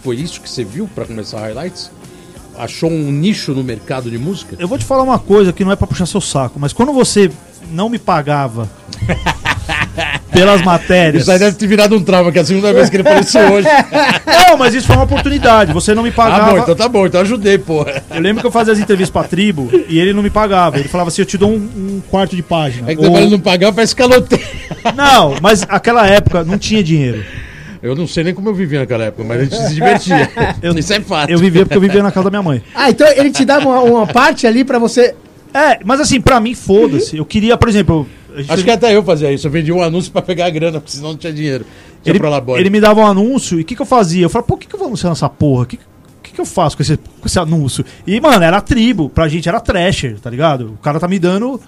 [0.03, 1.89] Foi isso que você viu pra começar a Highlights?
[2.59, 4.55] Achou um nicho no mercado de música?
[4.59, 6.93] Eu vou te falar uma coisa que não é pra puxar seu saco, mas quando
[6.93, 7.31] você
[7.71, 8.69] não me pagava
[10.31, 11.23] pelas matérias.
[11.23, 13.41] Isso aí deve ter virado um trauma, que é a segunda vez que ele apareceu
[13.53, 13.67] hoje.
[14.47, 15.73] Não, mas isso foi uma oportunidade.
[15.73, 16.51] Você não me Ah, pagava.
[16.51, 18.01] bom, então tá bom, então ajudei, porra.
[18.09, 20.79] Eu lembro que eu fazia as entrevistas pra tribo e ele não me pagava.
[20.79, 22.89] Ele falava assim: eu te dou um, um quarto de página.
[22.91, 24.43] É que Ou- depois ele não pagar, parece caloteiro.
[24.95, 27.23] Não, mas aquela época não tinha dinheiro.
[27.81, 30.29] Eu não sei nem como eu vivia naquela época, mas a gente se divertia.
[30.61, 31.29] Eu- Isso é fato.
[31.29, 32.61] Eu vivia porque eu vivia na casa da minha mãe.
[32.75, 35.15] Ah, então ele te dava uma, uma parte ali pra você.
[35.53, 37.15] É, mas assim, pra mim, foda-se.
[37.17, 38.05] Eu queria, por exemplo.
[38.37, 39.47] Gente Acho que até eu fazia isso.
[39.47, 41.65] Eu vendia um anúncio pra pegar a grana, porque senão não tinha dinheiro.
[42.03, 42.21] Tinha ele,
[42.59, 44.23] ele me dava um anúncio e o que, que eu fazia?
[44.25, 45.63] Eu falava, pô, o que, que eu vou anunciar nessa porra?
[45.63, 45.79] O que,
[46.23, 47.83] que, que eu faço com esse, com esse anúncio?
[48.07, 49.09] E, mano, era tribo.
[49.09, 50.73] Pra gente era trasher, tá ligado?
[50.73, 51.59] O cara tá me dando.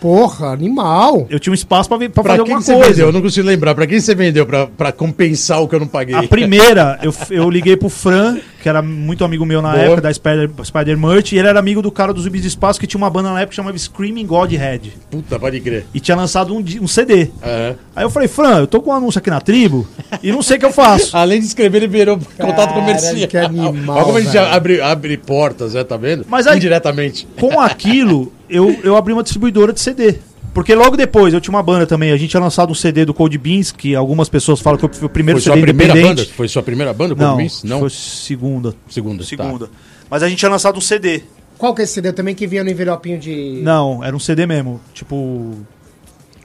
[0.00, 1.26] Porra, animal.
[1.30, 2.90] Eu tinha um espaço pra, ver- pra Pra fazer quem alguma coisa.
[2.90, 3.06] vendeu?
[3.06, 3.74] Eu não consigo lembrar.
[3.74, 6.14] Pra quem você vendeu pra, pra compensar o que eu não paguei?
[6.14, 9.84] A primeira, eu, eu liguei pro Fran, que era muito amigo meu na Boa.
[9.84, 12.80] época da Spider, Spider Merch, e ele era amigo do cara dos Zubis de Espaço,
[12.80, 14.92] que tinha uma banda na época que chamava Screaming Godhead.
[15.08, 15.86] Puta, pode crer.
[15.94, 17.30] E tinha lançado um, um CD.
[17.40, 17.76] Aham.
[17.94, 19.86] Aí eu falei, Fran, eu tô com um anúncio aqui na tribo
[20.20, 21.14] e não sei o que eu faço.
[21.16, 23.28] Além de escrever, ele virou contato comercial.
[23.28, 25.84] que animal, Olha como a gente abre, abre portas, né?
[25.84, 26.26] Tá vendo?
[26.28, 27.24] Mas aí- Indiretamente.
[27.38, 30.16] Com aquilo, eu, eu abri uma distribuidora de CD.
[30.56, 32.10] Porque logo depois eu tinha uma banda também.
[32.12, 35.06] A gente tinha lançado um CD do Cold Beans, que algumas pessoas falam que foi
[35.06, 36.06] o primeiro Foi sua CD primeira banda?
[36.06, 36.32] independente.
[36.32, 37.62] Foi sua primeira banda, Não, Cold Beans?
[37.62, 37.80] Não.
[37.80, 38.74] foi segunda.
[38.88, 39.18] Segunda.
[39.22, 39.28] tá.
[39.28, 39.68] Segunda.
[40.08, 41.24] Mas a gente tinha lançado um CD.
[41.58, 43.60] Qual que é esse CD também que vinha no envelopinho de.
[43.62, 44.80] Não, era um CD mesmo.
[44.94, 45.56] Tipo.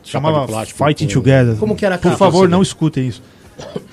[0.03, 1.55] Chamava de plástico, Fighting com- Together.
[1.55, 3.23] Como que era a Por favor, não escutem isso.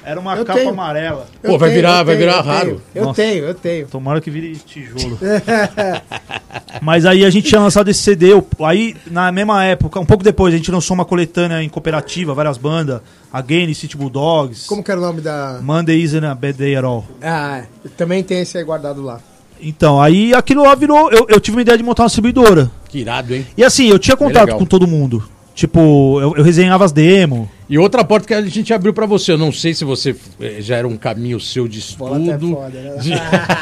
[0.05, 0.71] Era uma Eu capa tenho.
[0.71, 1.27] amarela.
[1.43, 2.67] Eu Pô, vai virar- eu vai virar eu raro.
[2.67, 3.23] tenho, Eu Nossa.
[3.23, 3.87] tenho, eu tenho.
[3.89, 5.19] Tomara que vire tijolo.
[6.81, 8.29] Mas aí a gente tinha lançado esse CD.
[8.65, 12.57] Aí, na mesma época, um pouco depois, a gente lançou uma coletânea em cooperativa, várias
[12.57, 13.01] bandas.
[13.33, 14.67] Again, City Bulldogs.
[14.67, 15.59] Como que era o nome da.
[15.63, 17.05] Monday Isn't a Bad Day at All.
[17.23, 17.63] Ah,
[17.97, 19.21] também tem esse aí guardado lá.
[19.61, 21.11] Então, aí aquilo lá virou.
[21.11, 22.71] Eu, eu tive uma ideia de montar uma distribuidora.
[22.89, 23.47] Que irado, hein?
[23.57, 25.23] E assim, eu tinha contato com todo mundo.
[25.59, 27.49] Tipo, eu, eu resenhava as demos.
[27.69, 29.33] E outra porta que a gente abriu pra você.
[29.33, 32.55] Eu não sei se você eh, já era um caminho seu de Bola até estudo.
[32.55, 32.97] foda, né?
[33.01, 33.11] de-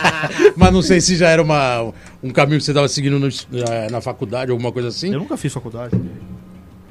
[0.55, 1.91] Mas não sei se já era uma,
[2.23, 5.11] um caminho que você estava seguindo no- eh, na faculdade, alguma coisa assim.
[5.11, 5.99] Eu nunca fiz faculdade.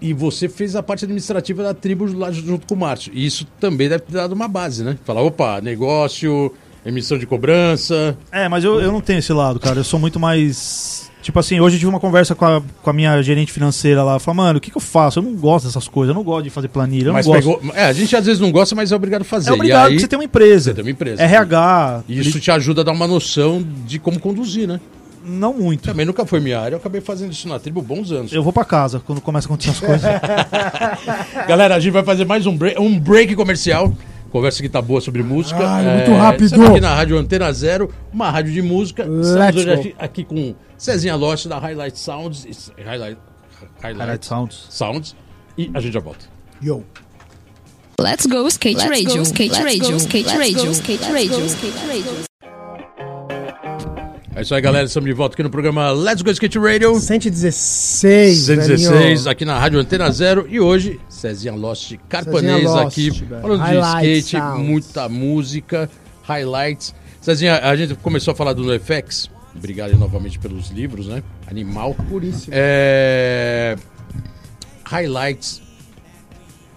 [0.02, 3.12] E você fez a parte administrativa da tribo lá junto com o Márcio.
[3.14, 4.98] E isso também deve ter dado uma base, né?
[5.06, 6.52] Falar, opa, negócio,
[6.84, 8.18] emissão de cobrança.
[8.32, 9.82] É, mas eu, eu não tenho esse lado, cara.
[9.82, 11.12] Eu sou muito mais.
[11.26, 14.20] Tipo assim, hoje eu tive uma conversa com a, com a minha gerente financeira lá.
[14.20, 15.18] Falei, mano, o que, que eu faço?
[15.18, 16.10] Eu não gosto dessas coisas.
[16.10, 17.08] Eu não gosto de fazer planilha.
[17.08, 17.62] Eu mas não gosto.
[17.62, 17.76] pegou.
[17.76, 19.50] É, a gente às vezes não gosta, mas é obrigado a fazer.
[19.50, 20.70] É obrigado e aí, porque você tem uma empresa.
[20.70, 21.24] Você tem uma empresa.
[21.24, 22.04] RH.
[22.08, 24.80] E isso te ajuda a dar uma noção de como conduzir, né?
[25.26, 25.82] Não muito.
[25.82, 28.32] Também nunca foi minha área, eu acabei fazendo isso na tribo bons anos.
[28.32, 30.04] Eu vou pra casa quando começa a acontecer as coisas.
[31.50, 33.92] Galera, a gente vai fazer mais um break, um break comercial.
[34.30, 35.64] Conversa que tá boa sobre música.
[35.64, 36.46] É, muito rápido.
[36.46, 39.02] estamos aqui na Rádio Antena Zero, uma rádio de música.
[39.02, 39.74] Estamos Let's hoje go.
[39.74, 42.46] aqui, aqui com Cezinha Lost da Highlight Sounds.
[42.78, 43.18] Highlight,
[43.82, 44.68] Highlight, Highlight Sounds.
[44.70, 45.16] Sounds.
[45.58, 46.26] E a gente já volta.
[46.62, 46.84] Yo.
[48.00, 51.02] Let's go skate Let's radio, go, skate let's radio, go, skate let's radio, go, skate
[51.02, 52.26] let's radio, go, skate radio.
[54.36, 54.86] É isso aí, galera.
[54.86, 57.00] Estamos de volta aqui no programa Let's Go Skate Radio.
[57.00, 58.38] 116.
[58.38, 59.30] 116, velhinho.
[59.30, 60.46] aqui na Rádio Antena Zero.
[60.50, 63.42] E hoje, Cezinha Lost Carpanês Cezinha Lost, aqui, velho.
[63.42, 64.68] falando Highlight de skate, sounds.
[64.68, 65.90] muita música,
[66.24, 66.94] highlights.
[67.22, 69.30] Cezinha, a gente começou a falar do NoFX.
[69.56, 71.24] Obrigado novamente pelos livros, né?
[71.48, 71.94] Animal.
[72.10, 72.54] Puríssimo.
[72.56, 73.76] É...
[74.86, 75.62] Highlights.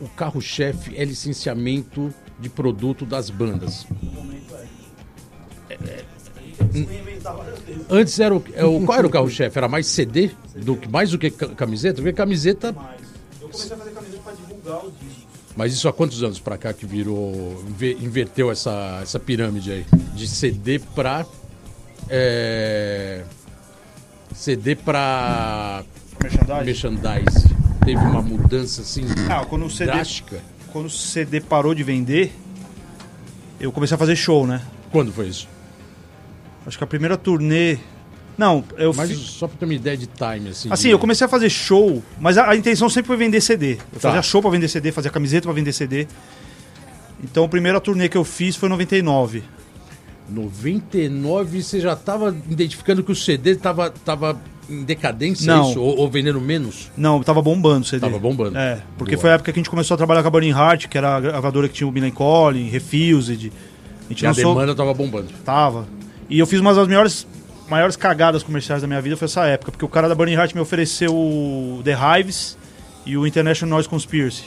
[0.00, 3.86] O carro-chefe é licenciamento de produto das bandas.
[5.68, 6.04] É, é,
[7.90, 9.58] Antes era o, é o- qual era o carro-chefe?
[9.58, 11.96] Era mais CD do que mais do que ca- camiseta?
[11.96, 12.68] Porque camiseta.
[13.40, 15.28] Eu comecei a fazer camiseta pra divulgar o disco.
[15.56, 19.86] Mas isso há quantos anos pra cá que virou inve- inverteu essa, essa pirâmide aí
[20.14, 21.26] de CD pra
[22.10, 23.22] é,
[24.34, 25.82] CD pra
[26.22, 26.64] Merchandising.
[26.64, 27.48] merchandise.
[27.84, 30.40] Teve uma mudança assim Ah, quando o CD, drástica.
[30.72, 32.32] quando o CD parou de vender,
[33.60, 34.60] eu comecei a fazer show, né?
[34.92, 35.48] Quando foi isso?
[36.66, 37.78] Acho que a primeira turnê.
[38.36, 40.68] Não, eu Mas só pra ter uma ideia de time assim.
[40.70, 43.72] Assim, de- eu comecei a fazer show, mas a, a intenção sempre foi vender CD.
[43.72, 44.10] Eu Tá.
[44.10, 46.06] fazia show pra vender CD, fazia camiseta pra vender CD.
[47.24, 49.42] Então a primeira turnê que eu fiz foi em 99.
[50.28, 55.70] 99 você já tava identificando que o CD tava, tava em decadência Não.
[55.70, 55.80] isso?
[55.80, 56.90] Ou, ou vendendo menos?
[56.96, 58.00] Não, tava bombando o CD.
[58.00, 58.56] Tava bombando.
[58.58, 59.20] É, porque Boa.
[59.22, 61.16] foi a época que a gente começou a trabalhar com a Burning Heart, que era
[61.16, 63.50] a gravadora que tinha o Billy Collin, Refused.
[64.06, 64.54] A gente E a lançou.
[64.54, 65.28] demanda tava bombando.
[65.44, 65.86] Tava.
[66.28, 67.26] E eu fiz uma das maiores,
[67.68, 70.54] maiores cagadas comerciais da minha vida foi essa época, porque o cara da Burning Heart
[70.54, 72.56] me ofereceu o The Hives
[73.06, 74.44] e o International Noise Conspiracy.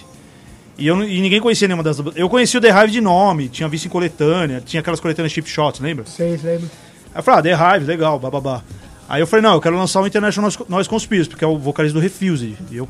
[0.77, 1.97] E, eu, e ninguém conhecia nenhuma das.
[2.15, 5.47] Eu conhecia o The Hive de nome, tinha visto em coletânea, tinha aquelas coletâneas chip
[5.49, 6.05] shots, lembra?
[6.05, 6.69] Sei, lembro.
[7.13, 8.63] Aí eu falei, ah, The Hive, legal, bababá.
[9.07, 11.99] Aí eu falei, não, eu quero lançar o International Noise- Conspiracy, porque é o vocalista
[11.99, 12.55] do Refused.
[12.71, 12.87] E eu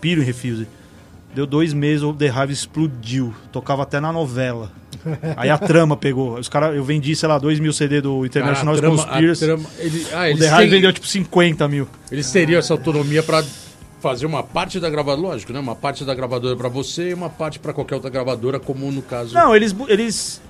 [0.00, 0.68] piro em Refused.
[1.34, 3.34] Deu dois meses, o The Hive explodiu.
[3.50, 4.70] Tocava até na novela.
[5.36, 6.38] Aí a trama pegou.
[6.38, 9.44] Os cara, eu vendi, sei lá, 2 mil CD do International Cara, a Noise Conspiracy.
[9.44, 11.88] trama- ele- ah, O The Hive vendeu tipo 50 mil.
[12.12, 13.42] eles teriam essa autonomia pra
[14.08, 15.58] fazer uma parte da gravadora, lógico, né?
[15.58, 19.02] Uma parte da gravadora pra você e uma parte pra qualquer outra gravadora, como no
[19.02, 19.34] caso.
[19.34, 19.74] Não, eles.
[19.88, 20.40] eles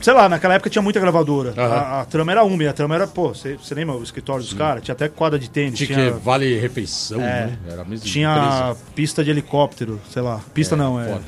[0.00, 1.54] sei lá, naquela época tinha muita gravadora.
[1.56, 1.74] Aham.
[1.74, 4.52] A, a trama era uma, e a trama era, pô, você lembra o escritório dos
[4.52, 4.82] caras?
[4.82, 5.78] Tinha até quadra de tênis.
[5.78, 7.46] tinha, Tinha, que vale refeição, É.
[7.46, 7.58] né?
[7.70, 8.78] Era a mesma tinha empresa.
[8.94, 10.40] pista de helicóptero, sei lá.
[10.52, 11.08] Pista não, é.
[11.08, 11.22] foda.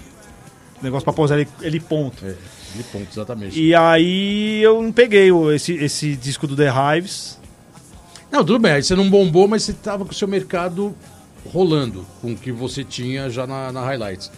[0.83, 2.25] Negócio pra pousar ele, ele ponto.
[2.25, 2.35] É,
[2.93, 3.59] ponto, exatamente.
[3.59, 6.69] E aí eu não peguei esse, esse disco do The
[6.99, 7.41] Hives.
[8.31, 10.95] Não, tudo bem, aí você não bombou, mas você tava com o seu mercado
[11.53, 14.31] rolando, com o que você tinha já na, na Highlights.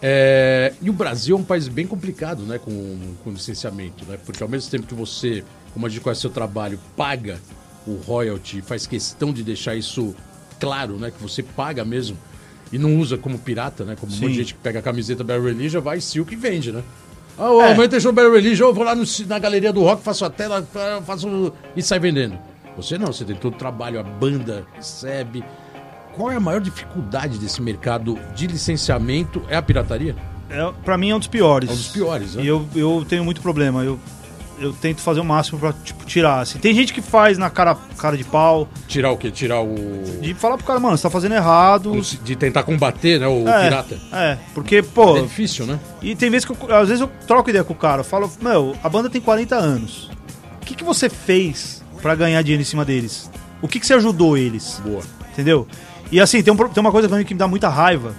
[0.00, 4.18] É, e o Brasil é um país bem complicado, né, com, com licenciamento, né?
[4.24, 7.38] Porque ao mesmo tempo que você, como a gente conhece seu trabalho, paga
[7.86, 10.14] o royalty, faz questão de deixar isso
[10.58, 11.10] claro, né?
[11.12, 12.16] Que você paga mesmo
[12.72, 13.96] e não usa como pirata, né?
[13.98, 14.38] Como um monte de Sim.
[14.40, 16.82] gente que pega a camiseta Barry Religion, vai Silk e vende, né?
[17.38, 17.88] Ah, o É.
[17.88, 20.62] tem show Barry Religion, eu vou lá no na galeria do rock, faço a tela,
[20.72, 22.36] fa- faço e sai vendendo.
[22.76, 25.44] Você não, você tem todo o trabalho, a banda recebe.
[26.14, 29.42] Qual é a maior dificuldade desse mercado de licenciamento?
[29.48, 30.14] É a pirataria?
[30.50, 31.70] É, pra mim é um dos piores.
[31.70, 32.42] É um dos piores, né?
[32.42, 33.82] E eu, eu tenho muito problema.
[33.82, 33.98] Eu,
[34.58, 36.40] eu tento fazer o máximo pra, tipo, tirar.
[36.40, 36.58] Assim.
[36.58, 39.30] Tem gente que faz na cara, cara de pau, Tirar o quê?
[39.30, 39.74] Tirar o.
[40.20, 41.98] de falar pro cara, mano, você tá fazendo errado.
[42.22, 43.26] De tentar combater, né?
[43.26, 43.98] O é, pirata.
[44.12, 45.80] É, porque, pô, É difícil, né?
[46.02, 48.30] e tem vezes que eu, às vezes eu troco ideia com o cara, eu falo,
[48.40, 50.10] meu, a banda tem 40 anos.
[50.60, 53.30] O que, que você fez pra ganhar dinheiro em cima deles?
[53.62, 54.80] O que, que você ajudou eles?
[54.84, 55.02] Boa.
[55.32, 55.66] Entendeu?
[56.12, 58.14] E assim, tem, um tem uma coisa pra mim que me dá muita raiva.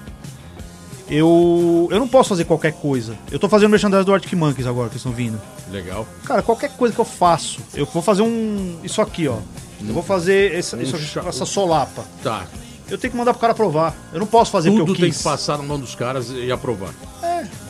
[1.10, 3.16] Eu, eu não posso fazer qualquer coisa.
[3.32, 5.40] Eu tô fazendo merchandising do Arctic Monkeys agora, que estão vindo.
[5.70, 6.08] Legal.
[6.26, 8.80] Cara, qualquer coisa que eu faço, eu vou fazer um.
[8.84, 9.38] Isso aqui, ó.
[9.86, 12.04] Eu vou fazer essa, isso essa solapa.
[12.24, 12.46] Tá.
[12.90, 13.94] Eu tenho que mandar pro cara provar.
[14.14, 15.18] Eu não posso fazer o Tudo que eu tem quis.
[15.18, 16.90] que passar na mão dos caras e aprovar.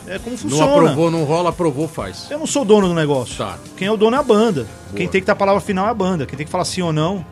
[0.05, 0.65] É como Não funciona.
[0.65, 2.28] aprovou, não rola, aprovou, faz.
[2.30, 3.38] Eu não sou dono do negócio.
[3.38, 3.57] Tá.
[3.78, 4.67] Quem é o dono é a banda.
[4.95, 6.26] Quem tem que ter a palavra final é a banda.
[6.26, 7.26] Quem tem que falar sim ou não.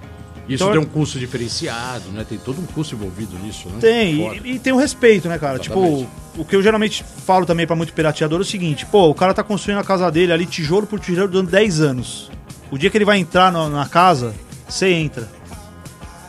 [0.50, 2.26] Isso Então- tem um custo diferenciado, né?
[2.28, 3.78] Tem todo um custo envolvido nisso, né?
[3.80, 5.60] Tem, e, e tem o respeito, né, cara?
[5.62, 5.98] Exatamente.
[6.06, 9.14] Tipo, o que eu geralmente falo também pra muito pirateador é o seguinte: pô, o
[9.16, 12.30] cara tá construindo a casa dele ali, tijolo por tijolo, durante 10 anos.
[12.72, 14.34] O dia que ele vai entrar na, na casa,
[14.68, 15.30] você entra.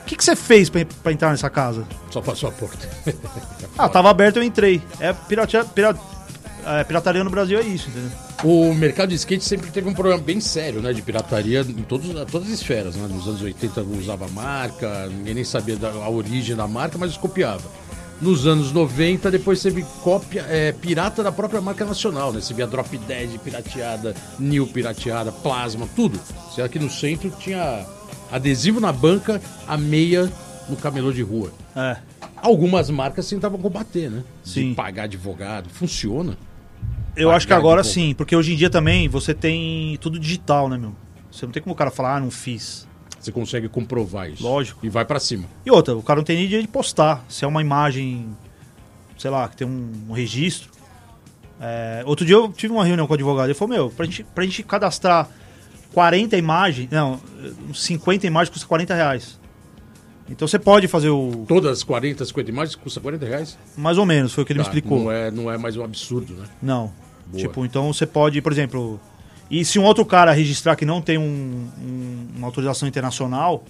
[0.02, 1.84] O que, que você fez pra, pra entrar nessa casa?
[2.10, 2.88] Só passou a porta.
[3.78, 4.82] Ah, tava aberto, eu entrei.
[5.00, 5.96] É, piratia, pira-
[6.66, 8.10] é, pirataria no Brasil é isso, entendeu?
[8.44, 10.92] O mercado de skate sempre teve um problema bem sério, né?
[10.92, 13.08] De pirataria em todos, todas as esferas, né?
[13.08, 17.62] Nos anos 80 usava marca, ninguém nem sabia da, a origem da marca, mas copiava.
[18.20, 22.40] Nos anos 90, depois teve cópia é, pirata da própria marca nacional, né?
[22.40, 26.20] Você via Drop Dead pirateada, New pirateada, Plasma, tudo.
[26.48, 27.84] Você aqui no centro tinha
[28.30, 30.30] adesivo na banca, a meia
[30.68, 31.52] no camelô de rua.
[31.74, 31.96] É.
[32.36, 34.24] Algumas marcas tentavam combater, né?
[34.42, 34.70] Sim.
[34.70, 35.68] De pagar advogado.
[35.70, 36.36] Funciona.
[37.16, 40.68] Eu Pagar acho que agora sim, porque hoje em dia também você tem tudo digital,
[40.68, 40.94] né, meu?
[41.30, 42.86] Você não tem como o cara falar, ah, não fiz.
[43.20, 44.42] Você consegue comprovar isso.
[44.42, 44.84] Lógico.
[44.84, 45.44] E vai pra cima.
[45.64, 47.24] E outra, o cara não tem nem dia de postar.
[47.28, 48.28] Se é uma imagem,
[49.16, 50.70] sei lá, que tem um, um registro.
[51.60, 53.46] É, outro dia eu tive uma reunião com o advogado.
[53.46, 55.28] Ele falou: Meu, pra gente, pra gente cadastrar
[55.92, 57.20] 40 imagens, não,
[57.70, 59.40] uns 50 imagens custa 40 reais.
[60.28, 61.44] Então você pode fazer o.
[61.46, 63.58] Todas as 40, 50 imagens custa 40 reais?
[63.76, 64.98] Mais ou menos, foi o que ele me Tá, explicou.
[65.04, 66.46] Não é, não é mais um absurdo, né?
[66.60, 66.92] Não.
[67.26, 67.40] Boa.
[67.40, 69.00] Tipo, então você pode, por exemplo.
[69.50, 73.62] E se um outro cara registrar que não tem um- um- uma autorização internacional,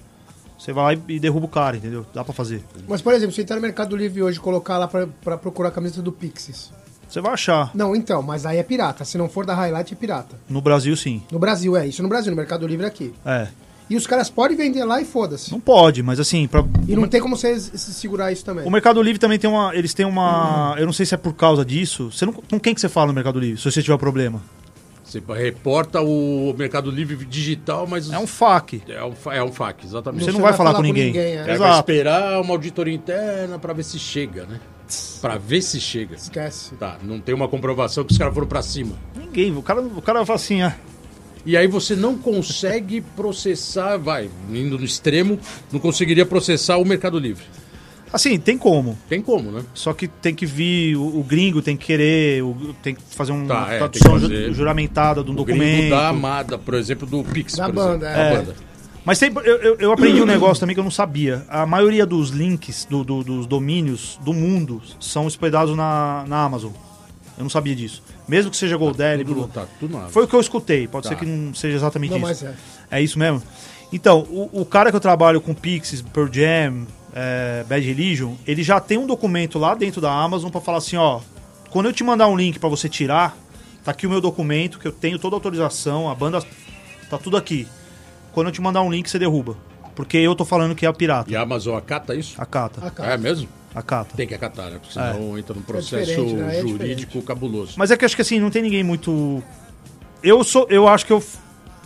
[0.59, 2.07] você vai lá e, e derruba o cara, entendeu?
[2.15, 2.63] Dá pra fazer.
[2.87, 5.71] Mas, por exemplo, se entrar no Mercado Livre hoje e colocar lá pra, pra procurar
[5.71, 6.73] a camiseta do Pixies.
[7.09, 7.71] Você vai achar.
[7.75, 9.05] Não, então, mas aí é pirata.
[9.05, 10.37] Se não for da Highlight, é pirata.
[10.49, 11.23] No Brasil, sim.
[11.31, 11.87] No Brasil, é.
[11.87, 13.13] Isso no Brasil, no Mercado Livre é aqui.
[13.27, 13.49] É.
[13.93, 15.53] E os caras podem vender lá e foda-se.
[15.53, 18.67] Não pode, mas assim, pra, E não tem como você se segurar isso também.
[18.67, 19.75] O Mercado Livre também tem uma.
[19.77, 20.75] Eles têm uma.
[20.79, 22.11] Eu não sei se é por causa disso.
[22.11, 24.41] Você não, com quem que você fala no Mercado Livre, se você tiver problema?
[25.05, 28.81] Você reporta o Mercado Livre digital, mas É um FAQ.
[28.89, 30.25] é um, é um FAQ, exatamente.
[30.25, 31.07] Você Você não vai vai falar, falar com com ninguém.
[31.13, 31.51] ninguém, é.
[31.51, 34.59] Aí vai esperar uma auditoria interna pra ver se chega, né?
[35.21, 36.15] Pra ver se chega.
[36.17, 36.75] Esquece.
[36.77, 38.95] Tá, não tem uma comprovação que os caras foram pra cima.
[39.15, 39.55] Ninguém.
[39.55, 40.75] O cara, o cara fala assim, ah.
[41.45, 45.39] E aí você não consegue processar, vai, indo no extremo,
[45.73, 47.45] não conseguiria processar o Mercado Livre.
[48.13, 48.97] Assim, tem como.
[49.09, 49.63] Tem como, né?
[49.73, 53.33] Só que tem que vir, o, o gringo tem que querer, o- tem que fazer
[53.33, 54.53] uma Tá, é, tradução fazer.
[54.53, 55.91] juramentada de um O gringo documento.
[55.91, 57.57] da Amada, por exemplo, do Pix.
[57.57, 58.31] Da por banda, exemplo, é.
[58.31, 58.55] da banda.
[59.05, 61.45] Mas tem, eu, eu- eu aprendi um negócio também que eu não sabia.
[61.49, 66.71] A maioria dos links, do- do- dos domínios do mundo são hospedados na, na Amazon.
[67.37, 68.03] Eu não sabia disso.
[68.29, 69.49] Mesmo que seja GoDaddy, Tudo, Blue.
[69.49, 70.87] tá, tudo Foi o que eu escutei.
[70.87, 71.09] Pode Tá.
[71.11, 72.27] ser que não seja exatamente Não, isso.
[72.27, 72.55] mas é.
[72.91, 73.43] É isso mesmo?
[73.93, 78.63] Então, o, o cara que eu trabalho com Pixies, Pearl Jam, é, Bad Religion, ele
[78.63, 81.21] já tem um documento lá dentro da Amazon pra falar assim, ó,
[81.71, 83.37] quando eu te mandar um link pra você tirar,
[83.85, 86.43] tá aqui o meu documento, que eu tenho toda a autorização, a banda
[87.11, 87.67] tá tudo aqui.
[88.33, 89.57] Quando eu te mandar um link, você derruba.
[89.95, 91.31] Porque eu tô falando que é a pirata.
[91.31, 92.35] E a Amazon acata isso?
[92.41, 92.91] Acata.
[92.93, 93.13] Cara.
[93.13, 93.47] É mesmo?
[93.75, 94.17] Acata.
[94.17, 94.79] Tem que acatar, né?
[94.79, 96.59] Porque senão entra num processo diferente, né?
[96.59, 97.75] É jurídico cabuloso.
[97.77, 99.43] Mas é que acho que assim, não tem ninguém muito.
[100.23, 100.67] Eu sou.
[100.69, 101.23] Eu acho que eu.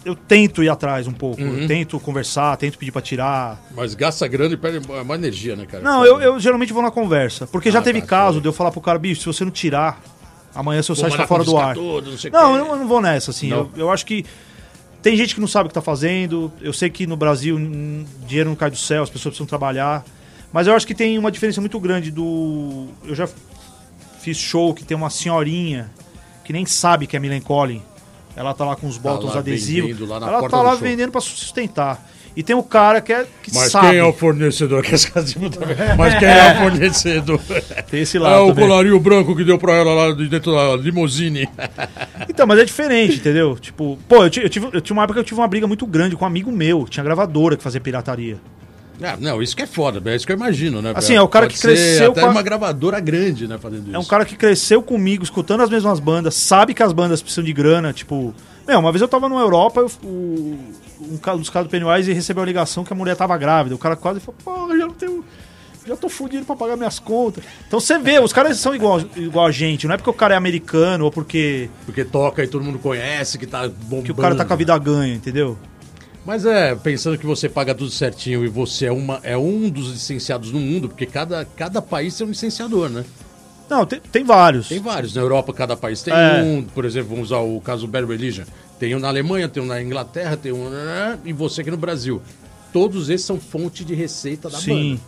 [0.04, 1.42] Eu tento ir atrás um pouco.
[1.42, 1.62] Uhum.
[1.62, 3.60] Eu tento conversar, tento pedir pra tirar.
[3.74, 5.82] Mas gasta grana e perde mais energia, né, cara?
[5.82, 7.44] Não, eu, eu geralmente vou na conversa.
[7.46, 8.42] Porque já Ah, teve tá, caso foi.
[8.42, 10.00] de eu falar pro cara, bicho, se você não tirar,
[10.54, 11.74] amanhã seu site tá fora do ar.
[11.74, 13.50] tudo, não Não, eu não, vou nessa, assim.
[13.50, 14.24] Eu, eu acho que
[15.02, 16.52] tem gente que não sabe o que tá fazendo.
[16.60, 17.56] Eu sei que no Brasil
[18.28, 20.04] dinheiro não cai do céu, as pessoas precisam trabalhar.
[20.52, 22.86] Mas eu acho que tem uma diferença muito grande do.
[23.04, 23.28] Eu já
[24.20, 25.90] fiz show que tem uma senhorinha
[26.44, 27.82] que nem sabe que é Millen Collin.
[28.34, 29.98] Ela tá lá com os botões lá adesivos.
[30.10, 32.06] Ela porta tá lá vendendo pra sustentar.
[32.36, 33.88] E tem o cara que, é, que Mas sabe.
[33.88, 34.82] quem é o fornecedor?
[34.84, 34.90] Que.
[35.96, 37.40] Mas quem é o fornecedor?
[37.90, 38.68] Tem esse É lado o também.
[38.68, 41.48] colarinho branco que deu pra ela lá de dentro da limousine.
[42.28, 43.56] Então, mas é diferente, entendeu?
[43.58, 45.66] Tipo, pô, eu, ti- eu tive, eu tinha uma época que eu tive uma briga
[45.66, 48.36] muito grande com um amigo meu, que tinha gravadora que fazia pirataria.
[49.02, 50.92] Ah, não, isso que é foda, é isso que eu imagino, né?
[50.94, 53.86] Assim, é o cara Pode que cresceu Até com a- uma gravadora grande, né, fazendo
[53.88, 53.94] isso.
[53.96, 57.44] É um cara que cresceu comigo, escutando as mesmas bandas, sabe que as bandas precisam
[57.44, 58.34] de grana, tipo,
[58.66, 60.58] Meu, uma vez eu tava na Europa, eu- o-
[61.00, 63.76] um, um dos caras do Pennywise recebeu a ligação que a mulher tava grávida.
[63.76, 65.24] O cara quase falou, pô, eu já não tenho.
[65.86, 67.44] Já tô fudido pra pagar minhas contas.
[67.68, 69.86] Então você vê, os caras são igual, igual a gente.
[69.86, 73.38] Não é porque o cara é americano ou porque Porque toca e todo mundo conhece,
[73.38, 74.02] que tá bombando.
[74.02, 75.56] que o cara tá com a vida ganha, entendeu?
[76.26, 79.92] Mas é, pensando que você paga tudo certinho e você é, uma, é um dos
[79.92, 83.04] licenciados no mundo, porque cada, cada país tem um licenciador, né?
[83.70, 84.68] Não, tem, tem vários.
[84.68, 85.14] Tem vários.
[85.14, 86.42] Na Europa, cada país tem É.
[86.42, 86.62] um.
[86.64, 88.44] Por exemplo, vamos usar o caso Bad Religion.
[88.78, 90.68] Tem um na Alemanha, tem um na Inglaterra, tem um.
[91.24, 92.20] E você aqui no Brasil.
[92.72, 94.90] Todos esses são fonte de receita da Sim.
[94.96, 95.00] banda.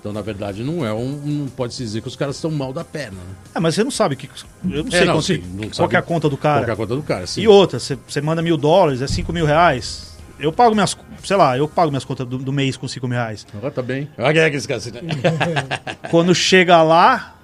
[0.00, 1.08] Então, na verdade, não é um.
[1.24, 3.34] Não pode se dizer que os caras estão mal da perna, né?
[3.54, 4.28] É, mas você não sabe que.
[4.64, 6.60] Eu não É, sei não, quanto- sim, não qual é a conta do cara.
[6.60, 7.40] Qual é a conta do cara, sim.
[7.42, 10.15] E outra, você, você manda mil dólares, é cinco mil reais.
[10.38, 10.96] Eu pago minhas.
[11.24, 13.46] Sei lá, eu pago minhas contas do, do mês com cinco mil reais.
[13.54, 14.08] Agora tá bem.
[14.18, 15.00] Olha assim, né?
[16.10, 17.36] Quando chega lá,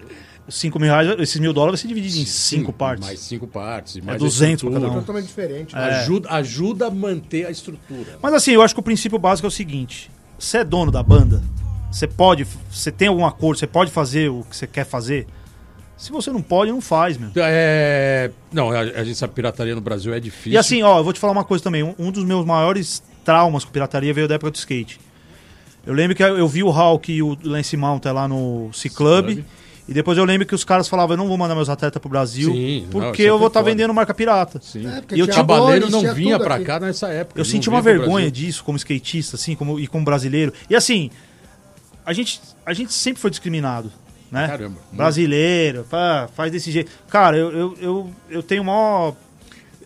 [0.47, 3.07] os cinco mil reais, esses mil dólares vai ser dividido em cinco Sim, partes.
[3.07, 3.97] Mais cinco partes.
[3.97, 4.81] e mais 200 pra estrutura.
[4.81, 5.01] cada um.
[5.01, 5.75] Totalmente diferente.
[5.75, 5.79] É.
[5.79, 8.19] Ajuda, ajuda a manter a estrutura.
[8.21, 11.03] Mas assim, eu acho que o princípio básico é o seguinte: você é dono da
[11.03, 11.43] banda,
[11.91, 12.47] você pode.
[12.71, 15.27] Você tem algum acordo, você pode fazer o que você quer fazer.
[16.03, 17.31] Se você não pode, não faz, meu.
[17.37, 18.29] É...
[18.53, 20.53] Não, a, a gente sabe pirataria no Brasil é difícil.
[20.53, 21.85] E assim, ó, eu vou te falar uma coisa também.
[21.85, 24.99] Um, um dos meus maiores traumas com pirataria veio da época do skate.
[25.87, 29.45] Eu lembro que eu eu vi o Hulk e o Lance Mountain lá no C-Club.
[29.89, 32.09] E depois eu lembro que os caras falavam, eu não vou mandar meus atletas pro
[32.11, 33.71] Brasil, Sim, não, porque eu é vou estar foda.
[33.71, 34.61] vendendo marca pirata.
[34.61, 34.87] Sim.
[34.89, 36.65] É, porque E eu tinha tinha- O Cabaleiro Boris, não tinha vinha aqui.
[36.65, 37.41] cá nessa época.
[37.41, 40.53] Eu senti não uma vergonha disso como skatista, assim, como, e como brasileiro.
[40.69, 41.11] E assim,
[42.05, 43.93] a gente, a gente sempre foi discriminado,
[44.33, 44.49] né?
[44.49, 44.79] Caramba.
[44.91, 46.91] Brasileiro, pá, faz desse jeito.
[47.09, 49.15] Cara, eu, eu, eu, eu tenho maior.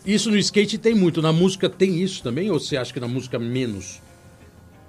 [0.05, 1.21] Isso no skate tem muito.
[1.21, 2.49] Na música tem isso também?
[2.49, 4.01] Ou você acha que na música menos?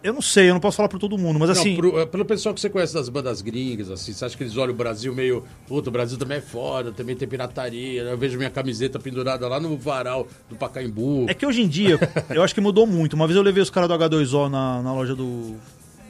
[0.00, 1.70] Eu não sei, eu não posso falar por todo mundo, mas assim.
[1.72, 4.56] Não, pro- pelo pessoal que você conhece das bandas gringas, assim, você acha que eles
[4.56, 5.42] olham o Brasil meio.
[5.66, 8.02] Puta, o Brasil também é foda, também tem pirataria.
[8.02, 11.26] Eu vejo minha camiseta pendurada lá no varal do Pacaembu.
[11.28, 11.98] É que hoje em dia,
[12.30, 13.14] eu acho que mudou muito.
[13.14, 15.56] Uma vez eu levei os caras do H2O na, na loja do.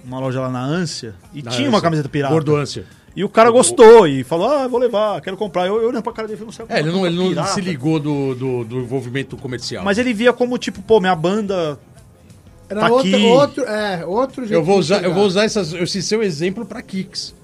[0.04, 2.32] Uma loja lá na Ânsia e Na tinha uma camiseta pirata.
[2.34, 2.84] Gordo ânsia.
[3.16, 5.66] E o cara gostou e falou: Ah, vou levar, quero comprar.
[5.66, 7.28] Eu, eu olhando pra cara dele e falei, não sei É, ele não, ele não
[7.28, 7.48] pirata.
[7.52, 9.84] se ligou do, do, do envolvimento comercial.
[9.84, 11.78] Mas ele via como, tipo, pô, minha banda.
[12.68, 13.24] Era Tá outro, aqui.
[13.26, 16.82] outro, é, outro jeito Eu vou usar, eu vou usar essas, esse seu exemplo pra
[16.82, 17.34] Kicks.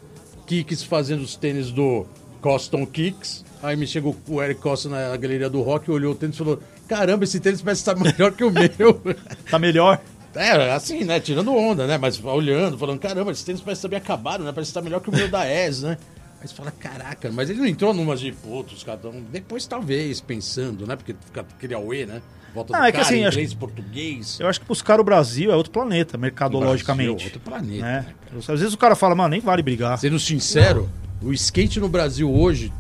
[0.47, 2.05] Kicks fazendo os tênis do
[2.43, 3.43] Coston Kicks.
[3.63, 6.61] Aí me chegou o Eric Costa na galeria do rock, olhou o tênis e falou:
[6.87, 9.01] Caramba, esse tênis parece estar melhor que o meu.
[9.51, 9.99] Tá melhor.
[10.35, 11.21] É, assim, né?
[11.21, 11.97] Tirando onda, né?
[11.99, 14.53] Mas olhando, falando, caramba, esse tênis parece estar bem acabado, né?
[14.53, 15.99] Parece estar melhor que o meu da ES, né?
[16.41, 19.13] Aí você fala, caraca, mas ele não entrou numa de, putz, os caras tão...
[19.33, 20.95] Depois, talvez, pensando, né?
[20.97, 22.21] Porque fica aquele auê, né?
[22.55, 24.39] Volta Ah, do é que cara, assim, acho- inglês, português.
[24.41, 27.09] Eu acho que buscar o Brasil é outro planeta, mercadologicamente.
[27.11, 28.07] Brasil é outro planeta, né?
[28.33, 29.99] né, Às vezes o cara fala, mano, nem vale brigar.
[29.99, 30.89] Sendo sincero,
[31.23, 32.71] o skate no Brasil hoje,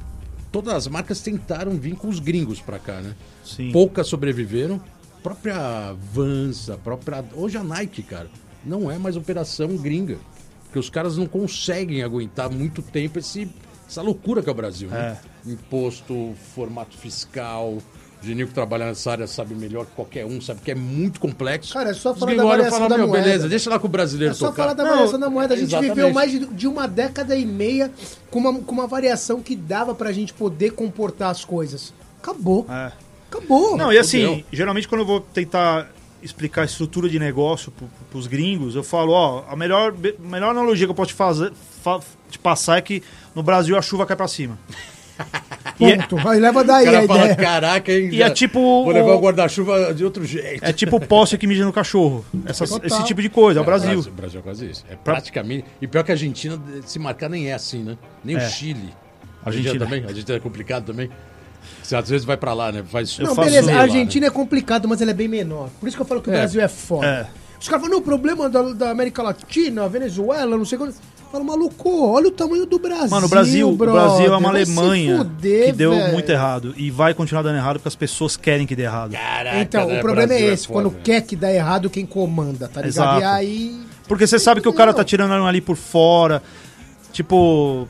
[0.53, 3.15] todas as marcas tentaram vir com os gringos pra cá, né?
[3.43, 3.73] Sim.
[3.73, 4.81] Poucas sobreviveram.
[5.25, 7.25] A própria Vans, a própria.
[7.35, 8.29] Hoje a Nike, cara,
[8.63, 10.19] não é mais operação gringa.
[10.65, 13.49] Porque os caras não conseguem aguentar muito tempo esse,
[13.89, 15.17] essa loucura que é o Brasil, né?
[15.47, 17.71] Imposto, formato fiscal.
[17.71, 17.83] O
[18.21, 21.73] Geninho que trabalha nessa área sabe melhor que qualquer um, sabe que é muito complexo.
[21.73, 23.25] Cara, é só falar da variação da meu, moeda.
[23.25, 24.63] beleza, deixa lá com o brasileiro É só tocar.
[24.65, 25.55] falar da Não, variação da moeda.
[25.55, 25.95] A gente exatamente.
[25.95, 27.91] viveu mais de, de uma década e meia
[28.31, 31.95] com uma, com uma variação que dava pra gente poder comportar as coisas.
[32.23, 32.67] Acabou.
[32.69, 32.93] É.
[33.39, 33.77] Acabou.
[33.77, 34.45] Não, e assim, Fudeu.
[34.53, 35.91] geralmente quando eu vou tentar
[36.23, 40.87] explicar a estrutura de negócio pro, pros gringos, eu falo, ó, a melhor, melhor analogia
[40.87, 43.03] que eu posso te fazer, fa- te passar é que
[43.35, 44.59] no Brasil a chuva cai pra cima.
[45.81, 46.29] E é, Ponto.
[46.29, 47.37] Aí leva daí a fala, ideia.
[47.37, 48.09] caraca, hein?
[48.13, 50.63] E já- é tipo Vou levar o- o guarda-chuva de outro jeito.
[50.65, 52.25] é tipo o poste que mija no cachorro.
[52.47, 53.99] Essa- esse tipo de coisa, é o Brasil.
[54.01, 54.85] O Brasil é quase isso.
[54.89, 55.65] É praticamente.
[55.81, 57.97] E pior que a Argentina, se marcar, nem é assim, né?
[58.25, 58.39] Nem É.
[58.47, 58.95] o Chile.
[59.45, 59.71] A Argentina.
[59.73, 60.05] Argentina também?
[60.05, 61.11] A Argentina é complicado também.
[61.83, 62.83] Você às vezes vai pra lá, né?
[62.91, 63.83] Faz Não, faço beleza, lá, a né?
[63.83, 65.69] Argentina é complicado, mas ela é bem menor.
[65.81, 66.39] Por isso que eu falo que o É.
[66.39, 67.07] Brasil é foda.
[67.07, 67.27] É.
[67.61, 70.95] Os caras falam, não, o problema da, da América Latina, Venezuela, não sei quando.
[71.33, 73.09] Fala, maluco, olha o tamanho do Brasil.
[73.09, 76.13] Mano, o Brasil, o brother, Brasil é uma Alemanha fuder, que deu velho.
[76.13, 76.75] muito errado.
[76.77, 79.13] E vai continuar dando errado porque as pessoas querem que dê errado.
[79.13, 79.99] Caraca, Então, né?
[79.99, 80.83] o problema Brasil é esse, foda.
[80.91, 82.87] quando quer que dá errado, quem comanda, tá ligado?
[82.87, 83.21] Exato.
[83.21, 83.81] E aí.
[84.07, 86.41] Porque você sabe que o cara tá tirando ali por fora.
[87.13, 87.89] Tipo.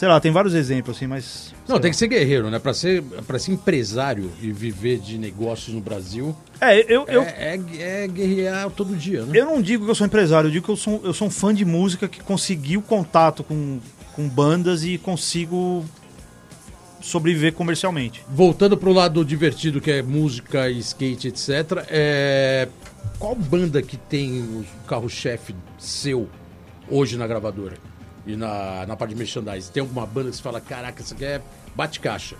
[0.00, 1.54] Sei lá, tem vários exemplos assim, mas.
[1.68, 2.58] Não, tem que ser guerreiro, né?
[2.58, 7.60] Pra ser, pra ser empresário e viver de negócios no Brasil, É, eu, eu, é,
[7.78, 9.38] é, é guerrear todo dia, né?
[9.38, 11.30] eu não digo que eu sou empresário, eu digo que eu sou, eu sou um
[11.30, 13.78] fã de música que conseguiu contato com,
[14.14, 15.84] com bandas e consigo
[17.02, 18.24] sobreviver comercialmente.
[18.26, 21.84] Voltando pro lado divertido que é música, skate, etc.
[21.90, 22.68] É...
[23.18, 26.26] Qual banda que tem o carro-chefe seu
[26.88, 27.89] hoje na gravadora?
[28.26, 29.70] E na, na parte de merchandise?
[29.70, 31.40] Tem alguma banda que você fala, caraca, isso aqui é
[31.74, 32.36] bate-caixa?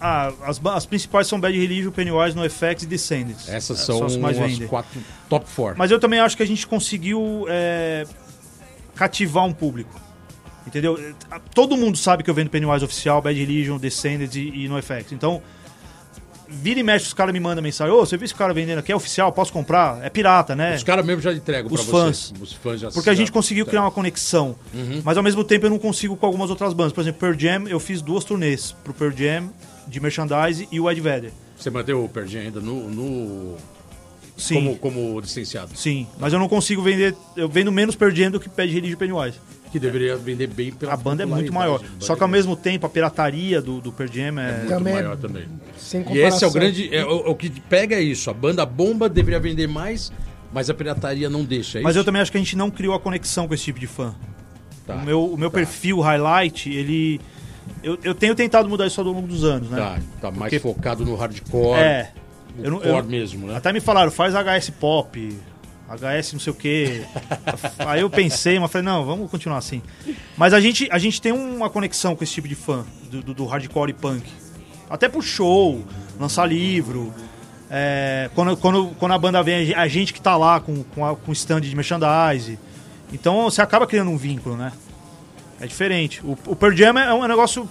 [0.00, 3.48] Ah, as, as principais são Bad Religion, Pennywise, NoFX e Descendants.
[3.48, 4.66] Essas É, são as que mais as vendem.
[4.68, 5.74] quatro top four.
[5.76, 8.04] Mas eu também acho que a gente conseguiu é,
[8.94, 10.00] cativar um público.
[10.66, 11.14] Entendeu?
[11.54, 15.12] Todo mundo sabe que eu vendo Pennywise oficial, Bad Religion, Descendants e, e NoFX.
[15.12, 15.42] Então,
[16.52, 18.92] vira e mexe, os caras me mandam mensagem: Ô, você viu esse cara vendendo aqui?
[18.92, 19.32] É oficial?
[19.32, 20.04] Posso comprar?
[20.04, 20.74] É pirata, né?
[20.74, 22.32] Os caras mesmo já entregam Os pra fãs.
[22.36, 22.42] você.
[22.44, 24.54] Os fãs já Porque a gente conseguiu criar uma conexão.
[24.74, 25.00] Uhum.
[25.04, 26.92] Mas ao mesmo tempo eu não consigo com algumas outras bandas.
[26.92, 29.50] Por exemplo, Pearl Jam, eu fiz duas turnês pro Pearl Jam
[29.88, 31.32] de merchandise e o Ed Vedder.
[31.56, 33.56] Você manteve o Perdinho ainda no, no-
[34.36, 34.54] Sim.
[34.54, 35.70] Como, como licenciado.
[35.76, 37.14] Sim, mas eu não consigo vender.
[37.36, 39.38] Eu vendo menos Pearl Jam do que Bad Religion e Pennywise.
[39.72, 41.80] Que deveria vender bem pela A banda é muito maior.
[41.98, 44.56] Só que ao é mesmo tempo a pirataria do, do Pearl Jam é.
[44.58, 45.44] muito Também é maior também.
[45.78, 46.94] Sem E esse é o grande.
[46.94, 48.28] é, o, o que pega é isso.
[48.30, 50.12] A banda bomba deveria vender mais,
[50.52, 51.78] mas a pirataria não deixa.
[51.78, 52.00] É Mas isso?
[52.00, 54.14] eu também acho que a gente não criou a conexão com esse tipo de fã.
[54.86, 57.18] Tá, o meu, o meu perfil highlight, ele.
[57.82, 59.78] Eu, eu tenho tentado mudar isso ao longo dos anos, né?
[59.78, 61.78] Tá, tá mais Porque- focado no hardcore.
[61.78, 62.10] É.
[62.58, 63.56] no Eu não- core eu- mesmo, né?
[63.56, 65.34] Até me falaram, faz HS pop,
[65.96, 67.02] HS não sei o quê.
[67.78, 69.82] Aí eu pensei, mas falei, não, vamos continuar assim.
[70.36, 73.34] Mas a gente, a gente tem uma conexão com esse tipo de fã, do, do-
[73.34, 74.24] do hardcore e punk.
[74.88, 75.82] Até pro show,
[76.20, 77.12] lançar livro.
[77.70, 81.32] é, quando, quando, quando a banda vem, a gente que tá lá com, com, com
[81.32, 82.58] stand de merchandise.
[83.12, 84.72] Então você acaba criando um vínculo, né?
[85.60, 86.20] É diferente.
[86.24, 87.68] O, o Pearl Jam é um negócio.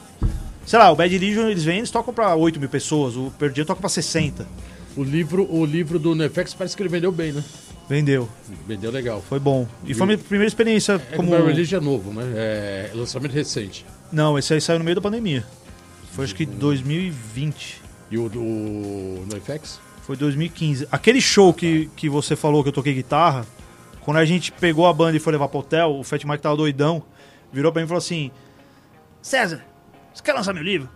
[0.66, 3.54] Sei lá, o Bad Religion eles vêm, eles tocam pra 8 mil pessoas, o Pearl
[3.54, 4.48] Jam toca pra 60.
[4.96, 7.44] O livro, o livro do NFX parece que ele vendeu bem, né?
[7.92, 8.30] Vendeu.
[8.66, 9.22] Vendeu legal.
[9.22, 9.68] Foi bom.
[9.86, 11.30] E foi a minha primeira experiência É como.
[11.30, 11.44] como...
[11.44, 12.24] O Religion é novo, né?
[12.34, 13.86] É lançamento recente.
[14.10, 15.46] Não, esse aí saiu no meio da pandemia.
[16.14, 17.82] Foi acho que 2020.
[18.10, 18.40] E o do
[19.30, 19.82] NoFX?
[20.04, 20.88] Foi 2015.
[20.90, 23.46] Aquele show que, que você falou que eu toquei guitarra,
[24.00, 26.56] quando a gente pegou a banda e foi levar pro hotel, o Fat Mike tava
[26.56, 27.04] doidão,
[27.52, 28.32] virou pra mim e falou assim:
[29.22, 29.66] César,
[30.14, 30.88] você quer lançar meu livro?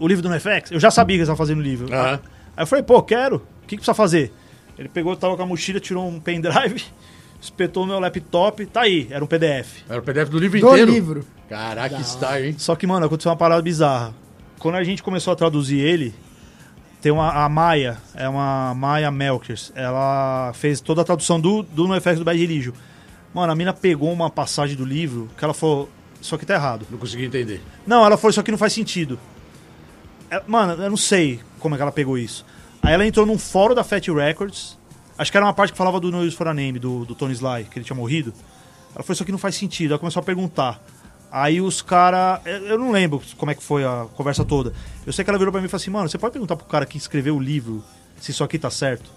[0.00, 0.72] O livro do NFX?
[0.72, 1.86] Eu já sabia que eles estavam fazendo livro.
[1.94, 2.18] Aí
[2.64, 3.36] eu falei, pô, quero.
[3.36, 4.32] O que, que precisa fazer?
[4.78, 6.84] Ele pegou, tava com a mochila, tirou um pendrive,
[7.40, 9.82] espetou no meu laptop, tá aí, era um PDF.
[9.88, 10.90] Era o PDF do livro Do inteiro?
[10.92, 11.24] livro.
[11.48, 12.54] Caraca, que style, hein?
[12.58, 14.14] Só que, mano, aconteceu uma parada bizarra.
[14.58, 16.14] Quando a gente começou a traduzir ele,
[17.00, 21.86] tem uma a Maia, é uma Maia Melkers, ela fez toda a tradução do, do
[21.86, 22.72] NoFX do Bad Religion.
[23.32, 25.88] Mano, a mina pegou uma passagem do livro que ela falou,
[26.20, 26.86] isso aqui tá errado.
[26.90, 27.60] Não consegui entender.
[27.86, 29.18] Não, ela falou, isso aqui não faz sentido.
[30.30, 32.44] Ela- mano, eu não sei como é que ela pegou isso.
[32.82, 34.78] Aí ela entrou num fórum da Fat Records,
[35.18, 37.14] acho que era uma parte que falava do No Use for a Name, do, do
[37.14, 38.32] Tony Sly, que ele tinha morrido.
[38.94, 39.92] Ela falou, isso aqui não faz sentido.
[39.92, 40.82] Ela começou a perguntar.
[41.30, 42.40] Aí os caras.
[42.46, 44.72] Eu não lembro como é que foi a conversa toda.
[45.06, 46.64] Eu sei que ela virou pra mim e falou assim, mano, você pode perguntar pro
[46.66, 47.84] cara que escreveu o livro
[48.18, 49.10] se isso aqui tá certo?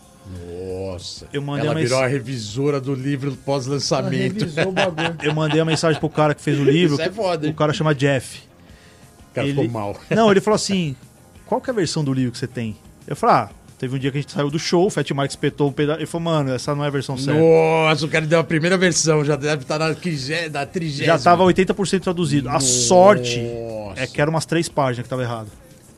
[0.85, 1.27] Nossa.
[1.31, 4.39] Eu mandei Ela uma virou a revisora do livro pós-lançamento.
[4.39, 5.17] revisou o bagulho.
[5.23, 6.95] Eu mandei a mensagem pro cara que fez o livro.
[6.95, 7.53] Isso é foda, hein?
[7.53, 8.39] o cara chama Jeff.
[9.31, 9.95] O cara Ele- ficou mal.
[10.09, 10.95] Não, ele falou assim:
[11.45, 12.75] qual que é a versão do livro que você tem?
[13.07, 13.49] Eu falei, ah,
[13.79, 15.99] teve um dia que a gente saiu do show, o Fat Mike espetou um pedaço.
[15.99, 17.39] Ele falou, mano, essa não é a versão certa.
[17.39, 21.05] Nossa, o cara deu a primeira versão, já deve estar na, quinzé- na trigésima.
[21.07, 22.49] Já tava 80% traduzido.
[22.49, 24.01] A sorte Nossa.
[24.01, 25.47] é que eram umas três páginas que tava errado.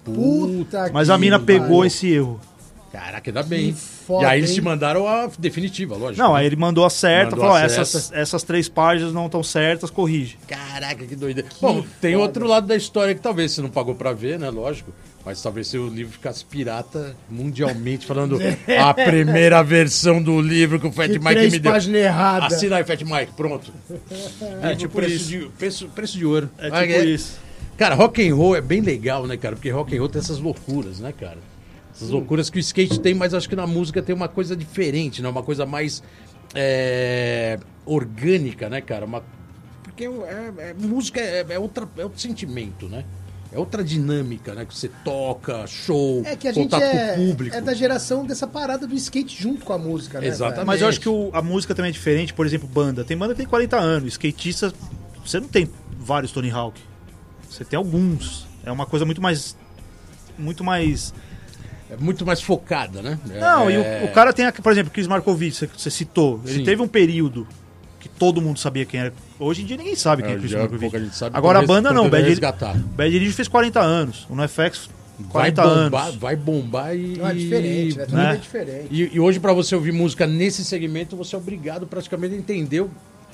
[0.04, 2.40] Puta Mas que a mina pegou esse erro.
[2.92, 3.68] Caraca, ainda bem.
[3.70, 3.74] hein?
[4.06, 4.56] foda, e aí eles hein?
[4.58, 6.22] te mandaram a definitiva, lógico.
[6.22, 7.82] Não, aí ele mandou a certa, Mandou falou: a ó, certa.
[7.82, 10.38] essas, essas três páginas não estão certas, corrige.
[10.48, 11.50] Caraca, que doideira.
[11.60, 14.50] Bom, tem outro lado da história que talvez você não pagou pra ver, né?
[14.52, 14.94] Lógico.
[15.26, 18.38] Mas talvez se o livro ficasse pirata mundialmente, falando
[18.80, 21.72] a primeira versão do livro que o Fat Que Mike três me deu.
[21.72, 22.54] páginas erradas.
[22.54, 23.72] Assina aí, Fat Mike, pronto.
[24.62, 25.28] É, tipo preço isso.
[25.30, 26.50] De, preço, preço de ouro.
[26.58, 27.40] É tipo isso.
[27.78, 29.56] Cara, rock and roll é bem legal, né, cara?
[29.56, 31.38] Porque rock and roll tem essas loucuras, né, cara?
[31.96, 35.22] Essas loucuras que o skate tem, mas acho que na música tem uma coisa diferente,
[35.22, 35.30] né?
[35.30, 36.04] Uma coisa mais
[36.54, 39.06] é, orgânica, né, cara?
[39.06, 39.24] Uma,
[39.84, 43.06] porque é, é- música é, é outra, é outro sentimento, né?
[43.54, 44.66] É outra dinâmica, né?
[44.66, 47.56] Que você toca, show, É que a gente contato é, com o público.
[47.56, 50.28] é da geração dessa parada do skate junto com a música, né?
[50.28, 50.66] Exatamente.
[50.66, 52.34] Mas eu acho que o- a música também é diferente.
[52.34, 53.04] Por exemplo, banda.
[53.04, 54.14] Tem banda que tem 40 anos.
[54.14, 54.74] Skatista,
[55.24, 55.70] você não tem
[56.00, 56.82] vários Tony Hawk.
[57.48, 58.48] Você tem alguns.
[58.66, 59.56] É uma coisa muito mais.
[60.38, 61.14] Muito mais.
[61.92, 63.20] É muito mais focada, né?
[63.40, 63.74] Não, é...
[63.74, 66.42] e o, o cara tem, a- por exemplo, Chris Markovich, você, você citou.
[66.44, 66.64] Ele Sim.
[66.64, 67.48] teve um período
[68.04, 69.14] que todo mundo sabia quem era.
[69.40, 71.24] Hoje em dia ninguém sabe quem é, É, Chris Markovich.
[71.32, 72.10] Agora a banda não.
[72.10, 72.76] Bad, resgatar.
[72.76, 74.28] Bad Religion fez 40 anos.
[74.30, 74.90] O NoFX,
[75.20, 76.16] Vai 40 bombar, anos.
[76.18, 77.16] vai bombar e.
[77.18, 78.06] Não é diferente, né?
[78.06, 78.34] Tudo né?
[78.34, 78.88] é diferente.
[78.92, 82.86] E, e hoje, pra você ouvir música nesse segmento, você é obrigado praticamente a entender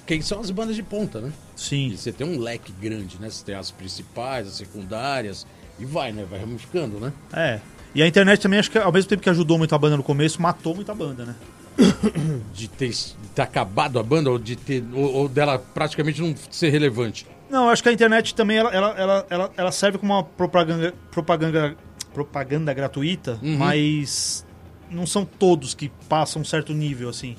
[0.05, 1.31] quem são as bandas de ponta, né?
[1.55, 1.87] Sim.
[1.87, 3.27] E você tem um leque grande, né?
[3.27, 5.47] Você tem as principais, as secundárias,
[5.79, 6.27] e vai, né?
[6.29, 7.11] Vai ramificando, né?
[7.33, 7.59] É.
[7.95, 10.03] E a internet também, acho que ao mesmo tempo que ajudou muito a banda no
[10.03, 11.35] começo, matou muita banda, né?
[12.53, 14.83] De ter, de ter acabado a banda, ou de ter.
[14.93, 17.25] Ou, ou dela praticamente não ser relevante.
[17.49, 20.93] Não, eu acho que a internet também ela, ela, ela, ela, serve como uma propaganda,
[21.09, 21.75] propaganda,
[22.13, 23.57] propaganda gratuita, Uhum.
[23.57, 24.45] mas
[24.91, 27.35] não são todos que passam um certo nível, assim.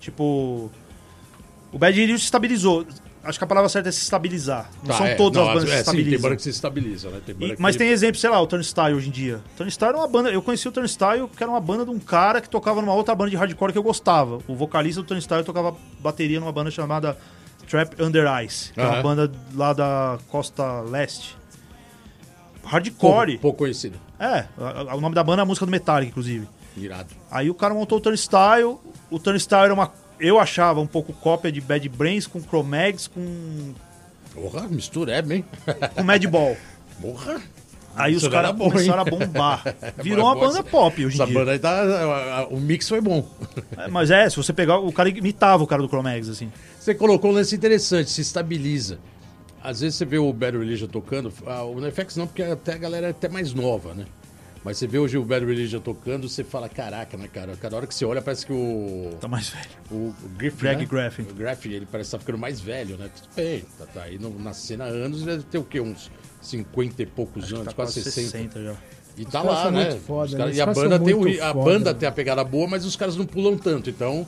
[0.00, 0.70] Tipo,
[1.72, 2.86] o Bad Religion se estabilizou.
[3.24, 4.70] Acho que a palavra certa é se estabilizar.
[4.82, 6.22] Não Tá, são é, todas não, as bandas que é, se sim, tem estabilizam.
[6.22, 7.20] banda que se estabiliza, né?
[7.24, 9.40] Tem E- que- mas tem exemplo, sei lá, o Turnstile hoje em dia.
[9.56, 10.30] Turnstile era uma banda.
[10.30, 13.14] Eu conheci o Turnstile, que era uma banda de um cara que tocava numa outra
[13.14, 14.38] banda de hardcore que eu gostava.
[14.46, 17.16] O vocalista do Turnstile tocava bateria numa banda chamada
[17.68, 21.36] Trap Under Ice, que é uma banda lá da costa leste.
[22.62, 23.38] pouco, Hardcore.
[23.38, 23.98] pouco conhecido.
[24.18, 24.46] É,
[24.94, 26.46] o nome da banda é a música do Metallica, inclusive.
[26.76, 27.14] Irado.
[27.30, 28.76] Aí o cara montou o Turnstile.
[29.10, 29.92] O Turnstile era uma.
[30.18, 33.74] Eu achava um pouco cópia de Bad Brains com Chromags com,
[34.34, 35.44] Porra, mistura é bem.
[35.94, 36.56] com Madball.
[37.00, 37.40] Porra.
[37.96, 39.62] Aí os caras começaram a bombar.
[40.02, 41.38] Virou uma banda pop hoje em Essa dia.
[41.38, 42.46] banda aí tá.
[42.50, 43.28] O mix foi bom.
[43.76, 46.50] É, mas é, se você pegar, o cara imitava o cara do Chromags, assim.
[46.78, 48.98] Você colocou um lance interessante, se estabiliza.
[49.62, 52.78] Às vezes você vê o Bad Religion tocando, ah, o NFX não, porque até a
[52.78, 54.04] galera é até mais nova, né?
[54.64, 57.54] Mas você vê hoje o Bad Religion tocando, você fala, caraca, né, cara?
[57.60, 59.10] Cada hora que você olha, parece que o.
[59.20, 59.68] Tá mais velho.
[59.90, 60.86] O, o Griffin, Greg né?
[60.90, 61.22] Graffin.
[61.22, 63.10] O Graffin, ele parece estar ficando mais velho, né?
[63.14, 65.80] Tudo bem, tá, tá aí no- na cena há anos, deve ter o quê?
[65.80, 66.10] Uns
[66.40, 68.30] 50 e poucos anos, Tá quase quase 60.
[68.30, 68.74] 60 já.
[69.18, 69.84] E tá caras lá, são né?
[69.90, 70.38] muito foda, Os né?
[70.38, 71.98] caras- Os E a banda, tem, o- a foda, banda né?
[72.00, 74.26] tem a pegada boa, mas os caras não pulam tanto, então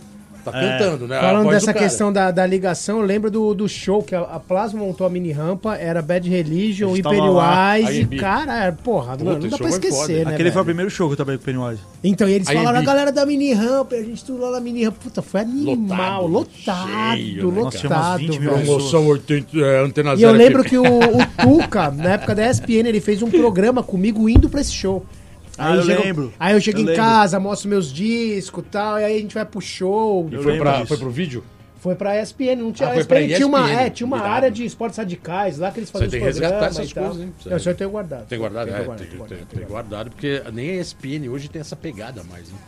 [0.52, 0.78] tá É.
[0.78, 1.20] cantando, né?
[1.20, 4.80] Falando dessa questão da, da ligação, eu lembro do, do show que a, a Plasma
[4.80, 8.16] montou a mini rampa, era Bad Religion, A gente Hyper tava lá, Wise, AMB.
[8.16, 10.24] cara, é, porra, Puta, mano, não dá pra foi esquecer, foda.
[10.30, 10.34] né?
[10.34, 10.64] Aquele foi o velho?
[10.64, 11.80] primeiro show que eu trabalhei com o Pennywise.
[12.04, 14.84] Então, e eles falaram, a galera da mini rampa, a gente tudo lá na mini
[14.84, 18.64] rampa, puta, foi animal, Lotado, lotado, cheio, né, Nossa, tinha umas lotado, 20 mil velho.
[18.66, 20.70] Promoção 80, é, antena E eu lembro aqui.
[20.70, 21.26] que o, o
[21.62, 25.04] Tuca, na época da ESPN, ele fez um programa comigo indo pra esse show.
[25.58, 26.32] Ah, eu chego- lembro.
[26.38, 27.02] Aí eu chego Eu em lembro.
[27.02, 30.28] casa, mostro meus discos e tal, e aí a gente vai pro show.
[30.30, 30.86] E Eu foi, pra, disso.
[30.88, 31.44] foi pro vídeo?
[31.78, 32.88] Foi pra ESPN, não tinha.
[32.88, 35.78] Ah, pra ESPN tinha uma, ESPN, é, tinha uma área de esportes radicais lá que
[35.78, 37.32] eles faziam Você os tem que resgatar essas coisas, hein?
[37.44, 38.26] Não, isso eu tenho guardado.
[38.26, 38.66] Tem guardado?
[38.66, 41.60] Tenho É, guardado, tem, tenho tem- guardado, tem guardado, porque nem a ESPN hoje tem
[41.60, 42.58] essa pegada mais, né?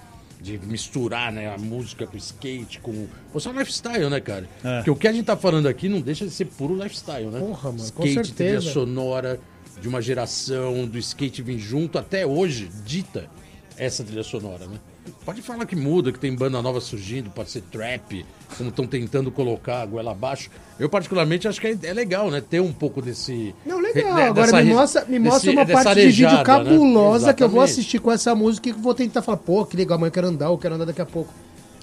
[0.40, 3.06] De misturar né, a música com o skate, com.
[3.34, 4.48] Ou só lifestyle, né, cara?
[4.62, 4.76] É.
[4.76, 7.40] Porque o que a gente tá falando aqui não deixa de ser puro lifestyle, né?
[7.40, 8.72] Porra, mano, com skate, trilha certeza.
[8.72, 9.40] sonora
[9.80, 13.26] de uma geração, do skate vir junto, até hoje, dita
[13.76, 14.78] essa trilha sonora, né?
[15.24, 18.26] Pode falar que muda, que tem banda nova surgindo, pode ser trap,
[18.58, 20.50] como estão tentando colocar a goela abaixo.
[20.78, 22.40] Eu, particularmente, acho que é, é legal, né?
[22.42, 23.54] Ter um pouco desse.
[23.64, 24.14] Não, legal.
[24.14, 26.70] né, Agora dessa me mostra, me mostra desse- uma parte de vídeo arejada, né?
[26.70, 29.98] cabulosa que eu vou assistir com essa música e vou tentar falar, pô, que legal,
[29.98, 31.32] mas eu quero andar, eu quero andar daqui a pouco.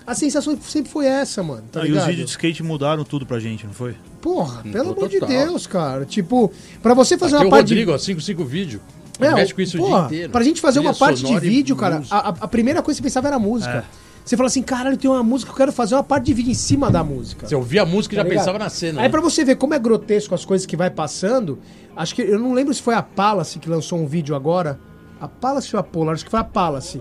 [0.06, 1.64] A sensação sempre foi essa, mano.
[1.72, 3.96] Tá Não, e os vídeos de skate mudaram tudo pra gente, não foi?
[4.26, 4.98] Porra, pelo Total.
[5.06, 6.04] amor de Deus, cara.
[6.04, 7.96] Tipo, pra você fazer Aqui uma o parte Rodrigo, de...
[7.96, 8.82] ó, 55 vídeo.
[9.20, 10.32] É, mexe com isso o porra, dia inteiro.
[10.32, 13.28] Pra gente fazer uma parte de vídeo, cara, a, a- primeira coisa que você pensava
[13.28, 13.86] era a música.
[14.26, 16.56] Você fala assim, caralho, tem uma música, eu quero fazer uma parte de vídeo em
[16.56, 17.48] cima da música.
[17.48, 18.40] Você ouvia a música e Tá já ligado?
[18.44, 19.00] pensava na cena.
[19.02, 19.10] Aí né?
[19.10, 21.60] pra você ver como é grotesco as coisas que vai passando,
[21.96, 24.80] acho que eu não lembro se foi a Palace que lançou um vídeo agora.
[25.22, 26.16] A Palace ou a Polar?
[26.16, 27.00] Acho que foi a Palace.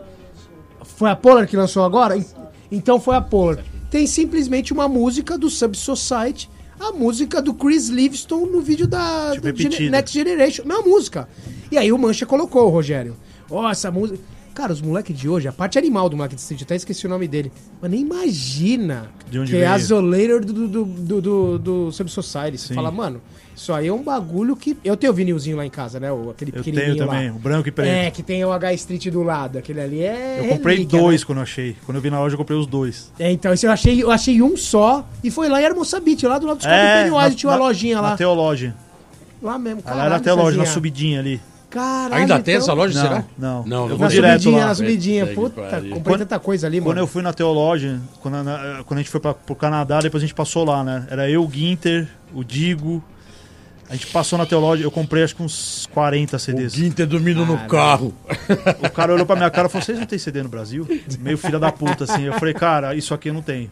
[0.84, 2.16] Foi a Polar que lançou agora?
[2.18, 2.24] En-
[2.70, 3.58] Então foi a Polar.
[3.90, 9.30] Tem simplesmente uma música do Sub Society, a música do Chris Livingston no vídeo da
[9.32, 9.90] Tipo, repetida.
[9.90, 10.64] Next Generation.
[10.64, 11.28] Mesma música.
[11.70, 13.16] E aí o Mancha colocou, Rogério.
[13.50, 14.18] Ó, essa música.
[14.54, 17.08] Cara, os moleques de hoje, a parte animal do moleque de Street, até esqueci o
[17.08, 17.50] nome dele.
[17.82, 22.08] Mas nem imagina De onde que é a Zolator do, do, do, do, do Sub
[22.08, 22.56] Society.
[22.58, 23.20] Você fala, mano,
[23.56, 24.76] isso aí é um bagulho que.
[24.84, 26.10] Eu tenho o vinilzinho lá em casa, né?
[26.10, 27.36] O, aquele Eu pequenininho tenho também, lá.
[27.36, 27.88] o branco e preto.
[27.88, 29.58] É, que tem o H Street do lado.
[29.58, 30.38] Aquele ali é.
[30.40, 31.26] eu comprei relíquia, dois né?
[31.26, 31.76] quando eu achei.
[31.86, 33.12] Quando eu vi na loja, eu comprei os dois.
[33.18, 35.06] É, então, esse eu achei, eu achei um só.
[35.22, 38.00] E foi lá em Hermoçabit, lá do lado dos caras do Pennywise, tinha uma lojinha
[38.00, 38.08] lá.
[38.08, 38.74] É, Na Teológia.
[39.42, 41.40] Lá mesmo, Lá era caralho, na Teológia, na subidinha ali.
[41.70, 43.24] Caralho, Ainda tem então- essa loja, Não, será?
[43.36, 43.64] não.
[43.66, 44.66] Não, Eu não vou Na direto subidinha, lá.
[44.68, 45.26] na subidinha.
[45.26, 47.00] Puta comprei Quando- tanta coisa ali, Quando mano.
[47.00, 50.26] eu fui na Teológia, quando, na- quando a gente foi pra, pro Canadá, depois a
[50.26, 51.04] gente passou lá, né?
[51.10, 53.02] Era eu, o Guinter, o Digo.
[53.88, 56.74] A gente passou na Teológia, eu comprei acho que uns 40 O CDs.
[56.74, 58.14] Guinter dormindo no carro.
[58.82, 60.86] O cara olhou pra minha cara e falou: Vocês não tem CD no Brasil?
[61.20, 62.22] Meio filha da puta, assim.
[62.24, 63.70] Eu falei: Cara, isso aqui eu não tenho.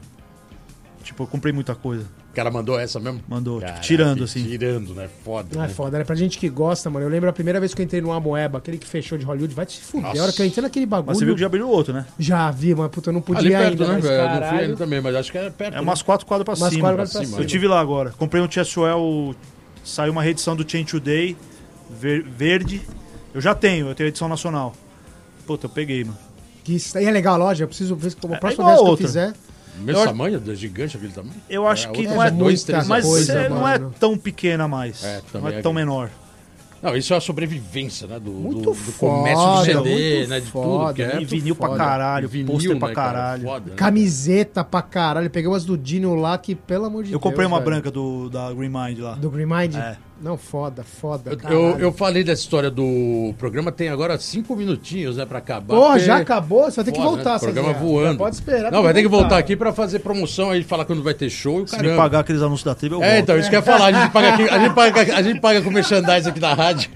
[1.02, 2.04] Tipo, eu comprei muita coisa.
[2.30, 3.20] O cara mandou essa mesmo?
[3.28, 4.42] Mandou, tipo, Caraca, tirando, assim.
[4.44, 5.08] Tirando, né?
[5.24, 5.48] Foda.
[5.54, 5.72] Não é né?
[5.74, 6.04] foda, né?
[6.04, 7.04] Pra gente que gosta, mano.
[7.04, 9.54] Eu lembro a primeira vez que eu entrei no Amoeba, aquele que fechou de Hollywood,
[9.54, 10.06] vai te fuder.
[10.08, 10.20] Nossa.
[10.20, 11.08] A hora que eu entrei naquele bagulho.
[11.08, 12.06] Mas você viu que já abriu outro, né?
[12.18, 13.86] Já vi, mas puta, eu não Ali podia perto, ainda.
[13.88, 13.92] né?
[13.94, 14.22] mas, velho?
[14.22, 15.76] Eu não fui ainda também, mas acho que é perto.
[15.76, 16.80] É umas quatro quadras pra Umas cima.
[16.82, 17.44] quatro quadras pra Eu cima.
[17.44, 18.10] tive lá agora.
[18.16, 19.34] Comprei um Cheswell.
[19.84, 21.36] Saiu uma reedição do Chain Today
[21.90, 22.82] ver- verde.
[23.34, 24.74] Eu já tenho, eu tenho a edição nacional.
[25.46, 26.18] Puta, eu peguei, mano.
[26.62, 28.68] Que isso aí é legal a loja, eu preciso ver se a É próxima igual
[28.68, 29.06] vez que eu outra.
[29.06, 29.34] fizer.
[29.78, 31.34] Mesmo Eu- tamanho, da gigante aquele tamanho?
[31.48, 34.16] Eu acho É, que não é, é dois, três mas coisa, é, não é tão
[34.18, 35.02] pequena mais.
[35.02, 36.10] É, não também é é tão que- menor.
[36.82, 38.18] Não, isso é a sobrevivência, né?
[38.18, 40.40] Do, Muito do, do comércio do foda, CD, muito né?
[40.40, 40.94] De foda, tudo.
[40.94, 41.78] Que é E vinil pra foda.
[41.78, 43.12] caralho, vinil, pôster pra né, cara?
[43.12, 43.42] caralho.
[43.44, 43.76] Foda, né?
[43.76, 45.30] Camiseta pra caralho.
[45.30, 47.22] Peguei umas do Dino lá que, pelo amor de Eu Deus.
[47.22, 47.70] comprei uma velho.
[47.70, 49.14] branca do, da Green Mind lá.
[49.14, 49.76] Do Green Mind?
[49.76, 49.96] É.
[50.22, 51.36] Não, foda, foda.
[51.50, 55.74] Eu, eu, falei dessa história do programa, tem agora cinco minutinhos, né, pra acabar.
[55.74, 56.64] Porra, porque- já acabou?
[56.70, 57.04] Você vai ter que né?
[57.04, 57.80] voltar, Programa Cezé.
[57.80, 58.12] voando.
[58.12, 58.70] Já Pode esperar.
[58.70, 61.58] Não, vai ter que voltar aqui pra fazer promoção aí, falar quando vai ter show
[61.58, 63.22] e o Se me pagar aqueles anúncios da tribo, eu É, volto.
[63.24, 63.86] então, isso que eu ia falar.
[63.86, 66.88] A gente paga, aqui, a gente paga, a gente paga com merchandise aqui da rádio.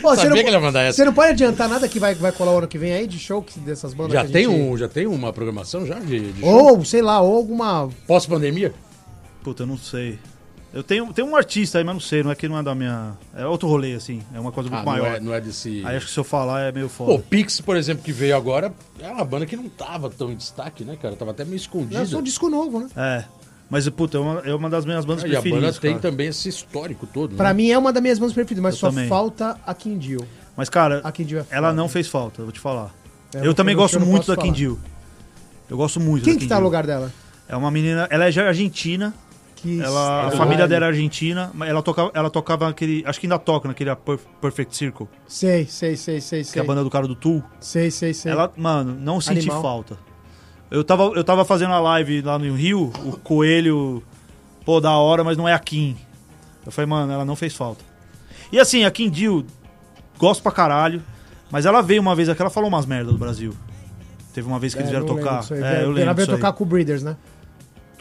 [0.00, 0.96] Pô, você Sabia não, que ele ia mandar essa.
[0.98, 3.18] Você não pode adiantar nada que vai, vai colar o ano que vem aí de
[3.18, 6.40] show que- dessas bandas Já tem, gente- um, já tem uma programação já de, de
[6.40, 6.76] show?
[6.76, 7.88] Ou, sei lá, ou alguma...
[8.06, 8.72] Pós-pandemia?
[9.42, 10.20] Puta, eu não sei.
[10.72, 12.74] Eu tenho, tenho um artista aí, mas não sei, não é que não é da
[12.74, 13.12] minha.
[13.36, 14.22] É outro rolê, assim.
[14.34, 15.16] É uma coisa muito Ah, não maior.
[15.16, 15.82] é, não é desse...
[15.84, 17.24] Aí acho que se eu falar é meio Pô, foda.
[17.28, 20.82] Pix, por exemplo, que veio agora, é uma banda que não tava tão em destaque,
[20.82, 21.14] né, cara?
[21.14, 22.00] Tava até meio escondida.
[22.00, 22.88] É só um disco novo, né?
[22.96, 23.24] É.
[23.68, 25.78] Mas, puta, é uma, é uma das minhas bandas E a banda preferidas.
[25.78, 26.02] tem cara.
[26.02, 27.54] também esse histórico todo, Pra né?
[27.54, 29.08] mim é uma das minhas bandas preferidas, mas Eu só também.
[29.08, 30.24] falta a Kindle.
[30.56, 31.76] Mas, cara, A Kindle é ela foda.
[31.82, 32.94] não fez falta, eu vou te falar.
[33.34, 34.40] É, eu não- também não- gosto eu não muito da.
[34.42, 34.78] Kindle.
[35.68, 37.10] Eu gosto muito Quem da que tá no lugar dela?
[37.48, 39.12] É uma menina, ela é argentina.
[39.62, 43.04] Que Ela, a família dela é argentina, mas ela tocava, ela tocava naquele.
[43.06, 46.60] Acho que ainda toca naquele Perf- Perfect Circle, Sei, sei, sei, sei, que sei.
[46.60, 47.42] é a banda do cara do Tool.
[47.60, 48.32] Sei, sei, sei.
[48.32, 49.62] Ela, mano, não senti Animal.
[49.62, 49.96] falta.
[50.68, 54.02] Eu tava, eu tava fazendo a live lá no Rio, o Coelho,
[54.64, 55.96] pô, da hora, mas não é a Kim.
[56.66, 57.84] Eu falei, mano, ela não fez falta.
[58.50, 59.44] E assim, a Kim Deal,
[60.18, 61.02] gosto pra caralho,
[61.50, 63.54] mas ela veio uma vez aqui, ela falou umas merdas do Brasil.
[64.34, 65.54] Teve uma vez que É, eles vieram não lembro tocar.
[65.54, 66.00] É, eu lembro.
[66.02, 66.40] Ela veio disso aí.
[66.40, 67.16] tocar com o Breeders, né?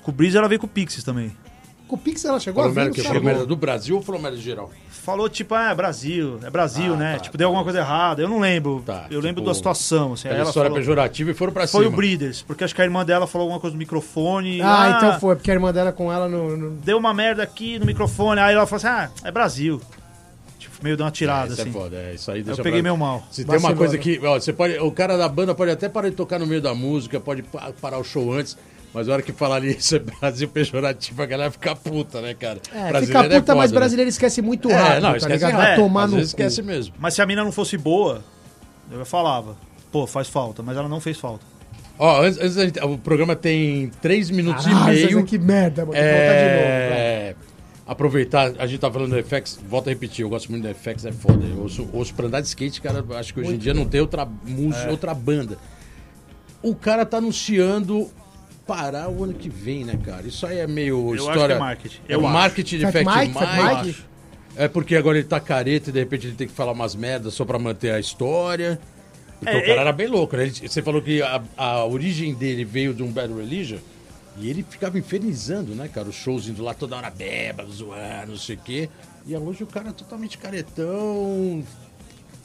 [0.02, 1.36] Com o Breeze ela veio com o Pixies também.
[1.92, 3.16] Com o Pix ela chegou Falou a vir, que chegou.
[3.16, 4.72] falou merda do Brasil ou falou merda geral?
[4.90, 7.14] Falou tipo, ah, é Brasil, é Brasil, Ah, né?
[7.16, 7.38] tá, tipo, tá.
[7.40, 8.22] deu alguma coisa errada.
[8.22, 8.82] Eu não lembro.
[8.86, 10.14] Tá, eu lembro tipo, da situação.
[10.14, 11.94] Assim, ela história falou, pejorativa e foram pra foi cima.
[11.94, 14.62] o Breeders, porque acho que a irmã dela falou alguma coisa no microfone.
[14.62, 16.56] Ah, então foi, porque a irmã dela com ela no...
[16.56, 19.82] no- Deu uma merda aqui no microfone, aí ela falou assim: ah, é Brasil.
[20.60, 21.70] Tipo, meio deu uma tirada, Isso assim.
[21.72, 23.22] é foda, é, isso aí eu deixa peguei pra- meu mal.
[23.32, 24.00] Se tem uma coisa né?
[24.00, 24.18] que.
[24.26, 26.74] Ó, você pode, o cara da banda pode até parar de tocar no meio da
[26.74, 28.56] música, pode pa- parar o show antes,
[28.94, 32.34] mas a hora que falar ali isso é Brasil pejorativo, a galera fica puta, né,
[32.34, 32.60] cara?
[32.74, 33.78] É, Brasileiro fica puta, foda, mas né?
[33.80, 35.52] brasileiro esquece muito É, rápido, não, tá esquece ligado?
[35.52, 35.68] rápido.
[35.68, 36.94] Vai tomar no esquece mesmo.
[37.00, 38.24] Mas se a mina não fosse boa,
[38.92, 39.56] eu falava:
[39.92, 40.62] pô, faz falta.
[40.62, 41.46] Mas ela não fez falta.
[42.00, 45.24] Ó, antes, antes da gente- o programa tem três minutos Caralho, e meio.
[45.26, 45.94] Que merda, mano.
[45.94, 46.94] Vou voltar de novo, velho.
[46.96, 47.36] É,
[47.86, 51.06] aproveitar, a gente tá falando do FX, volto a repetir, eu gosto muito do FX,
[51.06, 51.46] é foda.
[51.46, 54.02] Eu ouço, ouço pra andar de skate, cara, acho que hoje em dia não tem
[54.02, 54.92] outra música, É.
[54.92, 55.58] outra banda.
[56.64, 58.10] O cara tá anunciando
[58.66, 60.28] parar o ano que vem, né, cara?
[60.28, 61.48] Isso aí é meio acho história.
[61.48, 62.00] que é marketing.
[62.08, 62.34] É Eu o acho.
[62.34, 64.04] marketing de Fat Fat Mike?
[64.56, 67.34] É porque agora ele tá careta e de repente ele tem que falar umas merdas
[67.34, 68.80] só pra manter a história.
[69.40, 70.44] Porque É, o cara é- era bem louco, né?
[70.44, 73.80] Ele- Você falou que a, a origem dele veio de um Bad Religion
[74.38, 76.08] e ele ficava infernizando, né, cara?
[76.10, 78.90] Os shows indo lá toda hora bêbado, zoando, não sei o quê.
[79.26, 81.64] E hoje o cara é totalmente caretão.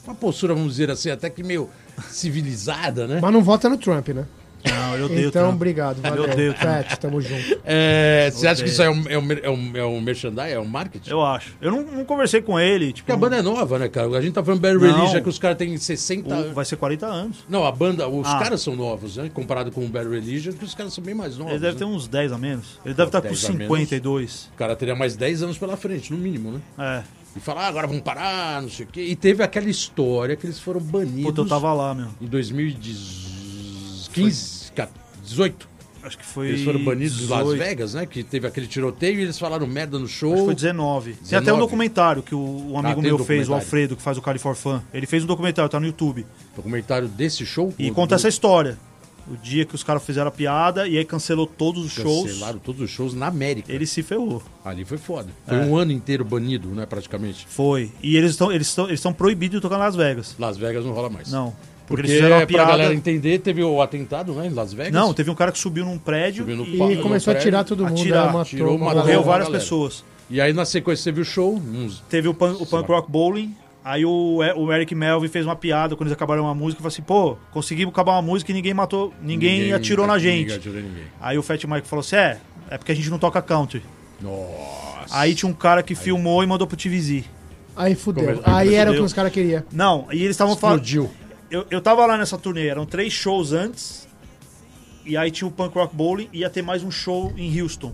[0.05, 1.69] Uma postura, vamos dizer assim, até que meio
[2.09, 3.19] civilizada, né?
[3.21, 4.25] Mas não vota no Trump, né?
[4.65, 5.55] Não, eu odeio Então, Trump.
[5.55, 6.01] obrigado.
[6.01, 6.25] Valeu.
[6.25, 6.53] Eu odeio.
[6.53, 7.59] Fat, tamo junto.
[7.65, 10.59] É, você acha que isso é um, é um, é um, é um merchandise, é
[10.59, 11.09] um marketing?
[11.09, 11.55] Eu acho.
[11.61, 12.87] Eu não, não conversei com ele.
[12.87, 14.07] Tipo, Porque a banda é nova, né, cara?
[14.17, 14.81] A gente tá falando Bad Não.
[14.81, 17.37] Religion, que os caras têm 60 o- vai ser 40 anos.
[17.47, 18.39] Não, a banda, os Ah.
[18.39, 19.29] caras são novos, né?
[19.33, 21.53] Comparado com o Bad Religion, que os caras são bem mais novos.
[21.53, 21.79] Ele deve né?
[21.79, 22.79] ter uns 10 a menos.
[22.85, 23.67] Ele deve estar com 10 a menos.
[23.67, 24.49] 52.
[24.53, 26.61] O cara teria mais 10 anos pela frente, no mínimo, né?
[26.77, 27.03] É.
[27.35, 29.01] E falar, ah, agora vamos parar, não sei o quê.
[29.01, 32.07] E teve aquela história que eles foram banidos Puta, eu tava lá, meu.
[32.19, 32.25] em
[34.23, 34.71] 2015,
[35.23, 35.69] 18.
[36.03, 36.47] Acho que foi.
[36.49, 37.59] Eles foram banidos de Las 18.
[37.59, 38.05] Vegas, né?
[38.05, 40.31] Que teve aquele tiroteio e eles falaram merda no show.
[40.31, 41.11] Acho que foi 19.
[41.13, 41.35] Tem 19.
[41.43, 43.53] até um documentário que o, um amigo tem meu um fez, o.
[43.53, 44.79] Alfredo, que faz o Cali for Fun.
[44.93, 46.25] Ele fez um documentário, tá no YouTube.
[46.55, 47.73] Documentário desse show.
[47.77, 48.77] E conta do- essa história.
[49.29, 52.31] O dia que os caras fizeram a piada e aí cancelou todos os shows.
[52.31, 53.69] Cancelaram todos os shows na América.
[53.73, 54.41] Ele se ferrou.
[54.63, 55.27] Ali foi foda.
[55.45, 55.61] Foi É.
[55.65, 56.85] um ano inteiro banido, né?
[56.85, 57.45] Praticamente.
[57.49, 57.91] Foi.
[58.01, 60.33] E eles estão eles estão eles estão proibidos de tocar em Las Vegas.
[60.39, 61.29] Las Vegas não rola mais.
[61.29, 61.53] Não.
[61.87, 62.93] Porque, Porque, eles fizeram uma pra galera piada.
[62.93, 64.47] entender, teve o atentado, né?
[64.47, 64.91] Em Las Vegas.
[64.91, 66.93] Não, teve um cara que subiu num prédio Subiu e.
[66.95, 67.99] E começou a tirar todo mundo.
[67.99, 68.25] atirar.
[68.27, 68.33] né?
[68.33, 69.01] matou, Tirou, matou.
[69.01, 70.03] morreu várias pessoas.
[70.29, 71.55] E aí na sequência teve o show.
[71.55, 72.03] Uns...
[72.09, 73.55] Teve o, punk, o punk rock bowling.
[73.85, 76.81] Aí o, o Eric Melvin fez uma piada quando eles acabaram uma música.
[76.81, 80.55] Falou assim: pô, conseguimos acabar uma música e ninguém matou, ninguém, atirou na ninguém gente.
[80.55, 81.03] atirou ninguém.
[81.21, 82.37] Aí o Fat Mike falou assim: é,
[82.69, 83.81] é porque a gente não toca country.
[84.21, 85.17] Nossa.
[85.17, 87.23] Aí tinha um cara que filmou e mandou pro TVZ.
[87.77, 88.25] Aí fudeu.
[88.25, 89.63] Come- Aí era o que os caras queriam.
[89.71, 90.83] Não, e eles estavam falando.
[90.83, 91.09] Explodiu.
[91.49, 94.07] Eu, eu tava lá nessa turnê, eram três shows antes.
[95.05, 97.93] E aí tinha o Punk Rock Bowling e ia ter mais um show em Houston.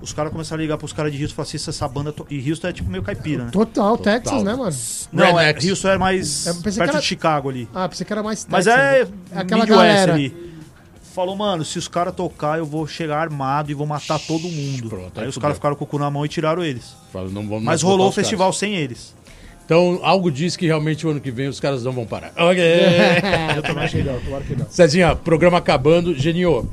[0.00, 2.12] Os caras começaram a ligar pros caras de Houston e falaram assim: "Se essa banda.
[2.12, 2.26] To...
[2.30, 3.50] E Houston é tipo meio caipira, né?
[3.50, 4.74] Total, Texas, né, mano?
[5.12, 5.52] Não, é.
[5.52, 7.68] Houston é mais que perto era- de Chicago ali.
[7.74, 9.10] Ah, pensei que era mais Mas Texas, é, né?
[9.34, 10.14] aquela galera.
[10.14, 10.50] ali.
[11.12, 14.88] Falou, mano, se os caras tocar, eu vou chegar armado e vou matar todo mundo.
[14.88, 16.94] Pronto, aí aí os caras ficaram com o cu na mão e tiraram eles.
[17.12, 19.12] Fala, não vamos Mas rolou o festival sem eles.
[19.70, 22.32] Então, algo diz que realmente o ano que vem os caras não vão parar.
[22.36, 22.60] Ok.
[23.54, 24.66] eu também acho legal, claro que não.
[24.68, 26.12] Cezinha, programa acabando.
[26.12, 26.68] Geninho,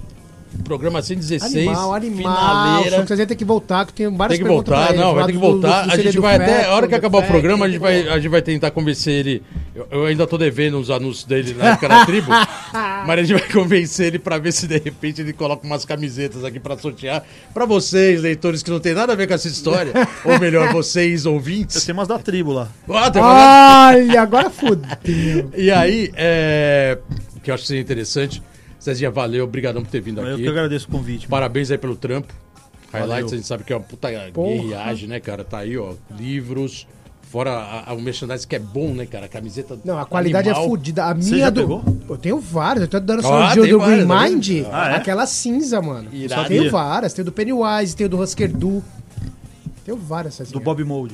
[0.63, 1.67] programa 116.
[1.67, 2.35] Animal, animal.
[2.35, 2.89] Finaleira.
[2.97, 5.13] Só que vocês vão ter que voltar, que tem várias Tem que perguntas voltar, não,
[5.15, 5.85] vai ter que do- do- voltar.
[5.87, 7.95] do a gente vai até, a hora que acabar o programa, a tem gente, vai,
[7.97, 8.13] voltar.
[8.13, 9.43] a gente vai tentar convencer ele.
[9.75, 12.27] Eu, eu ainda tô devendo os anúncios dele na época da tribo,
[12.71, 16.43] mas a gente vai convencer ele pra ver se de repente ele coloca umas camisetas
[16.43, 19.91] aqui pra sortear pra vocês, leitores, que não tem nada a ver com essa história,
[20.25, 21.85] ou melhor, vocês Eu ouvintes.
[21.85, 22.67] tenho umas da tribo lá.
[22.89, 24.87] Ah, tem Olha, agora fudeu.
[25.55, 26.97] E aí, é,
[27.35, 28.41] o que eu acho que seria interessante,
[28.91, 30.43] Cezinha, valeu, obrigadão por ter vindo Eu aqui.
[30.43, 31.27] que agradeço o convite.
[31.27, 32.33] Parabéns aí pelo trampo.
[32.91, 33.25] Highlights, Valeu.
[33.27, 35.43] a gente sabe que é uma puta guerreagem, né, cara?
[35.43, 36.87] Tá aí, ó, livros,
[37.29, 39.25] fora a- a- o merchandising que é bom, né, cara?
[39.25, 40.69] A camiseta Não, a qualidade é animal.
[40.69, 41.03] fodida.
[41.03, 41.61] A Você minha já do.
[41.61, 41.83] pegou?
[42.09, 42.83] Eu tenho várias.
[42.83, 44.31] Eu tô dando Ah, só dia do Green tá vendo?
[44.31, 44.65] Mind.
[44.71, 44.95] Ah, é?
[44.95, 46.07] Aquela cinza, mano.
[46.13, 46.41] Irado.
[46.43, 47.13] Só tenho várias.
[47.13, 48.81] Tenho do Pennywise, tenho do Husker Du.
[49.85, 50.53] Tenho várias, Cezinha.
[50.57, 51.13] Do Bob Mold.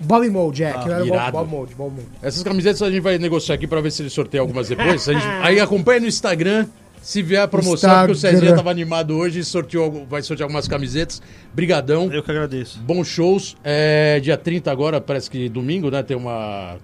[0.00, 0.72] Bob Mold, é.
[0.72, 1.32] que era Bob, irado.
[1.32, 2.08] Bob Mold, Bob Mold.
[2.20, 5.08] Essas camisetas a gente vai negociar aqui pra ver se ele sorteia algumas depois.
[5.08, 6.66] A gente- aí acompanha no Instagram.
[7.04, 8.16] Se vier a promoção, porque o.
[8.16, 11.20] Cezinha tava animado hoje e sorteou, vai sortear algumas camisetas.
[11.52, 12.10] Brigadão.
[12.10, 12.78] Eu que agradeço.
[12.80, 13.54] Bons shows.
[13.62, 16.02] É, dia 30 agora, parece que domingo, né?
[16.02, 16.76] Tem uma,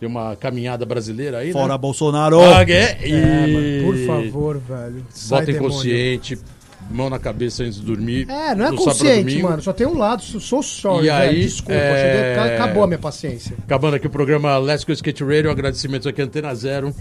[0.00, 1.78] tem uma caminhada brasileira aí, Fora né?
[1.78, 2.40] Bolsonaro.
[2.40, 2.98] Ah, é?
[3.06, 3.12] E...
[3.12, 5.06] É, mano, por favor, velho.
[5.28, 6.38] Bota inconsciente,
[6.90, 8.28] mão na cabeça antes de dormir.
[8.28, 9.62] É, não é consciente, mano.
[9.62, 10.20] Só tem um lado.
[10.20, 11.74] Sou- sorry, E aí, Desculpa.
[11.74, 13.54] é- cheguei- acabou a minha paciência.
[13.62, 16.92] Acabando aqui o programa Let's Go Skate Radio, agradecimentos aqui Antena Zero,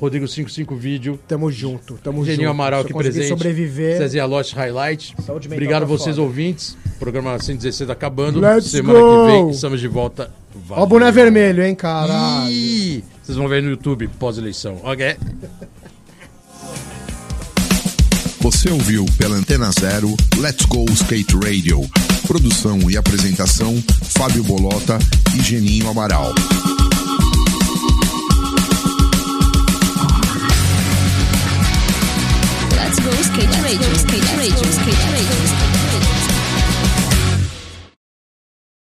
[0.00, 2.30] Rodrigo 55 Vídeo, Tamo junto, tamo junto.
[2.30, 3.98] Geninho Amaral Se aqui presente, sobreviver.
[3.98, 5.14] Cezinha Lost Highlight.
[5.26, 6.26] Saúde mental Obrigado a tá vocês foda.
[6.26, 6.76] ouvintes.
[7.00, 8.40] Programa 116 acabando.
[8.40, 9.26] Let's Semana go!
[9.26, 10.30] que vem estamos de volta.
[10.70, 12.50] Ó o boné vermelho, hein, caralho.
[12.50, 14.78] Ih, Vocês vão ver no YouTube pós-eleição.
[14.84, 15.16] Ok?
[18.40, 21.80] Você ouviu pela Antena Zero Let's Go Skate Radio.
[22.26, 24.98] Produção e apresentação Fábio Bolota
[25.36, 26.32] e Geninho Amaral.
[33.38, 35.77] Cage Radio, Cage Radio, Cage Radio.